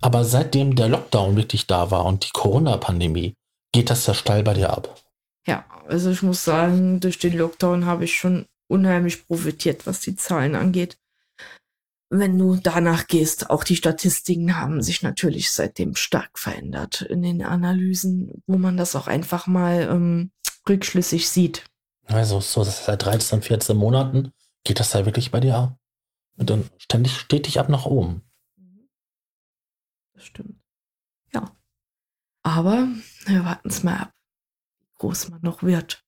Aber 0.00 0.24
seitdem 0.24 0.76
der 0.76 0.88
Lockdown 0.88 1.36
wirklich 1.36 1.66
da 1.66 1.90
war 1.90 2.04
und 2.06 2.24
die 2.24 2.30
Corona-Pandemie, 2.32 3.34
geht 3.72 3.90
das 3.90 4.06
ja 4.06 4.14
steil 4.14 4.42
bei 4.42 4.54
dir 4.54 4.70
ab. 4.70 5.00
Ja, 5.46 5.64
also 5.88 6.10
ich 6.10 6.22
muss 6.22 6.44
sagen, 6.44 7.00
durch 7.00 7.18
den 7.18 7.36
Lockdown 7.36 7.86
habe 7.86 8.04
ich 8.04 8.16
schon 8.16 8.46
unheimlich 8.68 9.26
profitiert, 9.26 9.86
was 9.86 10.00
die 10.00 10.16
Zahlen 10.16 10.54
angeht 10.54 10.96
wenn 12.14 12.36
du 12.36 12.56
danach 12.56 13.06
gehst, 13.06 13.48
auch 13.48 13.64
die 13.64 13.74
Statistiken 13.74 14.58
haben 14.58 14.82
sich 14.82 15.02
natürlich 15.02 15.50
seitdem 15.50 15.94
stark 15.96 16.38
verändert 16.38 17.00
in 17.00 17.22
den 17.22 17.42
Analysen, 17.42 18.42
wo 18.46 18.58
man 18.58 18.76
das 18.76 18.94
auch 18.94 19.06
einfach 19.06 19.46
mal 19.46 19.88
ähm, 19.90 20.30
rückschlüssig 20.68 21.30
sieht. 21.30 21.64
Also 22.08 22.40
so 22.40 22.64
seit 22.64 23.02
13, 23.02 23.40
14 23.40 23.74
Monaten 23.74 24.32
geht 24.62 24.78
das 24.78 24.90
da 24.90 25.06
wirklich 25.06 25.30
bei 25.30 25.40
dir. 25.40 25.78
Und 26.36 26.50
dann 26.50 26.68
ständig 26.76 27.16
stetig 27.16 27.58
ab 27.58 27.70
nach 27.70 27.86
oben. 27.86 28.22
Das 30.12 30.24
stimmt. 30.24 30.60
Ja. 31.32 31.56
Aber 32.42 32.88
wir 33.24 33.44
warten 33.46 33.68
es 33.68 33.82
mal 33.82 33.96
ab, 33.96 34.12
wie 34.80 34.90
groß 34.98 35.30
man 35.30 35.40
noch 35.40 35.62
wird. 35.62 36.04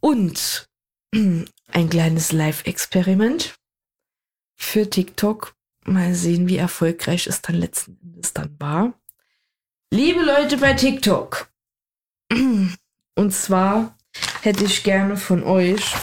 Und 0.00 0.68
ein 1.14 1.88
kleines 1.88 2.32
Live-Experiment 2.32 3.54
für 4.56 4.88
TikTok. 4.88 5.54
Mal 5.84 6.14
sehen, 6.14 6.48
wie 6.48 6.56
erfolgreich 6.56 7.26
es 7.26 7.42
dann 7.42 7.56
letzten 7.56 7.98
Endes 8.02 8.32
dann 8.32 8.56
war. 8.58 8.94
Liebe 9.90 10.22
Leute 10.22 10.56
bei 10.56 10.72
TikTok. 10.74 11.48
Und 12.32 13.32
zwar 13.32 13.96
hätte 14.42 14.64
ich 14.64 14.82
gerne 14.82 15.16
von 15.16 15.42
euch, 15.42 15.94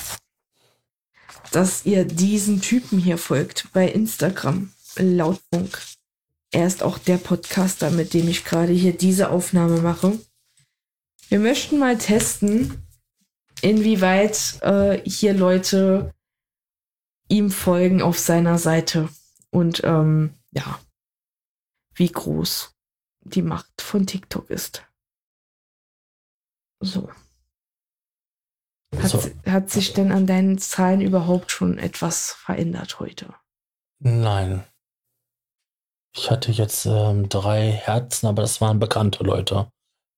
dass 1.51 1.85
ihr 1.85 2.05
diesen 2.05 2.61
Typen 2.61 2.99
hier 2.99 3.17
folgt 3.17 3.67
bei 3.73 3.87
Instagram, 3.87 4.71
Lautfunk. 4.97 5.81
Er 6.51 6.67
ist 6.67 6.83
auch 6.83 6.97
der 6.97 7.17
Podcaster, 7.17 7.91
mit 7.91 8.13
dem 8.13 8.27
ich 8.27 8.45
gerade 8.45 8.71
hier 8.73 8.93
diese 8.93 9.29
Aufnahme 9.29 9.81
mache. 9.81 10.19
Wir 11.29 11.39
möchten 11.39 11.79
mal 11.79 11.97
testen, 11.97 12.85
inwieweit 13.61 14.59
äh, 14.61 15.01
hier 15.09 15.33
Leute 15.33 16.13
ihm 17.31 17.49
folgen 17.49 18.01
auf 18.01 18.19
seiner 18.19 18.57
Seite. 18.57 19.09
Und 19.49 19.83
ähm, 19.83 20.35
ja, 20.51 20.79
wie 21.95 22.11
groß 22.11 22.75
die 23.21 23.41
Macht 23.41 23.81
von 23.81 24.05
TikTok 24.05 24.49
ist. 24.49 24.85
So. 26.79 27.09
Hat, 28.97 29.09
so. 29.09 29.21
hat 29.45 29.69
sich 29.69 29.93
denn 29.93 30.11
an 30.11 30.27
deinen 30.27 30.57
Zahlen 30.57 31.01
überhaupt 31.01 31.51
schon 31.51 31.77
etwas 31.77 32.31
verändert 32.31 32.99
heute? 32.99 33.33
Nein. 33.99 34.65
Ich 36.13 36.29
hatte 36.29 36.51
jetzt 36.51 36.85
ähm, 36.85 37.29
drei 37.29 37.71
Herzen, 37.71 38.27
aber 38.27 38.41
das 38.41 38.59
waren 38.59 38.79
bekannte 38.79 39.23
Leute, 39.23 39.71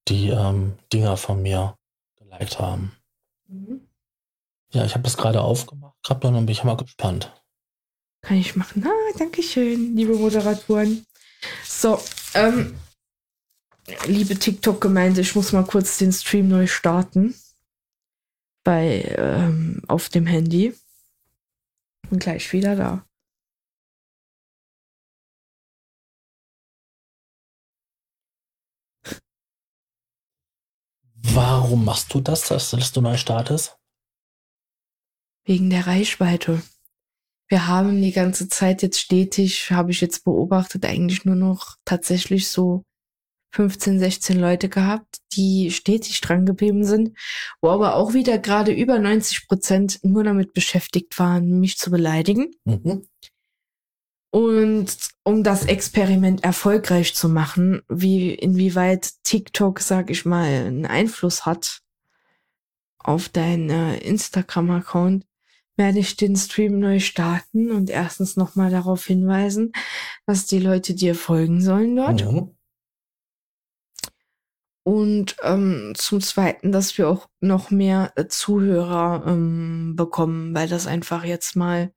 die 0.07 0.29
ähm, 0.29 0.79
Dinger 0.91 1.17
von 1.17 1.41
mir 1.41 1.77
geliked 2.17 2.59
haben. 2.59 2.95
Mhm. 3.47 3.87
Ja, 4.73 4.83
ich 4.85 4.93
habe 4.95 5.03
das 5.03 5.17
gerade 5.17 5.41
aufgemacht, 5.41 5.95
gehabt 6.01 6.25
und 6.25 6.33
bin 6.33 6.49
ich 6.49 6.63
mal 6.63 6.75
gespannt. 6.75 7.31
Kann 8.21 8.37
ich 8.37 8.55
machen. 8.55 8.83
Ah, 8.87 9.17
danke 9.17 9.43
schön, 9.43 9.95
liebe 9.95 10.15
Moderatoren. 10.15 11.05
So, 11.63 12.01
ähm, 12.33 12.75
liebe 14.07 14.37
TikTok-Gemeinde, 14.37 15.21
ich 15.21 15.35
muss 15.35 15.51
mal 15.51 15.65
kurz 15.65 15.99
den 15.99 16.11
Stream 16.11 16.47
neu 16.47 16.65
starten. 16.65 17.35
Bei, 18.63 19.13
ähm, 19.17 19.83
auf 19.87 20.09
dem 20.09 20.25
Handy. 20.25 20.73
Bin 22.09 22.17
gleich 22.17 22.51
wieder 22.51 22.75
da. 22.75 23.05
Warum 31.15 31.85
machst 31.85 32.13
du 32.13 32.21
das, 32.21 32.47
dass 32.47 32.71
du 32.91 33.01
neu 33.01 33.17
startest? 33.17 33.77
Wegen 35.45 35.69
der 35.69 35.87
Reichweite. 35.87 36.61
Wir 37.47 37.67
haben 37.67 38.01
die 38.01 38.11
ganze 38.11 38.47
Zeit 38.47 38.81
jetzt 38.81 38.99
stetig, 38.99 39.71
habe 39.71 39.91
ich 39.91 40.01
jetzt 40.01 40.23
beobachtet, 40.23 40.85
eigentlich 40.85 41.25
nur 41.25 41.35
noch 41.35 41.75
tatsächlich 41.85 42.47
so 42.49 42.83
15, 43.53 43.99
16 43.99 44.39
Leute 44.39 44.69
gehabt, 44.69 45.19
die 45.33 45.69
stetig 45.69 46.19
dran 46.21 46.45
geblieben 46.45 46.83
sind, 46.83 47.15
wo 47.61 47.69
aber 47.69 47.95
auch 47.95 48.13
wieder 48.13 48.39
gerade 48.39 48.71
über 48.71 48.97
90 48.97 49.47
Prozent 49.47 49.99
nur 50.03 50.23
damit 50.23 50.53
beschäftigt 50.53 51.19
waren, 51.19 51.59
mich 51.59 51.77
zu 51.77 51.91
beleidigen. 51.91 52.51
Mhm. 52.65 53.05
Und 54.31 54.97
um 55.23 55.43
das 55.43 55.65
Experiment 55.65 56.43
erfolgreich 56.43 57.13
zu 57.13 57.29
machen, 57.29 57.83
wie 57.87 58.33
inwieweit 58.33 59.11
TikTok, 59.23 59.79
sag 59.79 60.09
ich 60.09 60.25
mal, 60.25 60.47
einen 60.47 60.87
Einfluss 60.87 61.45
hat 61.45 61.81
auf 62.97 63.29
deinen 63.29 63.69
äh, 63.69 63.97
Instagram-Account, 63.97 65.23
werde 65.75 65.99
ich 65.99 66.15
den 66.15 66.35
Stream 66.35 66.79
neu 66.79 66.99
starten 66.99 67.71
und 67.71 67.89
erstens 67.89 68.37
nochmal 68.37 68.69
darauf 68.69 69.05
hinweisen, 69.05 69.71
dass 70.25 70.45
die 70.45 70.59
Leute 70.59 70.93
dir 70.93 71.15
folgen 71.15 71.61
sollen 71.61 71.95
dort. 71.95 72.25
Mhm. 72.25 72.55
Und 74.85 75.37
ähm, 75.41 75.93
zum 75.95 76.19
Zweiten, 76.19 76.73
dass 76.73 76.97
wir 76.97 77.07
auch 77.07 77.29
noch 77.39 77.71
mehr 77.71 78.11
äh, 78.15 78.27
Zuhörer 78.27 79.23
ähm, 79.25 79.95
bekommen, 79.95 80.53
weil 80.53 80.67
das 80.67 80.87
einfach 80.87 81.23
jetzt 81.23 81.55
mal 81.55 81.93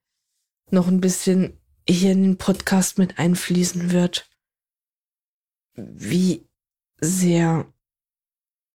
noch 0.70 0.86
ein 0.86 1.00
bisschen 1.00 1.60
hier 1.88 2.12
in 2.12 2.22
den 2.22 2.38
Podcast 2.38 2.98
mit 2.98 3.18
einfließen 3.18 3.90
wird, 3.90 4.30
wie 5.74 6.48
sehr 7.00 7.72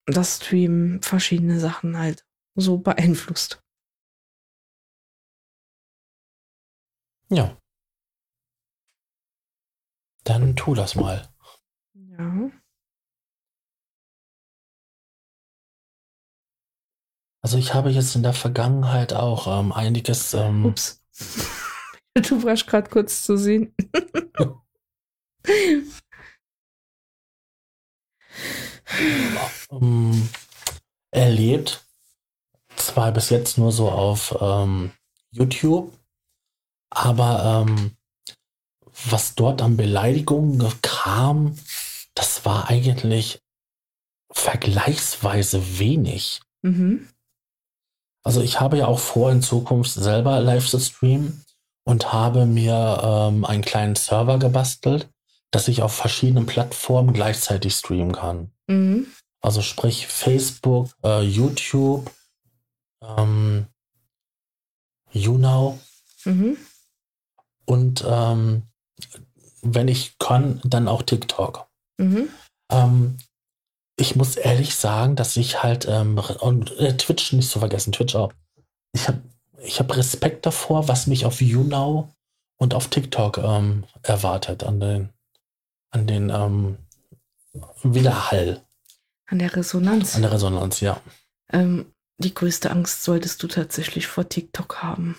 das 0.05 0.37
Stream 0.37 1.01
verschiedene 1.01 1.59
Sachen 1.59 1.97
halt 1.97 2.25
so 2.55 2.77
beeinflusst. 2.77 3.63
Ja. 7.31 7.57
Dann 10.25 10.55
tu 10.57 10.75
das 10.75 10.95
mal. 10.95 11.33
Ja. 11.93 12.51
Also 17.41 17.57
ich 17.57 17.73
habe 17.73 17.89
jetzt 17.89 18.15
in 18.15 18.23
der 18.23 18.33
Vergangenheit 18.33 19.13
auch 19.13 19.47
ähm, 19.47 19.71
einiges. 19.71 20.33
Ähm, 20.33 20.65
Ups. 20.65 21.01
du 22.15 22.43
warst 22.43 22.67
gerade 22.67 22.89
kurz 22.89 23.23
zu 23.23 23.37
sehen. 23.37 23.73
ähm, 29.71 30.29
erlebt. 31.11 31.85
Zwar 32.75 33.13
bis 33.13 33.29
jetzt 33.29 33.57
nur 33.57 33.71
so 33.71 33.89
auf 33.89 34.37
ähm, 34.41 34.91
YouTube, 35.31 35.93
aber 36.91 37.65
ähm, 37.65 37.95
was 39.09 39.35
dort 39.35 39.61
an 39.61 39.77
Beleidigungen 39.77 40.71
kam, 40.81 41.57
das 42.13 42.45
war 42.45 42.69
eigentlich 42.69 43.41
vergleichsweise 44.31 45.79
wenig. 45.79 46.41
Mhm. 46.61 47.07
Also 48.23 48.41
ich 48.41 48.59
habe 48.59 48.77
ja 48.77 48.85
auch 48.85 48.99
vor, 48.99 49.31
in 49.31 49.41
Zukunft 49.41 49.91
selber 49.91 50.39
live 50.39 50.67
zu 50.67 50.79
streamen. 50.79 51.43
und 51.83 52.13
habe 52.13 52.45
mir 52.45 53.01
ähm, 53.03 53.43
einen 53.43 53.63
kleinen 53.63 53.95
Server 53.95 54.37
gebastelt, 54.37 55.09
dass 55.49 55.67
ich 55.67 55.81
auf 55.81 55.95
verschiedenen 55.95 56.45
Plattformen 56.45 57.11
gleichzeitig 57.11 57.73
streamen 57.73 58.11
kann. 58.11 58.51
Mhm. 58.67 59.07
Also 59.41 59.63
sprich 59.63 60.05
Facebook, 60.05 60.91
äh, 61.03 61.21
YouTube, 61.21 62.11
ähm, 63.01 63.65
YouNow 65.11 65.79
Mhm. 66.25 66.57
Und 67.71 68.03
ähm, 68.05 68.63
wenn 69.61 69.87
ich 69.87 70.17
kann, 70.19 70.59
dann 70.65 70.89
auch 70.89 71.03
TikTok. 71.03 71.67
Mhm. 71.97 72.27
Ähm, 72.69 73.17
ich 73.97 74.17
muss 74.17 74.35
ehrlich 74.35 74.75
sagen, 74.75 75.15
dass 75.15 75.37
ich 75.37 75.63
halt 75.63 75.87
ähm, 75.87 76.17
und 76.17 76.77
äh, 76.79 76.97
Twitch 76.97 77.31
nicht 77.31 77.49
zu 77.49 77.59
vergessen, 77.59 77.93
Twitch 77.93 78.15
auch. 78.15 78.33
Ich 78.93 79.07
habe 79.07 79.21
ich 79.63 79.79
hab 79.79 79.95
Respekt 79.95 80.45
davor, 80.45 80.89
was 80.89 81.07
mich 81.07 81.25
auf 81.25 81.39
YouNow 81.39 82.09
und 82.57 82.73
auf 82.73 82.89
TikTok 82.89 83.37
ähm, 83.37 83.85
erwartet 84.03 84.63
an 84.65 84.81
den 84.81 85.09
an 85.91 86.07
den 86.07 86.29
ähm, 86.29 86.77
Widerhall, 87.83 88.61
An 89.27 89.39
der 89.39 89.55
Resonanz. 89.55 90.15
an 90.15 90.23
der 90.23 90.33
Resonanz, 90.33 90.81
ja. 90.81 90.99
Ähm, 91.53 91.85
die 92.17 92.33
größte 92.33 92.69
Angst 92.69 93.03
solltest 93.03 93.41
du 93.43 93.47
tatsächlich 93.47 94.07
vor 94.07 94.27
TikTok 94.27 94.83
haben. 94.83 95.15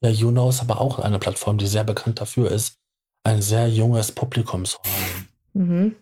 Ja, 0.00 0.10
YouNow 0.10 0.50
ist 0.50 0.60
aber 0.60 0.80
auch 0.80 0.98
eine 0.98 1.18
Plattform, 1.18 1.58
die 1.58 1.66
sehr 1.66 1.84
bekannt 1.84 2.20
dafür 2.20 2.50
ist, 2.50 2.78
ein 3.24 3.42
sehr 3.42 3.68
junges 3.68 4.12
Publikum 4.12 4.64
zu 4.64 4.78
haben. 4.78 5.28
Mhm. 5.54 5.96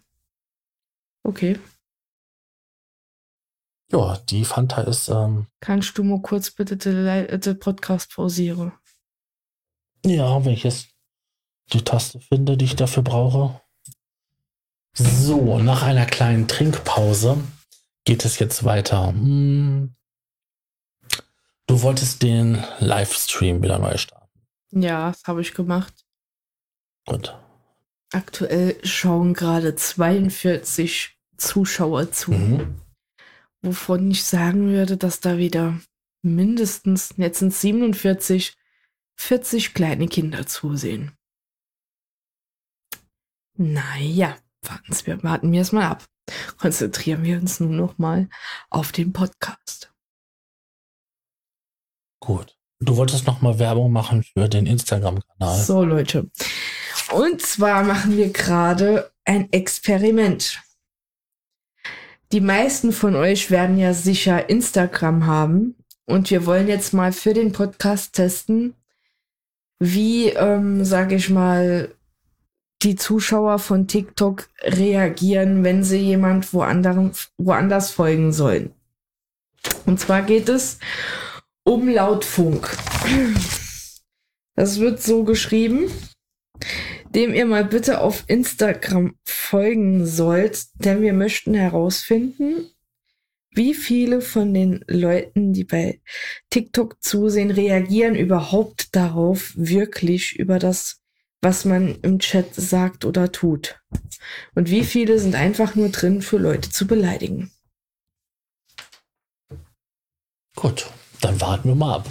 Okay. 1.22 1.59
Ja, 3.90 4.18
die 4.28 4.44
Fanta 4.44 4.82
ist, 4.82 5.09
ähm, 5.09 5.47
Kannst 5.61 5.97
du 5.97 6.03
mal 6.05 6.20
kurz 6.20 6.51
bitte 6.51 6.76
den, 6.76 7.40
den 7.40 7.59
Podcast 7.59 8.12
pausieren? 8.12 8.72
ja, 10.05 10.44
wenn 10.44 10.53
ich 10.53 10.62
jetzt 10.62 10.88
die 11.72 11.82
Taste 11.82 12.20
finde, 12.20 12.57
die 12.57 12.64
ich 12.66 12.76
dafür 12.76 13.03
brauche. 13.03 13.61
So, 14.94 15.59
nach 15.59 15.82
einer 15.82 16.07
kleinen 16.07 16.47
Trinkpause 16.47 17.38
geht 18.05 18.24
es 18.24 18.38
jetzt 18.38 18.64
weiter. 18.64 19.09
Hm. 19.09 19.94
Du 21.66 21.82
wolltest 21.82 22.22
den 22.22 22.62
Livestream 22.78 23.62
wieder 23.62 23.78
neu 23.78 23.96
starten. 23.96 24.26
Ja, 24.70 25.10
das 25.10 25.22
habe 25.26 25.40
ich 25.40 25.54
gemacht. 25.54 26.04
Gut. 27.06 27.36
Aktuell 28.12 28.78
schauen 28.84 29.34
gerade 29.34 29.74
42 29.74 31.18
Zuschauer 31.36 32.12
zu, 32.12 32.30
Mhm. 32.32 32.80
wovon 33.62 34.10
ich 34.10 34.24
sagen 34.24 34.68
würde, 34.68 34.96
dass 34.96 35.20
da 35.20 35.38
wieder 35.38 35.78
mindestens, 36.22 37.14
jetzt 37.16 37.40
sind 37.40 37.52
47, 37.52 38.56
40 39.18 39.74
kleine 39.74 40.06
Kinder 40.08 40.46
zusehen. 40.46 41.16
Naja, 43.58 44.36
warten 44.62 44.94
wir, 45.06 45.22
warten 45.22 45.52
wir 45.52 45.62
es 45.62 45.72
mal 45.72 45.86
ab. 45.86 46.04
Konzentrieren 46.58 47.22
wir 47.24 47.38
uns 47.38 47.60
nun 47.60 47.76
noch 47.76 47.98
mal 47.98 48.28
auf 48.70 48.92
den 48.92 49.12
Podcast. 49.12 49.92
Gut. 52.20 52.56
Du 52.80 52.96
wolltest 52.96 53.26
noch 53.26 53.40
mal 53.40 53.58
Werbung 53.58 53.90
machen 53.90 54.22
für 54.22 54.48
den 54.48 54.66
Instagram-Kanal. 54.66 55.62
So, 55.62 55.82
Leute. 55.82 56.30
Und 57.12 57.40
zwar 57.40 57.84
machen 57.84 58.16
wir 58.16 58.30
gerade 58.30 59.10
ein 59.24 59.50
Experiment. 59.52 60.60
Die 62.32 62.40
meisten 62.40 62.92
von 62.92 63.14
euch 63.14 63.50
werden 63.50 63.78
ja 63.78 63.94
sicher 63.94 64.50
Instagram 64.50 65.26
haben. 65.26 65.76
Und 66.04 66.30
wir 66.30 66.46
wollen 66.46 66.68
jetzt 66.68 66.92
mal 66.92 67.12
für 67.12 67.34
den 67.34 67.52
Podcast 67.52 68.14
testen, 68.14 68.74
wie, 69.78 70.28
ähm, 70.28 70.84
sage 70.84 71.16
ich 71.16 71.30
mal, 71.30 71.92
die 72.82 72.96
Zuschauer 72.96 73.58
von 73.58 73.88
TikTok 73.88 74.48
reagieren, 74.62 75.64
wenn 75.64 75.82
sie 75.82 75.98
jemand 75.98 76.52
woanders, 76.52 77.30
woanders 77.38 77.90
folgen 77.90 78.32
sollen. 78.32 78.72
Und 79.86 79.98
zwar 79.98 80.22
geht 80.22 80.48
es 80.48 80.78
um 81.66 81.88
Lautfunk. 81.88 82.70
Das 84.54 84.78
wird 84.78 85.02
so 85.02 85.24
geschrieben, 85.24 85.90
dem 87.10 87.34
ihr 87.34 87.44
mal 87.44 87.64
bitte 87.64 88.00
auf 88.00 88.24
Instagram 88.28 89.16
folgen 89.24 90.06
sollt, 90.06 90.66
denn 90.74 91.02
wir 91.02 91.12
möchten 91.12 91.54
herausfinden, 91.54 92.70
wie 93.50 93.74
viele 93.74 94.20
von 94.20 94.54
den 94.54 94.84
Leuten, 94.86 95.52
die 95.52 95.64
bei 95.64 96.00
TikTok 96.50 97.02
zusehen, 97.02 97.50
reagieren 97.50 98.14
überhaupt 98.14 98.94
darauf, 98.94 99.52
wirklich 99.56 100.38
über 100.38 100.58
das, 100.58 101.00
was 101.42 101.64
man 101.64 101.96
im 102.02 102.20
Chat 102.20 102.54
sagt 102.54 103.04
oder 103.04 103.32
tut. 103.32 103.80
Und 104.54 104.70
wie 104.70 104.84
viele 104.84 105.18
sind 105.18 105.34
einfach 105.34 105.74
nur 105.74 105.88
drin, 105.88 106.22
für 106.22 106.38
Leute 106.38 106.70
zu 106.70 106.86
beleidigen. 106.86 107.50
Gut, 110.54 110.90
dann 111.27 111.41
warten 111.41 111.68
wir 111.68 111.74
mal 111.74 111.97
ab. 111.97 112.09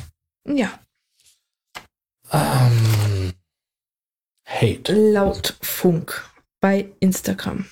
Ja, 0.48 0.80
Ähm, 2.32 3.34
Hate. 4.46 4.94
Lautfunk 5.12 6.30
bei 6.60 6.92
Instagram. 7.00 7.66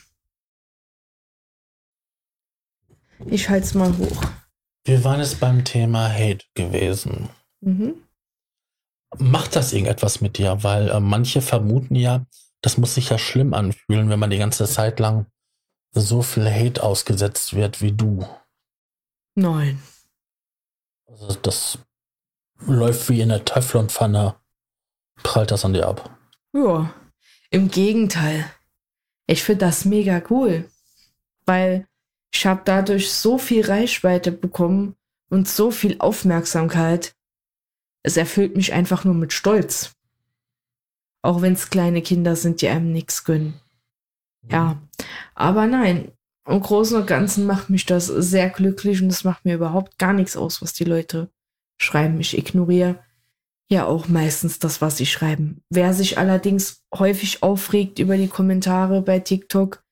Ich 3.26 3.50
halte 3.50 3.66
es 3.66 3.74
mal 3.74 3.98
hoch. 3.98 4.24
Wir 4.86 5.04
waren 5.04 5.20
jetzt 5.20 5.40
beim 5.40 5.64
Thema 5.64 6.10
Hate 6.12 6.46
gewesen. 6.56 7.30
Mhm. 7.62 7.96
Macht 9.18 9.56
das 9.56 9.72
irgendetwas 9.74 10.22
mit 10.22 10.38
dir? 10.38 10.64
Weil 10.64 10.90
äh, 10.90 11.00
manche 11.00 11.42
vermuten 11.42 11.96
ja, 11.96 12.26
das 12.62 12.78
muss 12.78 12.96
sich 12.96 13.10
ja 13.10 13.18
schlimm 13.18 13.54
anfühlen, 13.54 14.10
wenn 14.10 14.20
man 14.20 14.30
die 14.30 14.38
ganze 14.38 14.66
Zeit 14.66 15.00
lang 15.00 15.26
so 15.92 16.22
viel 16.22 16.50
Hate 16.50 16.84
ausgesetzt 16.84 17.54
wird 17.56 17.82
wie 17.82 17.92
du. 17.92 18.28
Nein. 19.36 19.82
Also 21.14 21.36
das 21.44 21.78
läuft 22.66 23.08
wie 23.10 23.22
in 23.22 23.30
der 23.30 23.46
Teflonpfanne, 23.46 24.36
prallt 25.22 25.52
das 25.52 25.64
an 25.64 25.74
dir 25.74 25.88
ab. 25.88 26.18
Ja, 26.54 26.92
im 27.52 27.70
Gegenteil. 27.70 28.50
Ich 29.28 29.44
finde 29.44 29.66
das 29.66 29.86
mega 29.86 30.24
cool, 30.32 30.70
weil 31.46 31.88
ich 32.34 32.46
habe 32.48 32.64
dadurch 32.66 33.12
so 33.12 33.38
viel 33.38 33.64
Reichweite 33.64 34.32
bekommen 34.32 34.96
und 35.30 35.48
so 35.48 35.70
viel 35.70 35.98
Aufmerksamkeit. 36.00 37.16
Es 38.02 38.18
erfüllt 38.18 38.56
mich 38.56 38.74
einfach 38.74 39.04
nur 39.04 39.14
mit 39.14 39.34
Stolz. 39.34 39.94
Auch 41.22 41.42
wenn 41.42 41.54
es 41.54 41.70
kleine 41.70 42.02
Kinder 42.02 42.36
sind, 42.36 42.62
die 42.62 42.70
einem 42.70 42.92
nichts 42.92 43.24
gönnen. 43.24 43.62
Ja, 44.50 44.82
aber 45.36 45.68
nein, 45.68 46.12
im 46.46 46.60
Großen 46.60 46.98
und 46.98 47.08
Ganzen 47.08 47.46
macht 47.46 47.70
mich 47.70 47.86
das 47.86 48.08
sehr 48.08 48.50
glücklich 48.50 49.02
und 49.02 49.10
es 49.10 49.24
macht 49.24 49.46
mir 49.46 49.56
überhaupt 49.56 49.98
gar 49.98 50.14
nichts 50.14 50.36
aus, 50.36 50.62
was 50.62 50.74
die 50.74 50.84
Leute 50.84 51.30
schreiben. 51.82 52.20
Ich 52.20 52.38
ignoriere 52.38 53.00
ja 53.70 53.86
auch 53.86 54.08
meistens 54.08 54.60
das, 54.60 54.82
was 54.82 54.98
sie 54.98 55.06
schreiben. 55.06 55.62
Wer 55.70 55.94
sich 55.94 56.18
allerdings 56.18 56.84
häufig 56.94 57.44
aufregt 57.44 58.00
über 58.00 58.18
die 58.18 58.28
Kommentare 58.28 59.02
bei 59.02 59.20
TikTok, 59.20 59.84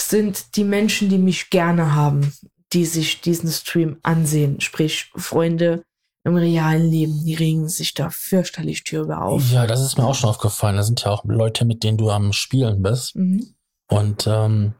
sind 0.00 0.56
die 0.56 0.64
Menschen, 0.64 1.08
die 1.08 1.18
mich 1.18 1.50
gerne 1.50 1.94
haben, 1.94 2.32
die 2.72 2.84
sich 2.84 3.20
diesen 3.20 3.50
Stream 3.50 3.98
ansehen, 4.02 4.60
sprich 4.60 5.10
Freunde 5.14 5.84
im 6.24 6.36
realen 6.36 6.90
Leben, 6.90 7.24
die 7.24 7.34
regen 7.34 7.68
sich 7.68 7.94
da 7.94 8.10
fürchterlich 8.10 8.82
drüber 8.84 9.22
auf. 9.22 9.50
Ja, 9.52 9.66
das 9.66 9.82
ist 9.82 9.98
mir 9.98 10.04
auch 10.04 10.14
schon 10.14 10.30
aufgefallen. 10.30 10.76
Da 10.76 10.82
sind 10.82 11.04
ja 11.04 11.10
auch 11.10 11.24
Leute, 11.24 11.64
mit 11.64 11.82
denen 11.84 11.98
du 11.98 12.10
am 12.10 12.32
Spielen 12.32 12.82
bist. 12.82 13.14
Mhm. 13.14 13.54
Und 13.88 14.26
ähm, 14.26 14.74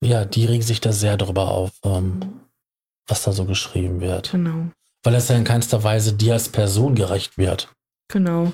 ja, 0.00 0.24
die 0.24 0.46
regen 0.46 0.62
sich 0.62 0.80
da 0.80 0.92
sehr 0.92 1.16
drüber 1.16 1.48
auf, 1.48 1.72
ähm, 1.84 2.40
was 3.06 3.22
da 3.22 3.32
so 3.32 3.44
geschrieben 3.44 4.00
wird. 4.00 4.32
Genau. 4.32 4.70
Weil 5.02 5.14
es 5.14 5.28
ja 5.28 5.36
in 5.36 5.44
keinster 5.44 5.82
Weise 5.82 6.12
dir 6.12 6.34
als 6.34 6.48
Person 6.48 6.94
gerecht 6.94 7.38
wird. 7.38 7.72
Genau. 8.08 8.52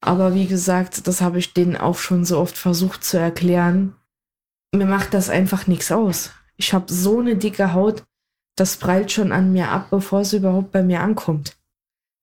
Aber 0.00 0.34
wie 0.34 0.46
gesagt, 0.46 1.06
das 1.06 1.20
habe 1.20 1.38
ich 1.38 1.54
denen 1.54 1.76
auch 1.76 1.98
schon 1.98 2.24
so 2.24 2.38
oft 2.38 2.56
versucht 2.56 3.04
zu 3.04 3.18
erklären. 3.18 3.94
Mir 4.72 4.86
macht 4.86 5.14
das 5.14 5.28
einfach 5.28 5.66
nichts 5.66 5.90
aus. 5.90 6.30
Ich 6.56 6.72
habe 6.72 6.92
so 6.92 7.20
eine 7.20 7.36
dicke 7.36 7.72
Haut, 7.72 8.04
das 8.56 8.76
prallt 8.76 9.12
schon 9.12 9.32
an 9.32 9.52
mir 9.52 9.68
ab, 9.68 9.88
bevor 9.90 10.20
es 10.20 10.32
überhaupt 10.32 10.72
bei 10.72 10.82
mir 10.82 11.00
ankommt. 11.00 11.56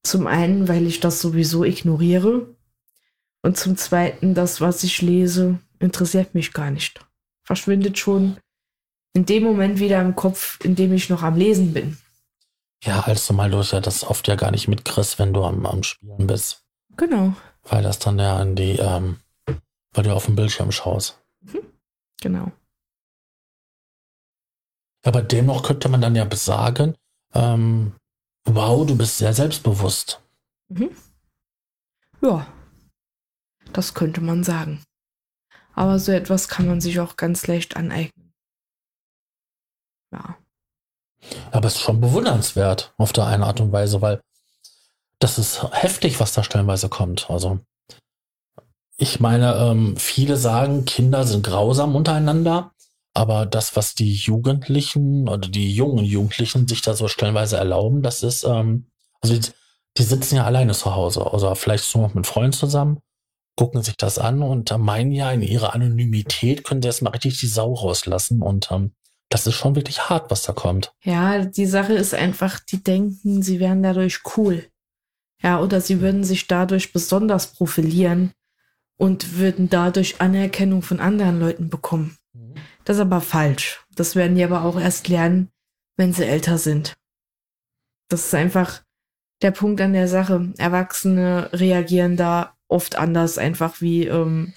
Zum 0.04 0.28
einen, 0.28 0.68
weil 0.68 0.86
ich 0.86 1.00
das 1.00 1.22
sowieso 1.22 1.64
ignoriere. 1.64 2.56
Und 3.42 3.58
zum 3.58 3.78
zweiten, 3.78 4.34
das, 4.34 4.62
was 4.62 4.84
ich 4.84 5.02
lese, 5.02 5.60
interessiert 5.80 6.36
mich 6.36 6.54
gar 6.54 6.72
nicht. 6.72 7.00
Verschwindet 7.44 7.98
schon 7.98 8.38
in 9.16 9.26
dem 9.26 9.44
Moment 9.44 9.80
wieder 9.80 10.02
im 10.02 10.16
Kopf, 10.16 10.60
in 10.64 10.76
dem 10.76 10.94
ich 10.94 11.10
noch 11.10 11.24
am 11.24 11.38
Lesen 11.38 11.74
bin. 11.74 11.98
Ja, 12.84 13.00
als 13.00 13.32
mal 13.32 13.50
du 13.50 13.62
ja 13.62 13.80
das 13.80 14.04
oft 14.04 14.28
ja 14.28 14.36
gar 14.36 14.52
nicht 14.52 14.68
mitkriegst, 14.68 15.18
wenn 15.18 15.34
du 15.34 15.44
am, 15.44 15.66
am 15.66 15.84
Spielen 15.84 16.28
bist. 16.28 16.64
Genau, 16.98 17.34
Weil 17.64 17.82
das 17.82 17.98
dann 18.00 18.20
ja 18.20 18.38
an 18.38 18.56
die, 18.56 18.78
ähm, 18.78 19.20
weil 19.94 20.04
du 20.04 20.14
auf 20.14 20.26
dem 20.26 20.36
Bildschirm 20.36 20.72
schaust. 20.72 21.20
genau. 22.22 22.52
Aber 25.04 25.22
dennoch 25.22 25.64
könnte 25.64 25.88
man 25.90 26.02
dann 26.02 26.16
ja 26.16 26.28
sagen, 26.36 26.96
ähm, 27.34 27.94
wow, 28.46 28.86
du 28.86 28.98
bist 28.98 29.18
sehr 29.18 29.34
selbstbewusst. 29.34 30.22
Mhm. 30.70 30.90
Ja, 32.22 32.48
das 33.72 33.94
könnte 33.94 34.20
man 34.22 34.44
sagen. 34.44 34.84
Aber 35.74 36.00
so 36.00 36.12
etwas 36.12 36.48
kann 36.48 36.66
man 36.68 36.82
sich 36.82 37.00
auch 37.00 37.18
ganz 37.18 37.48
leicht 37.48 37.76
aneignen. 37.78 38.26
Ja. 40.12 40.38
Aber 41.52 41.68
es 41.68 41.76
ist 41.76 41.82
schon 41.82 42.02
bewundernswert 42.02 42.94
auf 42.98 43.14
der 43.14 43.26
eine 43.26 43.46
Art 43.46 43.60
und 43.62 43.72
Weise, 43.72 44.02
weil 44.02 44.22
das 45.20 45.38
ist 45.38 45.64
heftig, 45.72 46.20
was 46.20 46.34
da 46.34 46.44
stellenweise 46.44 46.90
kommt. 46.90 47.30
Also 47.30 47.60
ich 48.98 49.20
meine, 49.20 49.56
ähm, 49.56 49.98
viele 49.98 50.38
sagen, 50.38 50.86
Kinder 50.86 51.26
sind 51.26 51.46
grausam 51.46 51.96
untereinander, 51.96 52.72
aber 53.14 53.46
das, 53.46 53.76
was 53.76 53.94
die 53.94 54.14
Jugendlichen 54.14 55.28
oder 55.28 55.48
die 55.50 55.74
jungen 55.74 56.06
Jugendlichen 56.06 56.68
sich 56.68 56.82
da 56.82 56.94
so 56.94 57.08
stellenweise 57.08 57.58
erlauben, 57.58 58.02
das 58.04 58.24
ist, 58.24 58.44
ähm, 58.44 58.88
also 59.22 59.38
die, 59.38 59.52
die 59.98 60.04
sitzen 60.04 60.36
ja 60.36 60.46
alleine 60.46 60.74
zu 60.74 60.96
Hause, 60.96 61.30
also 61.32 61.54
vielleicht 61.56 61.86
so 61.86 62.10
mit 62.14 62.28
Freunden 62.28 62.54
zusammen, 62.54 63.00
gucken 63.56 63.82
sich 63.82 63.98
das 63.98 64.18
an 64.20 64.42
und 64.42 64.78
meinen 64.78 65.12
ja, 65.12 65.32
in 65.32 65.42
ihrer 65.42 65.74
Anonymität 65.74 66.64
können 66.64 66.82
sie 66.82 66.88
erstmal 66.88 67.14
richtig 67.14 67.40
die 67.40 67.48
Sau 67.48 67.74
rauslassen 67.74 68.42
und 68.42 68.70
ähm, 68.72 68.94
das 69.36 69.48
ist 69.48 69.56
schon 69.56 69.76
wirklich 69.76 70.10
hart, 70.10 70.32
was 70.32 70.44
da 70.44 70.54
kommt. 70.54 70.94
Ja, 71.04 71.44
die 71.44 71.66
Sache 71.66 71.92
ist 71.92 72.14
einfach, 72.14 72.62
die 72.62 72.82
denken, 72.82 73.44
sie 73.44 73.60
wären 73.60 73.84
dadurch 73.84 74.22
cool. 74.38 74.64
Ja, 75.44 75.60
oder 75.60 75.82
sie 75.82 76.00
würden 76.00 76.24
sich 76.24 76.48
dadurch 76.48 76.94
besonders 76.94 77.48
profilieren 77.48 78.32
und 78.98 79.38
würden 79.38 79.70
dadurch 79.70 80.22
Anerkennung 80.22 80.82
von 80.82 81.02
anderen 81.02 81.42
Leuten 81.42 81.70
bekommen. 81.70 82.18
Mhm. 82.32 82.54
Das 82.86 82.96
ist 82.96 83.02
aber 83.02 83.20
falsch. 83.20 83.86
Das 83.94 84.16
werden 84.16 84.38
die 84.38 84.44
aber 84.46 84.64
auch 84.64 84.80
erst 84.80 85.10
lernen, 85.10 85.50
wenn 85.98 86.14
sie 86.14 86.24
älter 86.24 86.58
sind. 86.58 86.94
Das 88.08 88.28
ist 88.28 88.36
einfach 88.36 88.84
der 89.42 89.52
Punkt 89.52 89.82
an 89.82 89.92
der 89.92 90.08
Sache. 90.08 90.54
Erwachsene 90.58 91.50
reagieren 91.52 92.16
da 92.16 92.56
oft 92.70 92.96
anders, 92.96 93.38
einfach 93.38 93.82
wie 93.82 94.08
ähm, 94.08 94.54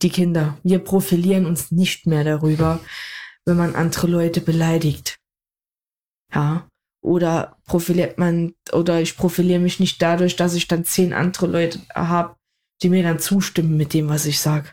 die 0.00 0.08
Kinder. 0.08 0.56
Wir 0.62 0.78
profilieren 0.78 1.44
uns 1.44 1.70
nicht 1.70 2.06
mehr 2.06 2.24
darüber, 2.24 2.80
wenn 3.46 3.56
man 3.56 3.74
andere 3.74 4.08
Leute 4.08 4.40
beleidigt. 4.40 5.18
Ja. 6.34 6.68
Oder 7.00 7.56
profiliert 7.66 8.18
man, 8.18 8.54
oder 8.72 9.00
ich 9.00 9.16
profiliere 9.16 9.60
mich 9.60 9.78
nicht 9.78 10.02
dadurch, 10.02 10.34
dass 10.34 10.54
ich 10.54 10.66
dann 10.66 10.84
zehn 10.84 11.12
andere 11.12 11.46
Leute 11.46 11.80
habe, 11.94 12.36
die 12.82 12.88
mir 12.88 13.04
dann 13.04 13.20
zustimmen 13.20 13.76
mit 13.76 13.94
dem, 13.94 14.08
was 14.08 14.26
ich 14.26 14.40
sage. 14.40 14.70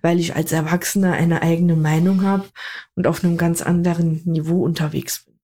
Weil 0.00 0.20
ich 0.20 0.36
als 0.36 0.52
Erwachsener 0.52 1.12
eine 1.12 1.42
eigene 1.42 1.74
Meinung 1.74 2.22
habe 2.22 2.48
und 2.94 3.06
auf 3.06 3.24
einem 3.24 3.36
ganz 3.36 3.62
anderen 3.62 4.22
Niveau 4.24 4.62
unterwegs 4.62 5.24
bin. 5.24 5.40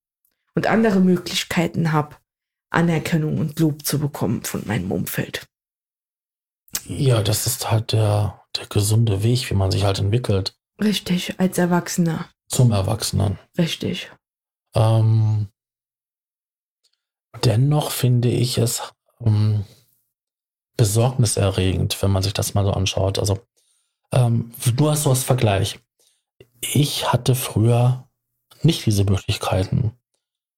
Und 0.55 0.69
andere 0.69 1.01
Möglichkeiten 1.01 1.93
habe, 1.93 2.17
Anerkennung 2.71 3.39
und 3.39 3.59
Lob 3.59 3.85
zu 3.85 3.99
bekommen 3.99 4.45
von 4.45 4.63
meinem 4.67 4.93
Umfeld. 4.93 5.47
Ja, 6.85 7.23
das 7.23 7.47
ist 7.47 7.71
halt 7.71 7.93
der, 7.93 8.45
der 8.57 8.67
gesunde 8.67 9.23
Weg, 9.23 9.51
wie 9.51 9.55
man 9.55 9.71
sich 9.71 9.85
halt 9.85 9.99
entwickelt. 9.99 10.57
Richtig, 10.81 11.41
als 11.41 11.59
Erwachsener. 11.59 12.29
Zum 12.49 12.73
Erwachsenen. 12.73 13.39
Richtig. 13.57 14.11
Ähm, 14.75 15.49
dennoch 17.45 17.91
finde 17.91 18.31
ich 18.31 18.59
es 18.59 18.83
ähm, 19.25 19.65
besorgniserregend, 20.77 22.01
wenn 22.03 22.11
man 22.11 22.23
sich 22.23 22.33
das 22.33 22.55
mal 22.55 22.65
so 22.65 22.73
anschaut. 22.73 23.19
Also, 23.19 23.39
ähm, 24.13 24.53
du 24.77 24.91
hast 24.91 25.03
so 25.03 25.11
als 25.11 25.25
Vergleich. 25.25 25.79
Ich 26.61 27.13
hatte 27.13 27.35
früher 27.35 28.09
nicht 28.63 28.87
diese 28.87 29.05
Möglichkeiten. 29.05 29.93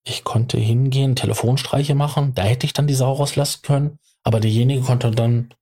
Ich 0.05 0.24
konnte 0.24 0.59
hingehen, 0.59 1.16
Telefonstreiche 1.16 1.95
machen, 1.95 2.34
da 2.34 2.43
hätte 2.43 2.66
ich 2.66 2.72
dann 2.72 2.86
die 2.86 2.95
Sau 2.95 3.12
rauslassen 3.12 3.61
können, 3.62 3.99
aber 4.22 4.41
derjenige 4.41 4.82
konnte 4.82 5.11
dann 5.11 5.53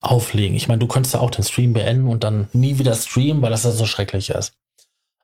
auflegen. 0.00 0.56
Ich 0.56 0.68
meine, 0.68 0.78
du 0.78 0.86
könntest 0.86 1.14
ja 1.14 1.20
auch 1.20 1.30
den 1.30 1.44
Stream 1.44 1.72
beenden 1.72 2.06
und 2.06 2.22
dann 2.22 2.48
nie 2.52 2.78
wieder 2.78 2.94
streamen, 2.94 3.42
weil 3.42 3.50
das 3.50 3.64
ja 3.64 3.72
so 3.72 3.84
schrecklich 3.84 4.30
ist. 4.30 4.54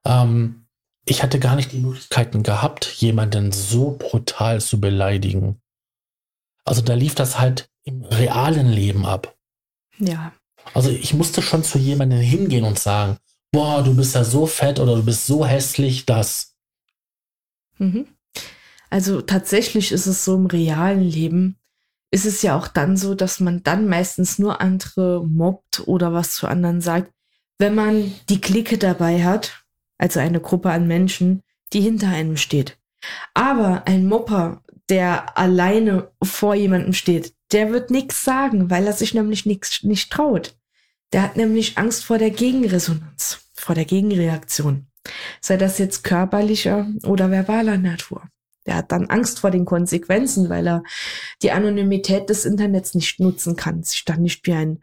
Ähm, 0.04 0.66
ich 1.06 1.22
hatte 1.22 1.38
gar 1.38 1.56
nicht 1.56 1.72
die 1.72 1.80
Möglichkeiten 1.80 2.42
gehabt, 2.42 2.86
jemanden 2.86 3.52
so 3.52 3.96
brutal 3.98 4.60
zu 4.60 4.80
beleidigen. 4.80 5.60
Also 6.64 6.80
da 6.80 6.94
lief 6.94 7.14
das 7.14 7.38
halt 7.38 7.68
im 7.84 8.02
realen 8.04 8.70
Leben 8.70 9.04
ab. 9.04 9.36
Ja. 9.98 10.32
Also 10.72 10.90
ich 10.90 11.12
musste 11.12 11.42
schon 11.42 11.62
zu 11.62 11.78
jemandem 11.78 12.20
hingehen 12.20 12.64
und 12.64 12.78
sagen, 12.78 13.18
boah, 13.52 13.82
du 13.82 13.94
bist 13.94 14.14
ja 14.14 14.24
so 14.24 14.46
fett 14.46 14.80
oder 14.80 14.96
du 14.96 15.04
bist 15.04 15.26
so 15.26 15.44
hässlich, 15.44 16.06
dass. 16.06 16.56
Mhm. 17.78 18.06
Also 18.88 19.20
tatsächlich 19.20 19.92
ist 19.92 20.06
es 20.06 20.24
so 20.24 20.36
im 20.36 20.46
realen 20.46 21.02
Leben, 21.02 21.58
ist 22.10 22.24
es 22.24 22.42
ja 22.42 22.56
auch 22.56 22.68
dann 22.68 22.96
so, 22.96 23.14
dass 23.14 23.40
man 23.40 23.62
dann 23.62 23.88
meistens 23.88 24.38
nur 24.38 24.60
andere 24.60 25.26
mobbt 25.26 25.86
oder 25.86 26.12
was 26.12 26.36
zu 26.36 26.46
anderen 26.46 26.80
sagt, 26.80 27.12
wenn 27.58 27.74
man 27.74 28.14
die 28.28 28.40
Clique 28.40 28.78
dabei 28.78 29.24
hat, 29.24 29.63
also 29.98 30.20
eine 30.20 30.40
Gruppe 30.40 30.70
an 30.70 30.86
Menschen, 30.86 31.42
die 31.72 31.80
hinter 31.80 32.08
einem 32.08 32.36
steht. 32.36 32.78
Aber 33.34 33.86
ein 33.86 34.06
Mopper, 34.06 34.62
der 34.88 35.38
alleine 35.38 36.10
vor 36.22 36.54
jemandem 36.54 36.92
steht, 36.92 37.34
der 37.52 37.72
wird 37.72 37.90
nichts 37.90 38.24
sagen, 38.24 38.70
weil 38.70 38.86
er 38.86 38.92
sich 38.92 39.14
nämlich 39.14 39.46
nichts 39.46 39.82
nicht 39.82 40.10
traut. 40.12 40.56
Der 41.12 41.22
hat 41.22 41.36
nämlich 41.36 41.78
Angst 41.78 42.04
vor 42.04 42.18
der 42.18 42.30
Gegenresonanz, 42.30 43.48
vor 43.54 43.74
der 43.74 43.84
Gegenreaktion. 43.84 44.86
Sei 45.40 45.56
das 45.56 45.78
jetzt 45.78 46.02
körperlicher 46.02 46.88
oder 47.04 47.30
verbaler 47.30 47.76
Natur. 47.76 48.22
Der 48.66 48.76
hat 48.76 48.92
dann 48.92 49.10
Angst 49.10 49.40
vor 49.40 49.50
den 49.50 49.64
Konsequenzen, 49.64 50.48
weil 50.48 50.66
er 50.66 50.82
die 51.42 51.50
Anonymität 51.50 52.30
des 52.30 52.44
Internets 52.44 52.94
nicht 52.94 53.20
nutzen 53.20 53.56
kann, 53.56 53.82
sich 53.82 54.04
dann 54.04 54.22
nicht 54.22 54.46
wie 54.46 54.54
ein 54.54 54.80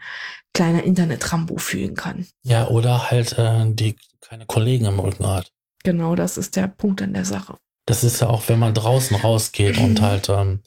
kleiner 0.54 0.84
Internet-Rambo 0.84 1.58
fühlen 1.58 1.96
kann. 1.96 2.28
Ja, 2.44 2.68
oder 2.68 3.10
halt 3.10 3.38
äh, 3.38 3.66
die 3.68 3.96
keine 4.22 4.46
Kollegen 4.46 4.86
im 4.86 5.00
Rücken 5.00 5.28
hat. 5.28 5.52
Genau, 5.84 6.16
das 6.16 6.38
ist 6.38 6.56
der 6.56 6.68
Punkt 6.68 7.02
an 7.02 7.14
der 7.14 7.26
Sache. 7.26 7.58
Das 7.86 8.04
ist 8.04 8.22
ja 8.22 8.30
auch, 8.30 8.48
wenn 8.48 8.60
man 8.60 8.74
draußen 8.74 9.18
rausgeht 9.18 9.78
und 9.78 10.02
halt, 10.02 10.30
ähm, 10.30 10.62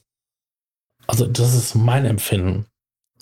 also 1.07 1.25
das 1.25 1.53
ist 1.53 1.75
mein 1.75 2.05
Empfinden. 2.05 2.65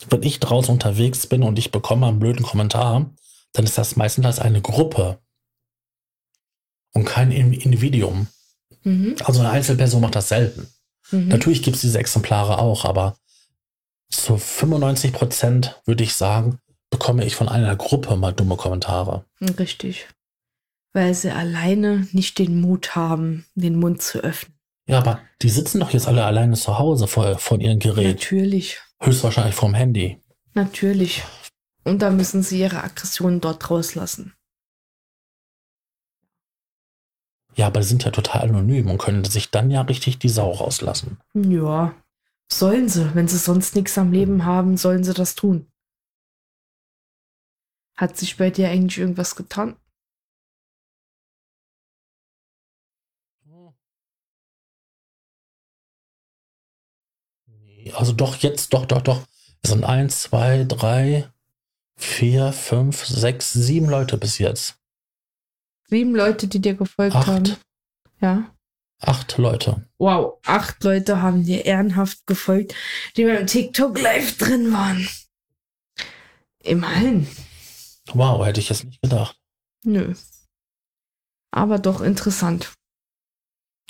Wenn 0.10 0.24
ich 0.24 0.39
draußen 0.39 0.74
unterwegs 0.74 1.28
bin 1.28 1.44
und 1.44 1.60
ich 1.60 1.72
bekomme 1.72 2.08
einen 2.08 2.20
blöden 2.20 2.44
Kommentar, 2.44 3.12
dann 3.54 3.66
ist 3.66 3.78
das 3.78 3.96
meistens 3.96 4.26
als 4.26 4.39
eine 4.39 4.62
Gruppe 4.62 5.20
und 6.94 7.06
kein 7.06 7.32
Individuum. 7.32 8.28
Mhm. 8.84 9.15
Also 9.23 9.39
eine 9.39 9.49
Einzelperson 9.49 10.01
macht 10.01 10.15
das 10.15 10.29
selten. 10.29 10.67
Mhm. 11.11 11.27
Natürlich 11.29 11.63
gibt 11.63 11.75
es 11.75 11.81
diese 11.81 11.99
Exemplare 11.99 12.59
auch, 12.59 12.86
aber 12.86 13.17
zu 14.09 14.38
95 14.38 15.13
Prozent 15.13 15.81
würde 15.86 16.03
ich 16.03 16.13
sagen, 16.13 16.59
bekomme 16.89 17.25
ich 17.25 17.36
von 17.36 17.49
einer 17.49 17.75
Gruppe 17.75 18.15
mal 18.15 18.31
dumme 18.31 18.55
Kommentare. 18.55 19.25
Richtig 19.57 20.07
weil 20.93 21.13
sie 21.13 21.31
alleine 21.31 22.07
nicht 22.11 22.39
den 22.39 22.61
Mut 22.61 22.95
haben, 22.95 23.45
den 23.55 23.77
Mund 23.77 24.01
zu 24.01 24.19
öffnen. 24.19 24.55
Ja, 24.88 24.99
aber 24.99 25.19
die 25.41 25.49
sitzen 25.49 25.79
doch 25.79 25.91
jetzt 25.91 26.07
alle 26.07 26.23
alleine 26.23 26.55
zu 26.55 26.77
Hause 26.77 27.07
vor, 27.07 27.38
vor 27.39 27.59
ihrem 27.59 27.79
Gerät. 27.79 28.19
Natürlich. 28.19 28.79
Höchstwahrscheinlich 29.01 29.55
vom 29.55 29.73
Handy. 29.73 30.19
Natürlich. 30.53 31.23
Und 31.84 32.01
da 32.01 32.11
müssen 32.11 32.43
sie 32.43 32.59
ihre 32.59 32.84
Aggressionen 32.84 33.41
dort 33.41 33.69
rauslassen. 33.69 34.34
Ja, 37.56 37.68
aber 37.68 37.84
sind 37.84 38.04
ja 38.04 38.12
total 38.12 38.49
anonym 38.49 38.89
und 38.89 38.97
können 38.97 39.24
sich 39.24 39.51
dann 39.51 39.70
ja 39.70 39.82
richtig 39.82 40.20
die 40.20 40.30
Sau 40.30 40.51
rauslassen. 40.51 41.20
Ja, 41.34 41.93
sollen 42.51 42.89
sie. 42.89 43.14
Wenn 43.14 43.28
sie 43.28 43.38
sonst 43.38 43.76
nichts 43.76 43.97
am 43.97 44.12
Leben 44.12 44.45
haben, 44.45 44.78
sollen 44.78 45.04
sie 45.04 45.14
das 45.14 45.36
tun. 45.36 45.68
Hat 47.95 48.18
sich 48.18 48.38
bei 48.38 48.49
dir 48.49 48.70
eigentlich 48.70 48.97
irgendwas 48.97 49.36
getan? 49.36 49.76
Also 57.95 58.14
doch, 58.14 58.38
jetzt, 58.38 58.74
doch, 58.74 58.86
doch, 58.86 59.01
doch. 59.01 59.28
Es 59.62 59.70
sind 59.70 59.84
eins, 59.84 60.24
zwei, 60.24 60.64
drei, 60.64 61.30
vier, 61.95 62.51
fünf, 62.54 63.06
sechs, 63.06 63.54
sieben 63.54 63.89
Leute 63.89 64.18
bis 64.18 64.38
jetzt. 64.38 64.82
Sieben 65.88 66.15
Leute, 66.15 66.47
die 66.47 66.59
dir 66.59 66.73
gefolgt 66.75 67.15
acht. 67.15 67.27
haben. 67.27 67.57
Ja. 68.21 68.49
Acht 68.99 69.38
Leute. 69.38 69.88
Wow, 69.97 70.39
acht 70.45 70.84
Leute 70.84 71.21
haben 71.21 71.43
dir 71.43 71.65
ehrenhaft 71.65 72.25
gefolgt, 72.25 72.73
die 73.17 73.25
beim 73.25 73.45
TikTok 73.45 73.99
live 73.99 74.38
drin 74.38 74.71
waren. 74.71 75.07
Immerhin. 76.59 77.27
Wow, 78.13 78.45
hätte 78.45 78.61
ich 78.61 78.69
jetzt 78.69 78.86
nicht 78.86 79.01
gedacht. 79.01 79.38
Nö. 79.84 80.13
Aber 81.51 81.79
doch 81.79 82.01
interessant. 82.01 82.73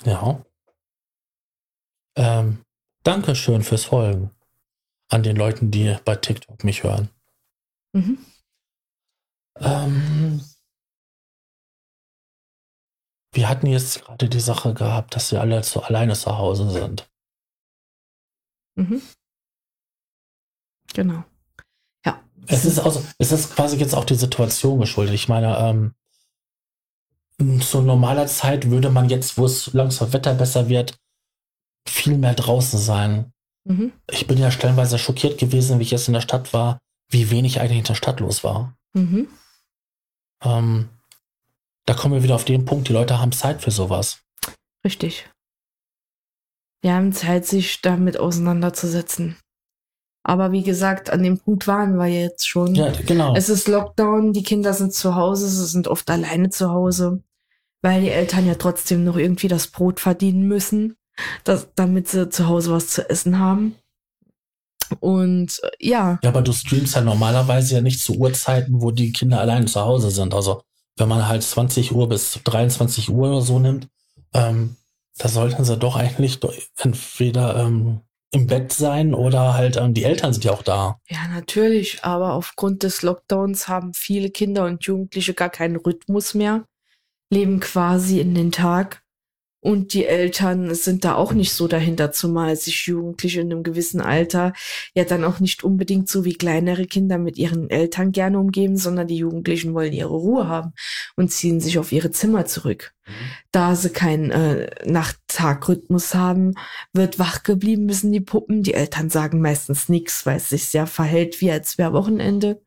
Ja. 0.04 0.44
Ähm, 2.16 2.62
Dankeschön 3.04 3.62
fürs 3.62 3.84
Folgen 3.84 4.30
an 5.08 5.22
den 5.22 5.36
Leuten, 5.36 5.70
die 5.70 5.96
bei 6.04 6.16
TikTok 6.16 6.64
mich 6.64 6.82
hören. 6.82 7.10
Mhm. 7.92 8.18
Ähm, 9.60 10.44
wir 13.34 13.48
hatten 13.48 13.66
jetzt 13.66 14.04
gerade 14.04 14.28
die 14.28 14.40
Sache 14.40 14.74
gehabt, 14.74 15.14
dass 15.14 15.32
wir 15.32 15.40
alle 15.40 15.62
zu 15.62 15.82
alleine 15.82 16.14
zu 16.14 16.36
Hause 16.38 16.70
sind. 16.70 17.08
Mhm. 18.76 19.02
Genau. 20.94 21.24
Es 22.46 22.64
ist 22.64 22.78
also, 22.78 23.04
es 23.18 23.32
ist 23.32 23.54
quasi 23.54 23.76
jetzt 23.78 23.94
auch 23.94 24.04
die 24.04 24.14
Situation 24.14 24.78
geschuldet. 24.80 25.14
Ich 25.14 25.28
meine, 25.28 25.56
ähm, 25.58 25.94
zu 27.60 27.80
normaler 27.80 28.26
Zeit 28.26 28.70
würde 28.70 28.90
man 28.90 29.08
jetzt, 29.08 29.38
wo 29.38 29.46
es 29.46 29.72
langsam 29.72 30.12
Wetter 30.12 30.34
besser 30.34 30.68
wird, 30.68 30.98
viel 31.88 32.16
mehr 32.16 32.34
draußen 32.34 32.78
sein. 32.78 33.32
Mhm. 33.64 33.92
Ich 34.10 34.26
bin 34.26 34.38
ja 34.38 34.50
stellenweise 34.50 34.98
schockiert 34.98 35.38
gewesen, 35.38 35.78
wie 35.78 35.82
ich 35.84 35.90
jetzt 35.90 36.08
in 36.08 36.14
der 36.14 36.20
Stadt 36.20 36.52
war, 36.52 36.78
wie 37.08 37.30
wenig 37.30 37.60
eigentlich 37.60 37.78
in 37.78 37.84
der 37.84 37.94
Stadt 37.94 38.20
los 38.20 38.44
war. 38.44 38.76
Mhm. 38.92 39.28
Ähm, 40.42 40.88
da 41.86 41.94
kommen 41.94 42.14
wir 42.14 42.22
wieder 42.22 42.34
auf 42.34 42.44
den 42.44 42.64
Punkt, 42.64 42.88
die 42.88 42.92
Leute 42.92 43.20
haben 43.20 43.32
Zeit 43.32 43.62
für 43.62 43.70
sowas. 43.70 44.20
Richtig. 44.84 45.28
Wir 46.82 46.94
haben 46.94 47.12
Zeit, 47.12 47.46
sich 47.46 47.80
damit 47.80 48.18
auseinanderzusetzen. 48.18 49.36
Aber 50.22 50.52
wie 50.52 50.62
gesagt, 50.62 51.10
an 51.10 51.22
dem 51.22 51.38
Punkt 51.38 51.66
waren 51.66 51.96
wir 51.96 52.06
jetzt 52.06 52.48
schon. 52.48 52.74
Ja, 52.74 52.90
genau. 53.06 53.34
Es 53.36 53.50
ist 53.50 53.68
Lockdown, 53.68 54.32
die 54.32 54.42
Kinder 54.42 54.72
sind 54.72 54.94
zu 54.94 55.14
Hause, 55.14 55.48
sie 55.48 55.66
sind 55.66 55.86
oft 55.86 56.10
alleine 56.10 56.48
zu 56.48 56.70
Hause, 56.70 57.22
weil 57.82 58.00
die 58.00 58.10
Eltern 58.10 58.46
ja 58.46 58.54
trotzdem 58.54 59.04
noch 59.04 59.16
irgendwie 59.16 59.48
das 59.48 59.66
Brot 59.66 60.00
verdienen 60.00 60.48
müssen, 60.48 60.96
das, 61.44 61.68
damit 61.74 62.08
sie 62.08 62.30
zu 62.30 62.48
Hause 62.48 62.72
was 62.72 62.88
zu 62.88 63.08
essen 63.08 63.38
haben. 63.38 63.76
Und 65.00 65.60
äh, 65.62 65.70
ja. 65.88 66.18
Ja, 66.22 66.30
aber 66.30 66.42
du 66.42 66.52
streamst 66.52 66.94
ja 66.94 67.02
normalerweise 67.02 67.74
ja 67.76 67.80
nicht 67.82 68.00
zu 68.00 68.14
Uhrzeiten, 68.14 68.80
wo 68.80 68.90
die 68.90 69.12
Kinder 69.12 69.40
allein 69.40 69.66
zu 69.66 69.80
Hause 69.80 70.10
sind. 70.10 70.32
Also 70.34 70.62
wenn 70.96 71.08
man 71.08 71.28
halt 71.28 71.42
20 71.42 71.92
Uhr 71.92 72.08
bis 72.08 72.40
23 72.44 73.10
Uhr 73.10 73.28
oder 73.28 73.40
so 73.40 73.58
nimmt, 73.58 73.88
ähm, 74.32 74.76
da 75.18 75.28
sollten 75.28 75.64
sie 75.64 75.76
doch 75.76 75.96
eigentlich 75.96 76.40
entweder 76.76 77.56
ähm, 77.56 78.00
im 78.32 78.46
Bett 78.48 78.72
sein 78.72 79.14
oder 79.14 79.54
halt 79.54 79.76
ähm, 79.76 79.94
die 79.94 80.04
Eltern 80.04 80.32
sind 80.32 80.44
ja 80.44 80.52
auch 80.52 80.62
da. 80.62 80.98
Ja, 81.08 81.28
natürlich, 81.28 82.02
aber 82.02 82.32
aufgrund 82.32 82.82
des 82.82 83.02
Lockdowns 83.02 83.68
haben 83.68 83.94
viele 83.94 84.30
Kinder 84.30 84.64
und 84.64 84.84
Jugendliche 84.84 85.34
gar 85.34 85.50
keinen 85.50 85.76
Rhythmus 85.76 86.34
mehr, 86.34 86.64
leben 87.30 87.60
quasi 87.60 88.20
in 88.20 88.34
den 88.34 88.50
Tag 88.50 89.03
und 89.64 89.94
die 89.94 90.04
Eltern 90.04 90.74
sind 90.74 91.06
da 91.06 91.14
auch 91.14 91.32
nicht 91.32 91.54
so 91.54 91.66
dahinter, 91.66 92.12
zumal 92.12 92.54
sich 92.54 92.86
Jugendliche 92.86 93.40
in 93.40 93.50
einem 93.50 93.62
gewissen 93.62 94.02
Alter 94.02 94.52
ja 94.94 95.04
dann 95.04 95.24
auch 95.24 95.40
nicht 95.40 95.64
unbedingt 95.64 96.06
so 96.06 96.26
wie 96.26 96.34
kleinere 96.34 96.84
Kinder 96.84 97.16
mit 97.16 97.38
ihren 97.38 97.70
Eltern 97.70 98.12
gerne 98.12 98.38
umgeben, 98.38 98.76
sondern 98.76 99.06
die 99.06 99.16
Jugendlichen 99.16 99.72
wollen 99.72 99.94
ihre 99.94 100.10
Ruhe 100.10 100.48
haben 100.48 100.72
und 101.16 101.32
ziehen 101.32 101.60
sich 101.60 101.78
auf 101.78 101.92
ihre 101.92 102.10
Zimmer 102.10 102.44
zurück. 102.44 102.92
Mhm. 103.06 103.43
Da 103.54 103.76
sie 103.76 103.90
keinen 103.90 104.32
äh, 104.32 104.68
Nacht-Tag-Rhythmus 104.84 106.12
haben, 106.12 106.54
wird 106.92 107.20
wach 107.20 107.44
geblieben 107.44 107.86
müssen 107.86 108.10
die 108.10 108.20
Puppen. 108.20 108.64
Die 108.64 108.74
Eltern 108.74 109.10
sagen 109.10 109.40
meistens 109.40 109.88
nichts, 109.88 110.26
weil 110.26 110.38
es 110.38 110.48
sich 110.48 110.66
sehr 110.66 110.88
verhält, 110.88 111.40
wie 111.40 111.52
als 111.52 111.78
wäre 111.78 111.92
Wochenende. 111.92 112.60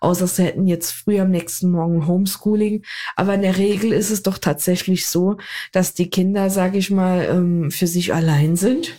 Außer 0.00 0.26
sie 0.26 0.44
hätten 0.44 0.66
jetzt 0.66 0.92
früh 0.92 1.20
am 1.20 1.28
nächsten 1.28 1.70
Morgen 1.70 2.06
Homeschooling. 2.06 2.86
Aber 3.16 3.34
in 3.34 3.42
der 3.42 3.58
Regel 3.58 3.92
ist 3.92 4.08
es 4.08 4.22
doch 4.22 4.38
tatsächlich 4.38 5.08
so, 5.08 5.36
dass 5.72 5.92
die 5.92 6.08
Kinder, 6.08 6.48
sage 6.48 6.78
ich 6.78 6.90
mal, 6.90 7.26
ähm, 7.30 7.70
für 7.70 7.86
sich 7.86 8.14
allein 8.14 8.56
sind 8.56 8.96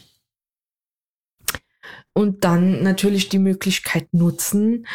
und 2.13 2.43
dann 2.43 2.83
natürlich 2.83 3.29
die 3.29 3.39
Möglichkeit 3.39 4.13
nutzen, 4.13 4.85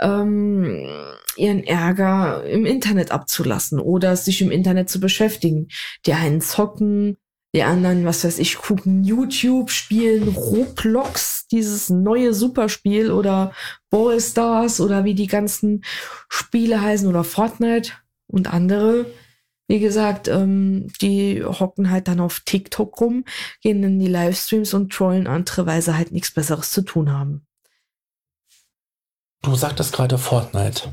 ähm, 0.00 0.88
ihren 1.36 1.64
Ärger 1.64 2.44
im 2.44 2.66
Internet 2.66 3.10
abzulassen 3.10 3.80
oder 3.80 4.16
sich 4.16 4.42
im 4.42 4.50
Internet 4.50 4.90
zu 4.90 5.00
beschäftigen. 5.00 5.68
Die 6.06 6.12
einen 6.12 6.40
zocken, 6.40 7.16
die 7.54 7.62
anderen, 7.62 8.04
was 8.04 8.24
weiß 8.24 8.38
ich, 8.38 8.56
gucken 8.56 9.04
YouTube, 9.04 9.70
spielen 9.70 10.28
Roblox, 10.28 11.46
dieses 11.48 11.88
neue 11.90 12.34
Superspiel 12.34 13.10
oder 13.10 13.52
Ballstars 13.90 14.80
oder 14.80 15.04
wie 15.04 15.14
die 15.14 15.28
ganzen 15.28 15.84
Spiele 16.28 16.80
heißen 16.82 17.08
oder 17.08 17.24
Fortnite 17.24 17.92
und 18.26 18.52
andere 18.52 19.06
wie 19.68 19.80
gesagt, 19.80 20.28
ähm, 20.28 20.88
die 21.02 21.44
hocken 21.44 21.90
halt 21.90 22.08
dann 22.08 22.20
auf 22.20 22.40
TikTok 22.40 22.98
rum, 23.00 23.24
gehen 23.60 23.82
in 23.84 24.00
die 24.00 24.08
Livestreams 24.08 24.72
und 24.72 24.92
trollen 24.92 25.26
andere, 25.26 25.66
weil 25.66 25.82
sie 25.82 25.94
halt 25.94 26.10
nichts 26.10 26.32
Besseres 26.32 26.72
zu 26.72 26.80
tun 26.80 27.12
haben. 27.12 27.46
Du 29.42 29.54
sagtest 29.54 29.92
gerade 29.92 30.18
Fortnite. 30.18 30.92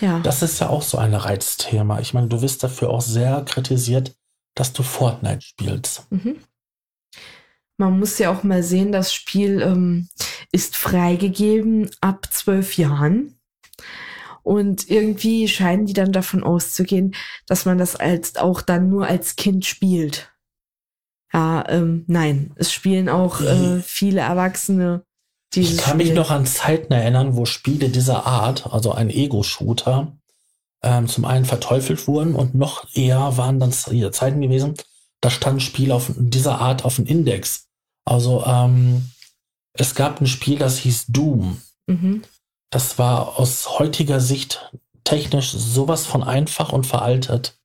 Ja. 0.00 0.20
Das 0.20 0.42
ist 0.42 0.60
ja 0.60 0.68
auch 0.68 0.82
so 0.82 0.98
ein 0.98 1.14
Reizthema. 1.14 2.00
Ich 2.00 2.14
meine, 2.14 2.28
du 2.28 2.42
wirst 2.42 2.62
dafür 2.62 2.90
auch 2.90 3.00
sehr 3.00 3.42
kritisiert, 3.44 4.14
dass 4.54 4.72
du 4.72 4.82
Fortnite 4.82 5.42
spielst. 5.42 6.10
Mhm. 6.10 6.40
Man 7.78 7.98
muss 7.98 8.18
ja 8.18 8.32
auch 8.32 8.42
mal 8.42 8.62
sehen, 8.62 8.90
das 8.90 9.12
Spiel 9.12 9.60
ähm, 9.60 10.08
ist 10.50 10.76
freigegeben 10.76 11.90
ab 12.00 12.26
zwölf 12.30 12.76
Jahren. 12.78 13.38
Und 14.42 14.88
irgendwie 14.88 15.48
scheinen 15.48 15.86
die 15.86 15.92
dann 15.92 16.12
davon 16.12 16.44
auszugehen, 16.44 17.14
dass 17.46 17.64
man 17.64 17.78
das 17.78 17.96
als 17.96 18.36
auch 18.36 18.62
dann 18.62 18.88
nur 18.88 19.06
als 19.06 19.36
Kind 19.36 19.66
spielt. 19.66 20.32
Ja, 21.32 21.64
ähm, 21.68 22.04
nein, 22.06 22.52
es 22.54 22.72
spielen 22.72 23.08
auch 23.08 23.40
äh, 23.40 23.80
viele 23.82 24.20
Erwachsene. 24.20 25.04
Ich 25.54 25.76
kann 25.78 25.94
Spiel. 25.94 26.06
mich 26.06 26.14
noch 26.14 26.30
an 26.30 26.46
Zeiten 26.46 26.92
erinnern, 26.92 27.36
wo 27.36 27.46
Spiele 27.46 27.88
dieser 27.88 28.26
Art, 28.26 28.72
also 28.72 28.92
ein 28.92 29.10
Ego-Shooter, 29.10 30.12
ähm, 30.82 31.08
zum 31.08 31.24
einen 31.24 31.44
verteufelt 31.44 32.06
wurden 32.06 32.34
und 32.34 32.54
noch 32.54 32.86
eher 32.94 33.36
waren 33.36 33.58
dann 33.58 33.72
Zeiten 33.72 34.40
gewesen, 34.40 34.74
da 35.20 35.30
stand 35.30 35.62
Spiel 35.62 35.92
auf 35.92 36.12
dieser 36.16 36.60
Art 36.60 36.84
auf 36.84 36.96
dem 36.96 37.06
Index. 37.06 37.66
Also 38.04 38.44
ähm, 38.46 39.10
es 39.72 39.94
gab 39.94 40.20
ein 40.20 40.26
Spiel, 40.26 40.58
das 40.58 40.78
hieß 40.78 41.06
Doom. 41.08 41.60
Mhm. 41.86 42.22
Das 42.70 42.98
war 42.98 43.38
aus 43.38 43.78
heutiger 43.78 44.20
Sicht 44.20 44.70
technisch 45.04 45.52
sowas 45.52 46.06
von 46.06 46.22
einfach 46.22 46.72
und 46.72 46.86
veraltet. 46.86 47.58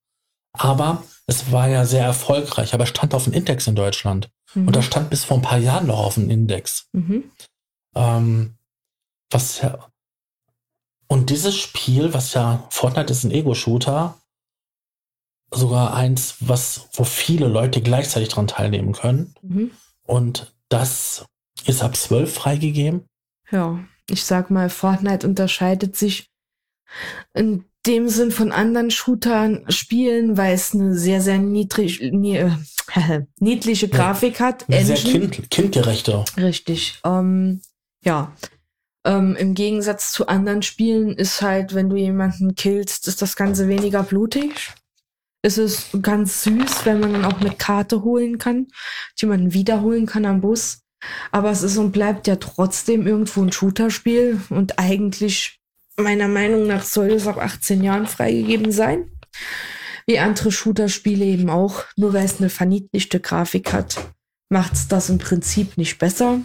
Aber 0.54 1.04
es 1.28 1.52
war 1.52 1.70
ja 1.70 1.86
sehr 1.86 2.04
erfolgreich, 2.04 2.74
aber 2.74 2.86
stand 2.86 3.14
auf 3.14 3.26
dem 3.26 3.34
Index 3.34 3.68
in 3.68 3.76
Deutschland. 3.76 4.30
Mhm. 4.54 4.68
Und 4.68 4.76
da 4.76 4.82
stand 4.82 5.10
bis 5.10 5.24
vor 5.24 5.38
ein 5.38 5.44
paar 5.44 5.58
Jahren 5.58 5.88
noch 5.88 6.00
auf 6.00 6.16
dem 6.16 6.30
Index. 6.30 6.88
Mhm. 6.94 7.24
Ähm, 7.96 8.56
was 9.30 9.62
ja. 9.62 9.88
Und 11.08 11.30
dieses 11.30 11.56
Spiel, 11.56 12.14
was 12.14 12.34
ja, 12.34 12.68
Fortnite 12.70 13.12
ist 13.12 13.24
ein 13.24 13.32
Ego-Shooter, 13.32 14.18
sogar 15.54 15.94
eins, 15.94 16.36
was, 16.39 16.88
wo 16.94 17.04
viele 17.04 17.48
Leute 17.48 17.82
gleichzeitig 17.82 18.30
dran 18.30 18.48
teilnehmen 18.48 18.94
können. 18.94 19.36
Mhm. 19.42 19.72
Und 20.04 20.54
das 20.70 21.26
ist 21.66 21.84
ab 21.84 21.98
12 21.98 22.34
freigegeben. 22.34 23.06
Ja 23.52 23.80
ich 24.12 24.24
sag 24.24 24.52
mal, 24.52 24.70
Fortnite 24.70 25.28
unterscheidet 25.28 25.96
sich 25.96 26.30
in 27.34 27.66
dem 27.88 28.10
Sinn 28.10 28.32
von 28.32 28.52
anderen 28.52 28.92
Shootern 28.92 29.66
Spielen, 29.70 30.38
weil 30.38 30.54
es 30.54 30.74
eine 30.74 30.96
sehr, 30.96 31.22
sehr 31.22 31.39
niedrig, 31.39 32.02
nie, 32.12 32.38
äh, 32.38 32.52
niedliche 33.39 33.88
Grafik 33.88 34.39
ja, 34.39 34.48
hat. 34.48 34.70
Engine. 34.70 34.98
Sehr 34.98 34.98
kind, 34.98 35.50
kindgerechter. 35.50 36.26
Richtig. 36.38 37.00
Ähm, 37.04 37.62
ja. 38.04 38.36
Ähm, 39.04 39.36
Im 39.36 39.56
Gegensatz 39.56 40.12
zu 40.12 40.28
anderen 40.28 40.62
Spielen 40.62 41.16
ist 41.16 41.41
halt, 41.41 41.74
wenn 41.74 41.89
du 41.89 41.95
jemanden 41.95 42.56
killst, 42.56 43.08
ist 43.08 43.22
das 43.22 43.36
Ganze 43.36 43.68
weniger 43.68 44.04
blutig. 44.04 44.72
Es 45.43 45.58
ist 45.58 45.88
ganz 46.04 46.43
süß, 46.43 46.86
wenn 46.86 46.99
man 46.99 47.14
dann 47.14 47.26
auch 47.26 47.41
eine 47.41 47.56
Karte 47.56 48.04
holen 48.04 48.38
kann, 48.38 48.68
die 49.20 49.26
man 49.26 49.54
wiederholen 49.54 50.06
kann 50.06 50.26
am 50.26 50.41
Bus. 50.41 50.82
Aber 51.32 51.49
es 51.49 51.64
ist 51.64 51.78
und 51.78 51.91
bleibt 51.91 52.28
ja 52.28 52.36
trotzdem 52.36 53.08
irgendwo 53.08 53.41
ein 53.41 53.52
Shooter-Spiel 53.52 54.39
und 54.49 54.78
eigentlich 54.78 55.60
meiner 55.97 56.28
Meinung 56.28 56.68
nach 56.68 56.84
soll 56.84 57.12
es 57.12 57.26
ab 57.26 57.38
18 57.38 57.84
Jahren 57.84 58.06
freigegeben 58.06 58.72
sein. 58.72 59.10
Wie 60.06 60.20
andere 60.20 60.52
Shooter-Spiele 60.52 61.26
eben 61.26 61.49
auch. 61.49 61.86
Nur 61.95 62.14
weil 62.14 62.26
es 62.26 62.39
eine 62.39 62.49
verniedlichte 62.49 63.20
Grafik 63.20 63.74
hat, 63.74 63.97
macht 64.49 64.74
es 64.74 64.88
das 64.88 65.10
im 65.10 65.18
Prinzip 65.18 65.78
nicht 65.78 65.97
besser. 65.97 66.41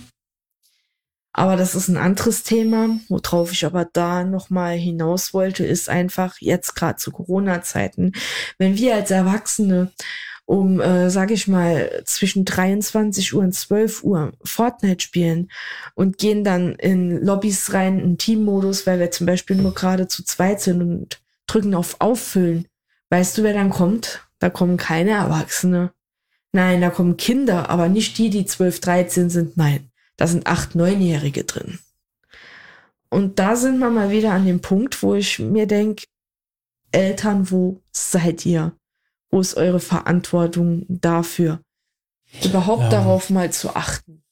Aber 1.36 1.56
das 1.56 1.74
ist 1.74 1.88
ein 1.88 1.98
anderes 1.98 2.44
Thema. 2.44 2.98
Worauf 3.10 3.52
ich 3.52 3.66
aber 3.66 3.84
da 3.84 4.24
nochmal 4.24 4.74
hinaus 4.74 5.34
wollte, 5.34 5.66
ist 5.66 5.90
einfach 5.90 6.36
jetzt 6.40 6.74
gerade 6.74 6.96
zu 6.96 7.12
Corona-Zeiten, 7.12 8.12
wenn 8.56 8.78
wir 8.78 8.94
als 8.94 9.10
Erwachsene 9.10 9.92
um, 10.46 10.80
äh, 10.80 11.10
sage 11.10 11.34
ich 11.34 11.46
mal, 11.46 12.02
zwischen 12.06 12.46
23 12.46 13.34
Uhr 13.34 13.42
und 13.42 13.52
12 13.52 14.02
Uhr 14.02 14.32
Fortnite 14.44 15.02
spielen 15.02 15.50
und 15.94 16.16
gehen 16.16 16.42
dann 16.42 16.74
in 16.76 17.22
Lobbys 17.22 17.74
rein, 17.74 18.00
in 18.00 18.16
Teammodus, 18.16 18.86
weil 18.86 18.98
wir 18.98 19.10
zum 19.10 19.26
Beispiel 19.26 19.56
nur 19.56 19.74
gerade 19.74 20.08
zu 20.08 20.24
zweit 20.24 20.62
sind 20.62 20.80
und 20.80 21.20
drücken 21.46 21.74
auf 21.74 21.96
Auffüllen. 21.98 22.66
Weißt 23.10 23.36
du, 23.36 23.42
wer 23.42 23.52
dann 23.52 23.70
kommt? 23.70 24.26
Da 24.38 24.48
kommen 24.48 24.78
keine 24.78 25.10
Erwachsene. 25.10 25.92
Nein, 26.52 26.80
da 26.80 26.88
kommen 26.88 27.18
Kinder, 27.18 27.68
aber 27.68 27.90
nicht 27.90 28.16
die, 28.16 28.30
die 28.30 28.46
12, 28.46 28.80
13 28.80 29.28
sind. 29.30 29.56
Nein, 29.58 29.90
da 30.16 30.26
sind 30.26 30.46
8, 30.46 30.72
9-Jährige 30.72 31.44
drin. 31.44 31.78
Und 33.08 33.38
da 33.38 33.56
sind 33.56 33.78
wir 33.78 33.90
mal 33.90 34.10
wieder 34.10 34.32
an 34.32 34.46
dem 34.46 34.60
Punkt, 34.60 35.02
wo 35.02 35.14
ich 35.14 35.38
mir 35.38 35.66
denke, 35.66 36.04
Eltern, 36.92 37.50
wo 37.50 37.80
seid 37.92 38.44
ihr? 38.46 38.72
Wo 39.30 39.40
ist 39.40 39.56
eure 39.56 39.80
Verantwortung 39.80 40.86
dafür? 40.88 41.60
Überhaupt 42.42 42.82
ja. 42.84 42.88
darauf 42.90 43.30
mal 43.30 43.52
zu 43.52 43.74
achten. 43.76 44.22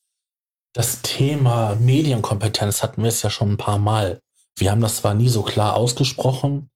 Das 0.72 1.02
Thema 1.02 1.76
Medienkompetenz 1.76 2.82
hatten 2.82 3.02
wir 3.02 3.08
es 3.08 3.22
ja 3.22 3.30
schon 3.30 3.52
ein 3.52 3.56
paar 3.56 3.78
Mal. 3.78 4.20
Wir 4.56 4.70
haben 4.70 4.80
das 4.80 4.96
zwar 4.96 5.14
nie 5.14 5.28
so 5.28 5.42
klar 5.42 5.76
ausgesprochen, 5.76 6.70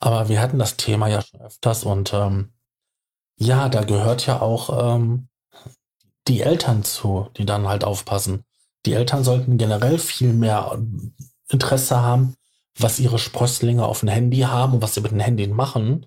aber 0.00 0.28
wir 0.28 0.40
hatten 0.40 0.58
das 0.58 0.76
Thema 0.76 1.08
ja 1.08 1.22
schon 1.22 1.40
öfters 1.40 1.84
und 1.84 2.12
ähm, 2.12 2.52
ja, 3.38 3.68
da 3.68 3.84
gehört 3.84 4.26
ja 4.26 4.40
auch 4.40 4.96
ähm, 4.96 5.28
die 6.26 6.40
Eltern 6.42 6.82
zu, 6.82 7.28
die 7.36 7.46
dann 7.46 7.68
halt 7.68 7.84
aufpassen. 7.84 8.44
Die 8.86 8.92
Eltern 8.92 9.24
sollten 9.24 9.58
generell 9.58 9.98
viel 9.98 10.32
mehr 10.32 10.80
Interesse 11.48 12.00
haben, 12.00 12.36
was 12.78 13.00
ihre 13.00 13.18
Sprösslinge 13.18 13.84
auf 13.84 14.00
dem 14.00 14.08
Handy 14.08 14.40
haben 14.40 14.74
und 14.74 14.82
was 14.82 14.94
sie 14.94 15.00
mit 15.00 15.10
dem 15.10 15.20
Handy 15.20 15.48
machen 15.48 16.06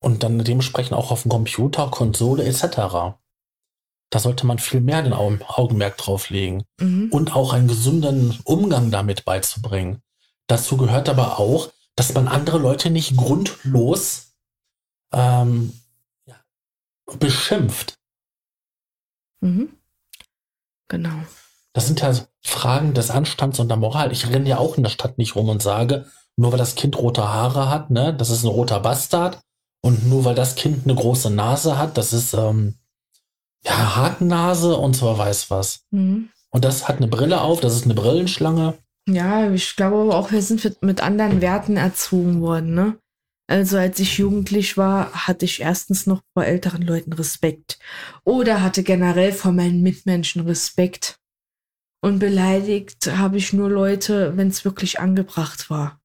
und 0.00 0.22
dann 0.22 0.42
dementsprechend 0.42 0.94
auch 0.94 1.10
auf 1.10 1.22
dem 1.22 1.30
Computer, 1.30 1.88
Konsole 1.90 2.44
etc. 2.44 3.16
Da 4.10 4.18
sollte 4.18 4.46
man 4.46 4.58
viel 4.58 4.80
mehr 4.80 5.02
den 5.02 5.12
Augenmerk 5.12 5.98
drauf 5.98 6.30
legen 6.30 6.64
mhm. 6.80 7.08
und 7.10 7.36
auch 7.36 7.52
einen 7.52 7.68
gesunden 7.68 8.38
Umgang 8.44 8.90
damit 8.90 9.24
beizubringen. 9.24 10.00
Dazu 10.46 10.76
gehört 10.76 11.08
aber 11.08 11.38
auch, 11.38 11.72
dass 11.96 12.14
man 12.14 12.28
andere 12.28 12.58
Leute 12.58 12.90
nicht 12.90 13.16
grundlos 13.16 14.34
ähm, 15.12 15.78
beschimpft. 17.18 17.98
Mhm. 19.40 19.76
Genau. 20.88 21.24
Das 21.74 21.86
sind 21.86 22.00
ja 22.00 22.14
Fragen 22.40 22.94
des 22.94 23.10
Anstands 23.10 23.58
und 23.58 23.68
der 23.68 23.76
Moral. 23.76 24.12
Ich 24.12 24.30
renne 24.30 24.48
ja 24.48 24.58
auch 24.58 24.76
in 24.76 24.82
der 24.82 24.90
Stadt 24.90 25.18
nicht 25.18 25.36
rum 25.36 25.50
und 25.50 25.60
sage, 25.60 26.06
nur 26.36 26.52
weil 26.52 26.58
das 26.58 26.76
Kind 26.76 26.96
rote 26.96 27.28
Haare 27.28 27.68
hat, 27.68 27.90
ne, 27.90 28.14
das 28.14 28.30
ist 28.30 28.44
ein 28.44 28.48
roter 28.48 28.80
Bastard. 28.80 29.40
Und 29.82 30.08
nur 30.08 30.24
weil 30.24 30.34
das 30.34 30.54
Kind 30.54 30.84
eine 30.84 30.94
große 30.94 31.28
Nase 31.28 31.76
hat, 31.76 31.98
das 31.98 32.14
ist 32.14 32.32
ähm, 32.32 32.76
ja 33.66 33.96
Hakennase 33.96 34.76
und 34.76 34.96
so 34.96 35.18
weiß 35.18 35.50
was. 35.50 35.84
Mhm. 35.90 36.30
Und 36.50 36.64
das 36.64 36.88
hat 36.88 36.96
eine 36.96 37.08
Brille 37.08 37.42
auf, 37.42 37.60
das 37.60 37.74
ist 37.74 37.84
eine 37.84 37.94
Brillenschlange. 37.94 38.78
Ja, 39.06 39.50
ich 39.50 39.76
glaube 39.76 39.96
aber 39.96 40.16
auch, 40.16 40.30
wir 40.32 40.40
sind 40.40 40.80
mit 40.82 41.02
anderen 41.02 41.42
Werten 41.42 41.76
erzogen 41.76 42.40
worden, 42.40 42.74
ne? 42.74 42.96
Also 43.46 43.76
als 43.76 44.00
ich 44.00 44.16
jugendlich 44.16 44.78
war, 44.78 45.12
hatte 45.26 45.44
ich 45.44 45.60
erstens 45.60 46.06
noch 46.06 46.22
vor 46.32 46.46
älteren 46.46 46.80
Leuten 46.80 47.12
Respekt 47.12 47.78
oder 48.24 48.62
hatte 48.62 48.82
generell 48.82 49.32
vor 49.32 49.52
meinen 49.52 49.82
Mitmenschen 49.82 50.46
Respekt. 50.46 51.18
Und 52.04 52.18
beleidigt 52.18 53.16
habe 53.16 53.38
ich 53.38 53.54
nur 53.54 53.70
Leute, 53.70 54.36
wenn 54.36 54.48
es 54.48 54.66
wirklich 54.66 55.00
angebracht 55.00 55.70
war. 55.70 56.02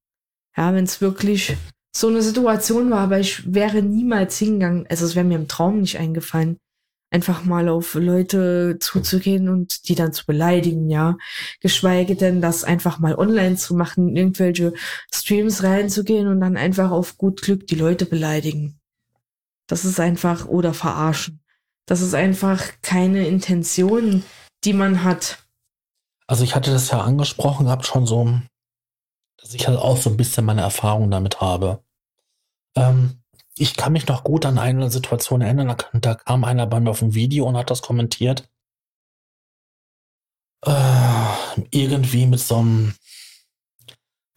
Ja, 0.55 0.73
wenn 0.73 0.85
es 0.85 1.01
wirklich 1.01 1.57
so 1.93 2.07
eine 2.07 2.21
Situation 2.21 2.89
war, 2.89 2.99
aber 2.99 3.19
ich 3.19 3.53
wäre 3.53 3.81
niemals 3.81 4.37
hingegangen, 4.37 4.87
also 4.89 5.03
es 5.03 5.17
wäre 5.17 5.25
mir 5.25 5.35
im 5.35 5.49
Traum 5.49 5.81
nicht 5.81 5.99
eingefallen, 5.99 6.55
einfach 7.11 7.43
mal 7.43 7.67
auf 7.67 7.95
Leute 7.95 8.77
zuzugehen 8.79 9.49
und 9.49 9.89
die 9.89 9.95
dann 9.95 10.13
zu 10.13 10.25
beleidigen, 10.25 10.89
ja. 10.89 11.17
Geschweige 11.59 12.15
denn, 12.15 12.39
das 12.39 12.63
einfach 12.63 12.99
mal 12.99 13.15
online 13.15 13.57
zu 13.57 13.75
machen, 13.75 14.15
irgendwelche 14.15 14.71
Streams 15.13 15.63
reinzugehen 15.63 16.27
und 16.27 16.39
dann 16.39 16.55
einfach 16.55 16.91
auf 16.91 17.17
gut 17.17 17.41
Glück 17.41 17.67
die 17.67 17.75
Leute 17.75 18.05
beleidigen. 18.05 18.79
Das 19.67 19.83
ist 19.83 19.99
einfach, 19.99 20.47
oder 20.47 20.73
verarschen. 20.73 21.41
Das 21.85 21.99
ist 21.99 22.13
einfach 22.13 22.63
keine 22.81 23.27
Intention, 23.27 24.23
die 24.63 24.71
man 24.71 25.03
hat. 25.03 25.39
Also 26.29 26.43
ich 26.43 26.53
hatte 26.53 26.69
das 26.69 26.91
ja 26.91 27.01
angesprochen 27.01 27.65
gehabt, 27.65 27.87
schon 27.87 28.05
so, 28.05 28.39
dass 29.37 29.55
ich 29.55 29.67
halt 29.67 29.79
auch 29.79 29.97
so 29.97 30.11
ein 30.11 30.17
bisschen 30.17 30.45
meine 30.45 30.61
Erfahrung 30.61 31.09
damit 31.09 31.41
habe. 31.41 31.83
Ähm, 32.75 33.23
ich 33.57 33.75
kann 33.75 33.93
mich 33.93 34.05
noch 34.05 34.23
gut 34.23 34.45
an 34.45 34.59
eine 34.59 34.91
Situation 34.91 35.41
erinnern, 35.41 35.75
da, 35.75 35.99
da 35.99 36.13
kam 36.13 36.43
einer 36.43 36.67
bei 36.67 36.79
mir 36.79 36.91
auf 36.91 37.01
ein 37.01 37.15
Video 37.15 37.47
und 37.47 37.57
hat 37.57 37.71
das 37.71 37.81
kommentiert. 37.81 38.47
Äh, 40.63 41.25
irgendwie 41.71 42.27
mit 42.27 42.41
so 42.41 42.57
einem, 42.57 42.93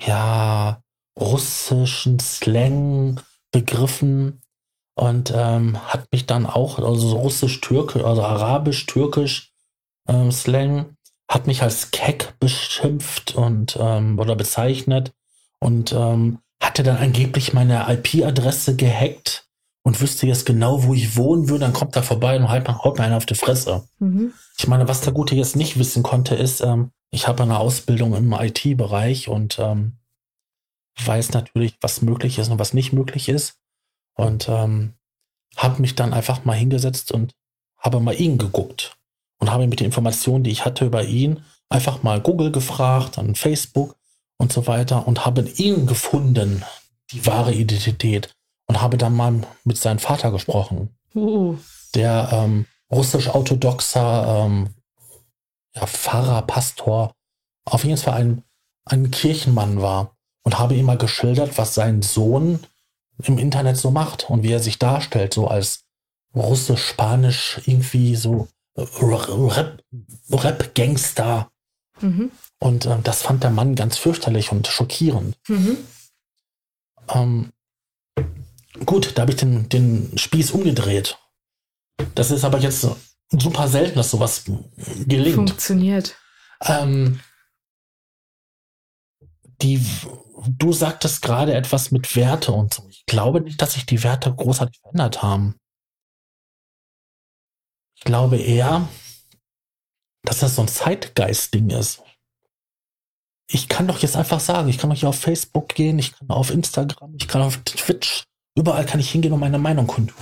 ja, 0.01 0.83
russischen 1.21 2.19
Slang 2.21 3.21
begriffen 3.51 4.41
und 4.95 5.31
ähm, 5.37 5.77
hat 5.93 6.11
mich 6.11 6.25
dann 6.25 6.47
auch, 6.47 6.79
also 6.79 7.19
russisch-türkisch, 7.19 8.03
also 8.03 8.23
arabisch-türkisch 8.23 9.53
ähm, 10.09 10.33
Slang, 10.33 10.97
hat 11.33 11.47
mich 11.47 11.63
als 11.63 11.91
keck 11.93 12.35
beschimpft 12.41 13.35
und 13.35 13.79
ähm, 13.81 14.19
oder 14.19 14.37
bezeichnet 14.37 15.15
und 15.61 15.93
ähm, 15.93 16.41
hatte 16.61 16.83
dann 16.83 16.99
angeblich 16.99 17.55
meine 17.55 17.87
IP-Adresse 17.89 18.77
gehackt 18.77 19.49
und 19.83 20.01
wüsste 20.03 20.27
jetzt 20.27 20.45
genau, 20.45 20.85
wo 20.85 20.93
ich 20.93 21.17
wohnen 21.17 21.49
würde, 21.49 21.61
dann 21.61 21.73
kommt 21.73 21.97
er 21.97 22.03
vorbei 22.03 22.37
und 22.37 22.51
haut, 22.51 22.69
haut 22.69 22.99
mir 22.99 23.05
einen 23.05 23.15
auf 23.15 23.25
die 23.25 23.35
Fresse. 23.35 23.89
Mhm. 23.99 24.35
Ich 24.59 24.69
meine, 24.69 24.89
was 24.89 25.01
der 25.01 25.15
Gute 25.15 25.35
jetzt 25.35 25.57
nicht 25.57 25.79
wissen 25.79 26.03
konnte, 26.03 26.35
ist, 26.35 26.61
ähm, 26.61 26.91
ich 27.11 27.27
habe 27.27 27.43
eine 27.43 27.59
Ausbildung 27.59 28.15
im 28.15 28.33
IT-Bereich 28.33 29.29
und 29.29 29.59
ähm, 29.59 29.97
weiß 31.03 31.33
natürlich, 31.33 31.79
was 31.81 32.03
möglich 32.03 32.39
ist 32.39 32.51
und 32.51 32.59
was 32.59 32.75
nicht 32.75 32.93
möglich 32.93 33.31
ist. 33.31 33.59
Und 34.15 34.51
ähm, 34.51 34.93
habe 35.57 35.81
mich 35.81 35.95
dann 35.95 36.13
einfach 36.13 36.45
mal 36.45 36.57
hingesetzt 36.57 37.11
und 37.11 37.33
habe 37.79 38.01
mal 38.01 38.15
ihn 38.15 38.37
geguckt 38.37 38.97
und 39.43 39.51
habe 39.51 39.67
mit 39.67 39.81
den 39.81 39.87
Informationen, 39.87 40.45
die 40.45 40.53
ich 40.53 40.65
hatte 40.65 40.87
über 40.87 41.03
ihn, 41.03 41.43
einfach 41.69 42.05
mal 42.05 42.21
Google 42.21 42.53
gefragt, 42.53 43.19
dann 43.19 43.35
Facebook 43.35 43.97
und 44.39 44.53
so 44.53 44.69
weiter 44.69 45.09
und 45.09 45.27
habe 45.27 45.43
ihn 45.57 45.89
gefunden, 45.89 46.65
die 47.11 47.27
wahre 47.27 47.53
Identität 47.53 48.33
und 48.69 48.81
habe 48.81 48.97
dann 48.99 49.17
mal 49.17 49.43
mit 49.65 49.79
seinem 49.79 49.99
Vater 49.99 50.31
gesprochen, 50.31 50.91
uh. 51.17 51.57
der 51.97 52.29
ähm, 52.31 52.67
russisch-orthodoxer 52.93 54.45
ähm, 54.45 54.69
ja, 55.75 55.89
Pfarrer, 55.89 56.43
Pastor, 56.43 57.13
auf 57.65 57.83
jeden 57.83 57.97
Fall 57.97 58.15
ein, 58.15 58.45
ein 58.85 59.11
Kirchenmann 59.11 59.83
war 59.83 60.15
und 60.45 60.61
habe 60.61 60.77
ihm 60.77 60.87
mal 60.87 60.99
geschildert, 60.99 61.59
was 61.59 61.75
sein 61.75 62.01
Sohn 62.03 62.61
im 63.25 63.39
Internet 63.39 63.77
so 63.77 63.91
macht 63.91 64.31
und 64.31 64.45
wie 64.45 64.53
er 64.53 64.61
sich 64.61 64.79
darstellt, 64.79 65.35
so 65.35 65.49
als 65.49 65.83
russisch, 66.33 66.87
spanisch, 66.87 67.61
irgendwie 67.67 68.15
so 68.15 68.47
Rap-Gangster. 68.77 71.37
Rap 71.37 71.51
mhm. 72.03 72.31
Und 72.59 72.87
äh, 72.87 72.99
das 73.03 73.23
fand 73.23 73.43
der 73.43 73.51
Mann 73.51 73.75
ganz 73.75 73.99
fürchterlich 73.99 74.53
und 74.53 74.67
schockierend. 74.67 75.37
Mhm. 75.49 75.77
Ähm, 77.09 77.53
gut, 78.87 79.17
da 79.17 79.23
habe 79.23 79.33
ich 79.33 79.39
den, 79.39 79.69
den 79.69 80.17
Spieß 80.17 80.53
umgedreht. 80.53 81.19
Das 82.15 82.31
ist 82.31 82.45
aber 82.45 82.59
jetzt 82.59 82.87
super 83.31 83.69
selten, 83.69 83.97
dass 83.97 84.11
sowas 84.11 84.45
gelingt. 85.07 85.35
Funktioniert. 85.35 86.17
Ähm, 86.63 87.21
die, 89.63 89.85
du 90.47 90.73
sagtest 90.73 91.23
gerade 91.23 91.55
etwas 91.55 91.91
mit 91.91 92.15
Werte 92.17 92.53
und 92.53 92.75
so. 92.75 92.87
Ich 92.89 93.07
glaube 93.07 93.41
nicht, 93.41 93.63
dass 93.63 93.75
sich 93.75 93.87
die 93.87 94.03
Werte 94.03 94.35
großartig 94.35 94.81
verändert 94.81 95.23
haben. 95.23 95.55
Ich 98.03 98.05
glaube 98.05 98.37
eher, 98.37 98.89
dass 100.23 100.41
das 100.41 100.57
so 100.57 100.63
ein 100.63 100.69
Zeitgeist-Ding 100.69 101.71
ist 101.71 102.03
ich 103.53 103.69
kann 103.69 103.87
doch 103.87 103.99
jetzt 103.99 104.17
einfach 104.17 104.41
sagen, 104.41 104.69
ich 104.69 104.79
kann 104.79 104.91
doch 104.91 104.97
hier 104.97 105.11
auf 105.11 105.21
Facebook 105.21 105.69
gehen, 105.69 105.99
ich 105.99 106.17
kann 106.17 106.31
auf 106.31 106.51
Instagram, 106.51 107.15
ich 107.17 107.29
kann 107.29 107.43
auf 107.43 107.59
Twitch, 107.65 108.25
überall 108.57 108.87
kann 108.87 109.01
ich 109.01 109.11
hingehen 109.11 109.33
und 109.33 109.41
meine 109.41 109.59
Meinung 109.59 109.87
kundtun. 109.87 110.17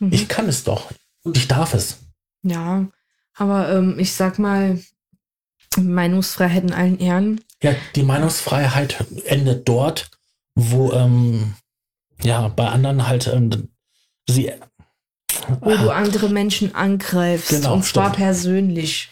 Mhm. 0.00 0.12
Ich 0.12 0.28
kann 0.28 0.48
es 0.48 0.64
doch 0.64 0.90
und 1.22 1.36
ich 1.36 1.46
darf 1.46 1.74
es. 1.74 1.98
Ja, 2.42 2.86
aber 3.34 3.72
ähm, 3.72 3.98
ich 3.98 4.12
sag 4.12 4.38
mal, 4.38 4.80
Meinungsfreiheit 5.76 6.64
in 6.64 6.72
allen 6.72 6.98
Ehren. 6.98 7.40
Ja, 7.62 7.74
die 7.94 8.02
Meinungsfreiheit 8.02 9.04
endet 9.24 9.68
dort, 9.68 10.10
wo 10.54 10.92
ähm, 10.92 11.54
ja 12.20 12.48
bei 12.48 12.68
anderen 12.68 13.06
halt 13.06 13.28
ähm, 13.28 13.68
sie 14.28 14.52
wo 15.60 15.70
du 15.70 15.90
andere 15.90 16.28
Menschen 16.28 16.74
angreifst 16.74 17.50
genau, 17.50 17.74
und 17.74 17.84
zwar 17.84 18.12
stimmt. 18.12 18.24
persönlich 18.24 19.10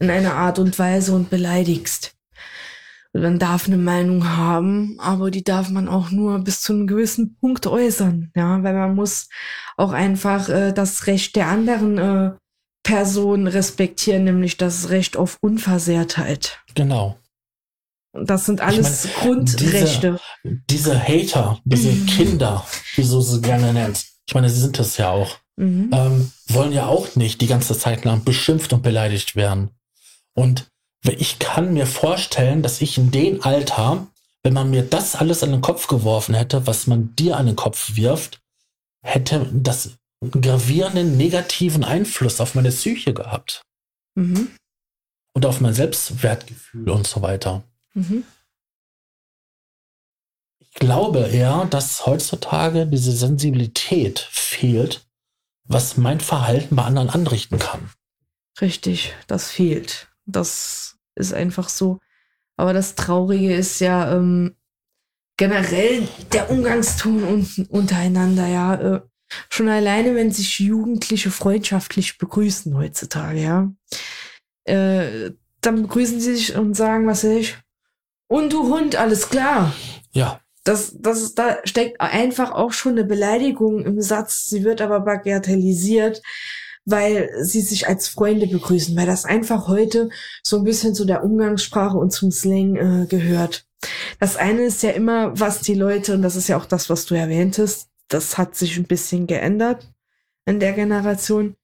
in 0.00 0.10
einer 0.10 0.34
Art 0.34 0.58
und 0.58 0.78
Weise 0.78 1.14
und 1.14 1.30
beleidigst 1.30 2.14
man 3.14 3.38
darf 3.38 3.66
eine 3.66 3.76
Meinung 3.76 4.36
haben, 4.36 4.98
aber 4.98 5.30
die 5.30 5.44
darf 5.44 5.70
man 5.70 5.88
auch 5.88 6.10
nur 6.10 6.40
bis 6.40 6.60
zu 6.60 6.72
einem 6.72 6.86
gewissen 6.86 7.36
Punkt 7.36 7.66
äußern, 7.66 8.32
ja, 8.34 8.62
weil 8.62 8.74
man 8.74 8.94
muss 8.94 9.28
auch 9.76 9.92
einfach 9.92 10.48
äh, 10.48 10.72
das 10.72 11.06
Recht 11.06 11.36
der 11.36 11.46
anderen 11.46 11.98
äh, 11.98 12.32
Person 12.82 13.46
respektieren, 13.46 14.24
nämlich 14.24 14.56
das 14.56 14.90
Recht 14.90 15.16
auf 15.16 15.38
Unversehrtheit. 15.40 16.60
Genau. 16.74 17.16
Und 18.12 18.28
das 18.30 18.46
sind 18.46 18.60
alles 18.60 19.04
meine, 19.04 19.16
Grundrechte. 19.16 20.20
Diese, 20.44 20.62
diese, 20.70 21.02
Hater, 21.02 21.60
diese 21.64 21.92
mhm. 21.92 22.06
Kinder, 22.06 22.66
wie 22.96 23.02
du 23.02 23.20
sie 23.20 23.40
gerne 23.40 23.72
nennst, 23.72 24.20
ich 24.26 24.34
meine, 24.34 24.48
sie 24.48 24.60
sind 24.60 24.78
das 24.78 24.96
ja 24.96 25.10
auch, 25.10 25.38
mhm. 25.56 25.90
ähm, 25.92 26.32
wollen 26.48 26.72
ja 26.72 26.86
auch 26.86 27.16
nicht 27.16 27.40
die 27.40 27.46
ganze 27.46 27.76
Zeit 27.78 28.04
lang 28.04 28.24
beschimpft 28.24 28.72
und 28.72 28.82
beleidigt 28.82 29.36
werden. 29.36 29.70
Und 30.34 30.66
ich 31.04 31.38
kann 31.38 31.74
mir 31.74 31.86
vorstellen, 31.86 32.62
dass 32.62 32.80
ich 32.80 32.98
in 32.98 33.10
dem 33.10 33.42
Alter, 33.42 34.06
wenn 34.42 34.54
man 34.54 34.70
mir 34.70 34.82
das 34.82 35.14
alles 35.16 35.42
an 35.42 35.52
den 35.52 35.60
Kopf 35.60 35.86
geworfen 35.86 36.34
hätte, 36.34 36.66
was 36.66 36.86
man 36.86 37.14
dir 37.16 37.36
an 37.36 37.46
den 37.46 37.56
Kopf 37.56 37.96
wirft, 37.96 38.40
hätte 39.02 39.48
das 39.52 39.90
einen 40.20 40.40
gravierenden 40.40 41.16
negativen 41.16 41.84
Einfluss 41.84 42.40
auf 42.40 42.54
meine 42.54 42.70
Psyche 42.70 43.12
gehabt. 43.12 43.62
Mhm. 44.14 44.48
Und 45.34 45.46
auf 45.46 45.60
mein 45.60 45.74
Selbstwertgefühl 45.74 46.88
und 46.88 47.06
so 47.06 47.20
weiter. 47.20 47.64
Mhm. 47.94 48.24
Ich 50.60 50.70
glaube 50.74 51.20
eher, 51.20 51.66
dass 51.66 52.06
heutzutage 52.06 52.86
diese 52.86 53.12
Sensibilität 53.12 54.18
fehlt, 54.18 55.04
was 55.64 55.96
mein 55.96 56.20
Verhalten 56.20 56.76
bei 56.76 56.84
anderen 56.84 57.10
anrichten 57.10 57.58
kann. 57.58 57.90
Richtig, 58.60 59.14
das 59.26 59.50
fehlt. 59.50 60.08
Das 60.26 60.96
ist 61.14 61.32
einfach 61.32 61.68
so. 61.68 62.00
Aber 62.56 62.72
das 62.72 62.94
Traurige 62.94 63.54
ist 63.54 63.80
ja 63.80 64.14
ähm, 64.14 64.56
generell 65.36 66.06
der 66.32 66.50
Umgangston 66.50 67.24
un 67.24 67.66
untereinander, 67.68 68.46
ja. 68.46 68.74
Äh, 68.74 69.00
schon 69.48 69.68
alleine, 69.68 70.14
wenn 70.14 70.30
sich 70.30 70.60
Jugendliche 70.60 71.30
freundschaftlich 71.30 72.18
begrüßen 72.18 72.76
heutzutage, 72.76 73.40
ja. 73.40 73.72
Äh, 74.64 75.32
dann 75.60 75.82
begrüßen 75.82 76.20
sie 76.20 76.36
sich 76.36 76.56
und 76.56 76.74
sagen, 76.74 77.06
was 77.06 77.24
weiß 77.24 77.30
ich, 77.30 77.58
und 78.28 78.52
du 78.52 78.68
Hund, 78.68 78.96
alles 78.96 79.28
klar. 79.28 79.74
Ja. 80.12 80.40
Das, 80.64 80.96
das, 80.98 81.34
da 81.34 81.58
steckt 81.64 82.00
einfach 82.00 82.50
auch 82.52 82.72
schon 82.72 82.92
eine 82.92 83.04
Beleidigung 83.04 83.84
im 83.84 84.00
Satz. 84.00 84.46
Sie 84.46 84.64
wird 84.64 84.80
aber 84.80 85.00
bagatellisiert, 85.00 86.22
weil 86.86 87.30
sie 87.42 87.60
sich 87.60 87.86
als 87.86 88.08
Freunde 88.08 88.46
begrüßen, 88.46 88.96
weil 88.96 89.06
das 89.06 89.24
einfach 89.24 89.68
heute 89.68 90.08
so 90.42 90.56
ein 90.56 90.64
bisschen 90.64 90.94
zu 90.94 91.04
der 91.04 91.22
Umgangssprache 91.22 91.96
und 91.96 92.12
zum 92.12 92.30
Slang 92.30 92.76
äh, 92.76 93.06
gehört. 93.06 93.66
Das 94.18 94.36
eine 94.36 94.62
ist 94.62 94.82
ja 94.82 94.90
immer, 94.90 95.38
was 95.38 95.60
die 95.60 95.74
Leute, 95.74 96.14
und 96.14 96.22
das 96.22 96.36
ist 96.36 96.48
ja 96.48 96.56
auch 96.56 96.66
das, 96.66 96.88
was 96.88 97.04
du 97.06 97.14
erwähntest, 97.14 97.88
das 98.08 98.38
hat 98.38 98.54
sich 98.54 98.76
ein 98.76 98.84
bisschen 98.84 99.26
geändert 99.26 99.92
in 100.46 100.60
der 100.60 100.72
Generation, 100.72 101.56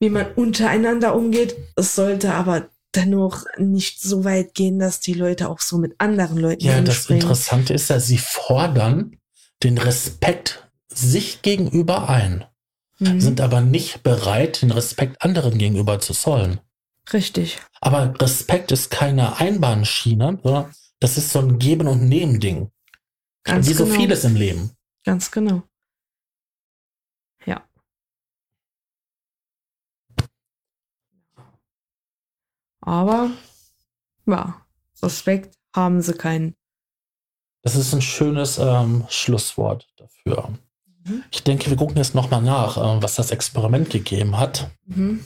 wie 0.00 0.10
man 0.10 0.26
untereinander 0.34 1.14
umgeht. 1.14 1.56
Es 1.74 1.94
sollte 1.94 2.34
aber 2.34 2.68
dennoch 2.96 3.44
nicht 3.58 4.00
so 4.00 4.24
weit 4.24 4.54
gehen, 4.54 4.78
dass 4.78 5.00
die 5.00 5.14
Leute 5.14 5.48
auch 5.48 5.60
so 5.60 5.78
mit 5.78 5.94
anderen 5.98 6.38
Leuten 6.38 6.64
Ja, 6.64 6.80
das 6.80 7.08
Interessante 7.10 7.74
ist, 7.74 7.90
dass 7.90 8.06
sie 8.06 8.18
fordern 8.18 9.18
den 9.62 9.78
Respekt 9.78 10.68
sich 10.88 11.42
gegenüber 11.42 12.08
ein, 12.08 12.44
mhm. 12.98 13.20
sind 13.20 13.40
aber 13.40 13.60
nicht 13.60 14.02
bereit, 14.02 14.62
den 14.62 14.70
Respekt 14.70 15.22
anderen 15.22 15.58
gegenüber 15.58 16.00
zu 16.00 16.12
zollen. 16.12 16.60
Richtig. 17.12 17.58
Aber 17.80 18.14
Respekt 18.20 18.72
ist 18.72 18.90
keine 18.90 19.38
Einbahnschiene, 19.38 20.38
sondern 20.42 20.72
das 20.98 21.18
ist 21.18 21.30
so 21.30 21.40
ein 21.40 21.58
Geben- 21.58 21.88
und 21.88 22.08
Nehmen-Ding. 22.08 22.70
Wie 23.44 23.72
so 23.72 23.84
genau. 23.84 23.96
vieles 23.96 24.24
im 24.24 24.34
Leben. 24.34 24.70
Ganz 25.04 25.30
genau. 25.30 25.62
Aber 32.86 33.30
ja, 34.26 34.64
Respekt 35.02 35.58
haben 35.74 36.00
sie 36.00 36.14
keinen. 36.14 36.54
Das 37.62 37.74
ist 37.74 37.92
ein 37.92 38.00
schönes 38.00 38.58
ähm, 38.58 39.04
Schlusswort 39.08 39.88
dafür. 39.96 40.54
Mhm. 41.04 41.24
Ich 41.32 41.42
denke, 41.42 41.68
wir 41.68 41.76
gucken 41.76 41.96
jetzt 41.96 42.14
nochmal 42.14 42.42
nach, 42.42 42.76
äh, 42.76 43.02
was 43.02 43.16
das 43.16 43.32
Experiment 43.32 43.90
gegeben 43.90 44.38
hat. 44.38 44.70
Mhm. 44.84 45.24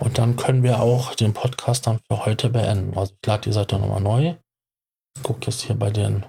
Und 0.00 0.18
dann 0.18 0.36
können 0.36 0.64
wir 0.64 0.80
auch 0.80 1.14
den 1.14 1.32
Podcast 1.32 1.86
dann 1.86 2.00
für 2.08 2.26
heute 2.26 2.50
beenden. 2.50 2.98
Also 2.98 3.14
ich 3.14 3.26
lade 3.26 3.42
die 3.42 3.52
Seite 3.52 3.78
nochmal 3.78 4.00
neu. 4.00 4.34
Ich 5.16 5.22
gucke 5.22 5.46
jetzt 5.46 5.62
hier 5.62 5.76
bei 5.76 5.90
den 5.90 6.26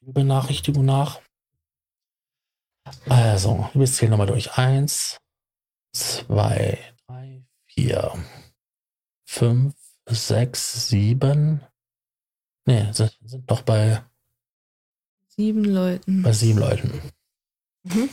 Benachrichtigungen 0.00 0.86
nach. 0.86 1.20
Also, 3.08 3.68
wir 3.74 3.86
zählen 3.86 4.10
nochmal 4.10 4.26
durch. 4.26 4.56
Eins, 4.56 5.18
zwei, 5.92 6.78
drei, 7.06 7.44
vier 7.66 8.14
fünf, 9.28 9.74
sechs, 10.06 10.88
sieben. 10.88 11.60
Nee, 12.64 12.90
sind, 12.92 13.16
sind 13.24 13.48
noch 13.50 13.60
bei 13.60 14.02
sieben 15.28 15.64
Leuten. 15.64 16.22
Bei 16.22 16.32
sieben 16.32 16.58
Leuten. 16.58 17.12
Mhm. 17.82 18.08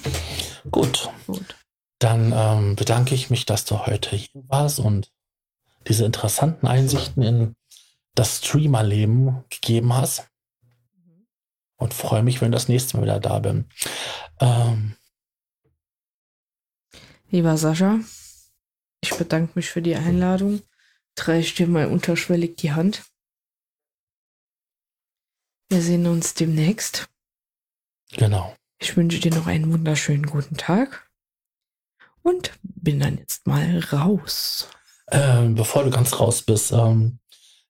Gut. 0.69 1.09
Gut. 1.25 1.55
Dann 1.99 2.33
ähm, 2.35 2.75
bedanke 2.75 3.15
ich 3.15 3.29
mich, 3.29 3.45
dass 3.45 3.63
du 3.63 3.85
heute 3.85 4.15
hier 4.15 4.43
warst 4.47 4.79
und 4.79 5.11
diese 5.87 6.03
interessanten 6.03 6.67
Einsichten 6.67 7.23
in 7.23 7.55
das 8.13 8.39
Streamerleben 8.39 9.45
gegeben 9.49 9.93
hast. 9.93 10.29
Und 11.77 11.93
freue 11.93 12.23
mich, 12.23 12.41
wenn 12.41 12.51
du 12.51 12.55
das 12.57 12.67
nächste 12.67 12.97
Mal 12.97 13.03
wieder 13.03 13.19
da 13.21 13.39
bin. 13.39 13.69
Ähm, 14.41 14.95
Lieber 17.29 17.57
Sascha, 17.57 17.99
ich 19.01 19.13
bedanke 19.15 19.53
mich 19.55 19.69
für 19.69 19.81
die 19.81 19.95
Einladung 19.95 20.61
ich 21.39 21.55
dir 21.55 21.67
mal 21.67 21.87
unterschwellig 21.87 22.57
die 22.57 22.71
Hand. 22.71 23.03
Wir 25.69 25.81
sehen 25.81 26.05
uns 26.07 26.33
demnächst. 26.33 27.09
Genau. 28.11 28.55
Ich 28.79 28.95
wünsche 28.95 29.19
dir 29.19 29.33
noch 29.33 29.47
einen 29.47 29.71
wunderschönen 29.71 30.25
guten 30.25 30.57
Tag 30.57 31.09
und 32.21 32.51
bin 32.63 32.99
dann 32.99 33.17
jetzt 33.17 33.47
mal 33.47 33.79
raus. 33.91 34.69
Ähm, 35.11 35.55
bevor 35.55 35.83
du 35.83 35.89
ganz 35.89 36.19
raus 36.19 36.41
bist, 36.41 36.71
ähm, 36.71 37.19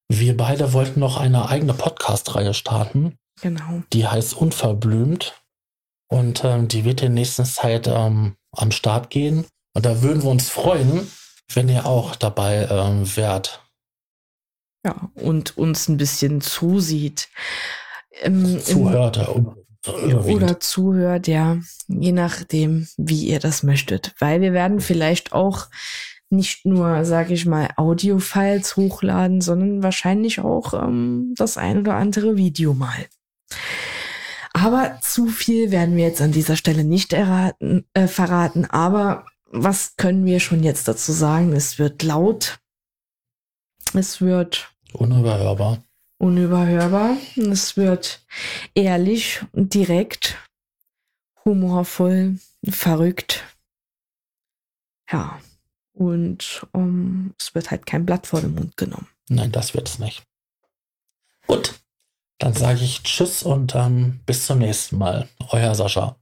wir 0.08 0.38
beide 0.38 0.74
wollten 0.74 1.00
noch 1.00 1.18
eine 1.18 1.50
eigene 1.50 1.74
Podcast-Reihe 1.74 2.54
starten. 2.54 3.18
Genau. 3.42 3.84
Die 3.92 4.08
heißt 4.08 4.34
Unverblümt 4.36 5.42
und 6.08 6.44
ähm, 6.44 6.68
die 6.68 6.86
wird 6.86 7.02
in 7.02 7.14
nächster 7.14 7.44
Zeit 7.44 7.88
ähm, 7.88 8.36
am 8.52 8.72
Start 8.72 9.10
gehen. 9.10 9.46
Und 9.74 9.86
da 9.86 10.02
würden 10.02 10.24
wir 10.24 10.30
uns 10.30 10.50
freuen, 10.50 11.12
wenn 11.54 11.70
ihr 11.70 11.86
auch 11.86 12.16
dabei 12.16 12.68
ähm, 12.70 13.16
wärt. 13.16 13.62
Ja, 14.86 15.10
und 15.16 15.58
uns 15.58 15.88
ein 15.88 15.98
bisschen 15.98 16.42
zusieht. 16.42 17.30
Ähm, 18.22 18.60
zuhört. 18.60 19.18
Im, 19.18 19.56
oder 19.88 20.60
zuhört, 20.60 21.28
ja, 21.28 21.58
je 21.88 22.12
nachdem, 22.12 22.88
wie 22.98 23.28
ihr 23.28 23.40
das 23.40 23.62
möchtet. 23.62 24.16
Weil 24.20 24.42
wir 24.42 24.54
werden 24.54 24.80
vielleicht 24.80 25.34
auch 25.34 25.68
nicht 26.30 26.66
nur, 26.66 27.06
sage 27.06 27.34
ich 27.34 27.46
mal, 27.46 27.70
Audio-Files 27.78 28.76
hochladen, 28.78 29.42
sondern 29.42 29.84
wahrscheinlich 29.84 30.40
auch 30.40 30.74
ähm, 30.74 31.34
das 31.38 31.58
ein 31.58 31.80
oder 31.80 31.96
andere 31.96 32.36
Video 32.36 32.74
mal. 32.74 33.06
Aber 34.54 35.00
zu 35.02 35.28
viel 35.28 35.72
werden 35.72 35.96
wir 35.98 36.06
jetzt 36.06 36.22
an 36.22 36.32
dieser 36.32 36.56
Stelle 36.56 36.84
nicht 36.84 37.14
erraten, 37.14 37.86
äh, 37.94 38.08
verraten. 38.08 38.66
Aber 38.66 39.26
was 39.56 39.96
können 39.96 40.26
wir 40.26 40.40
schon 40.40 40.64
jetzt 40.64 40.88
dazu 40.88 41.12
sagen? 41.12 41.54
Es 41.54 41.80
wird 41.80 42.04
laut. 42.04 42.60
Es 43.94 44.22
wird 44.22 44.72
unüberhörbar. 44.94 45.84
Unüberhörbar. 46.18 47.18
Es 47.36 47.78
wird 47.78 48.26
ehrlich 48.74 49.42
und 49.54 49.74
direkt, 49.74 50.38
humorvoll, 51.44 52.40
verrückt. 52.68 53.44
Ja. 55.12 55.40
Und 55.94 56.68
um, 56.74 56.82
ähm, 56.82 57.34
es 57.40 57.56
wird 57.56 57.72
halt 57.72 57.86
kein 57.86 58.06
Blatt 58.06 58.28
vor 58.28 58.42
den 58.42 58.54
Mund 58.54 58.76
genommen. 58.76 59.08
Nein, 59.30 59.52
das 59.54 59.74
wird 59.74 59.88
es 59.88 59.98
nicht. 59.98 60.24
Gut. 61.48 61.80
Dann 62.38 62.54
sage 62.54 62.84
ich 62.84 63.02
Tschüss 63.04 63.44
und 63.44 63.76
ähm, 63.76 64.20
bis 64.26 64.46
zum 64.46 64.60
nächsten 64.60 64.98
Mal. 64.98 65.30
Euer 65.52 65.74
Sascha. 65.74 66.18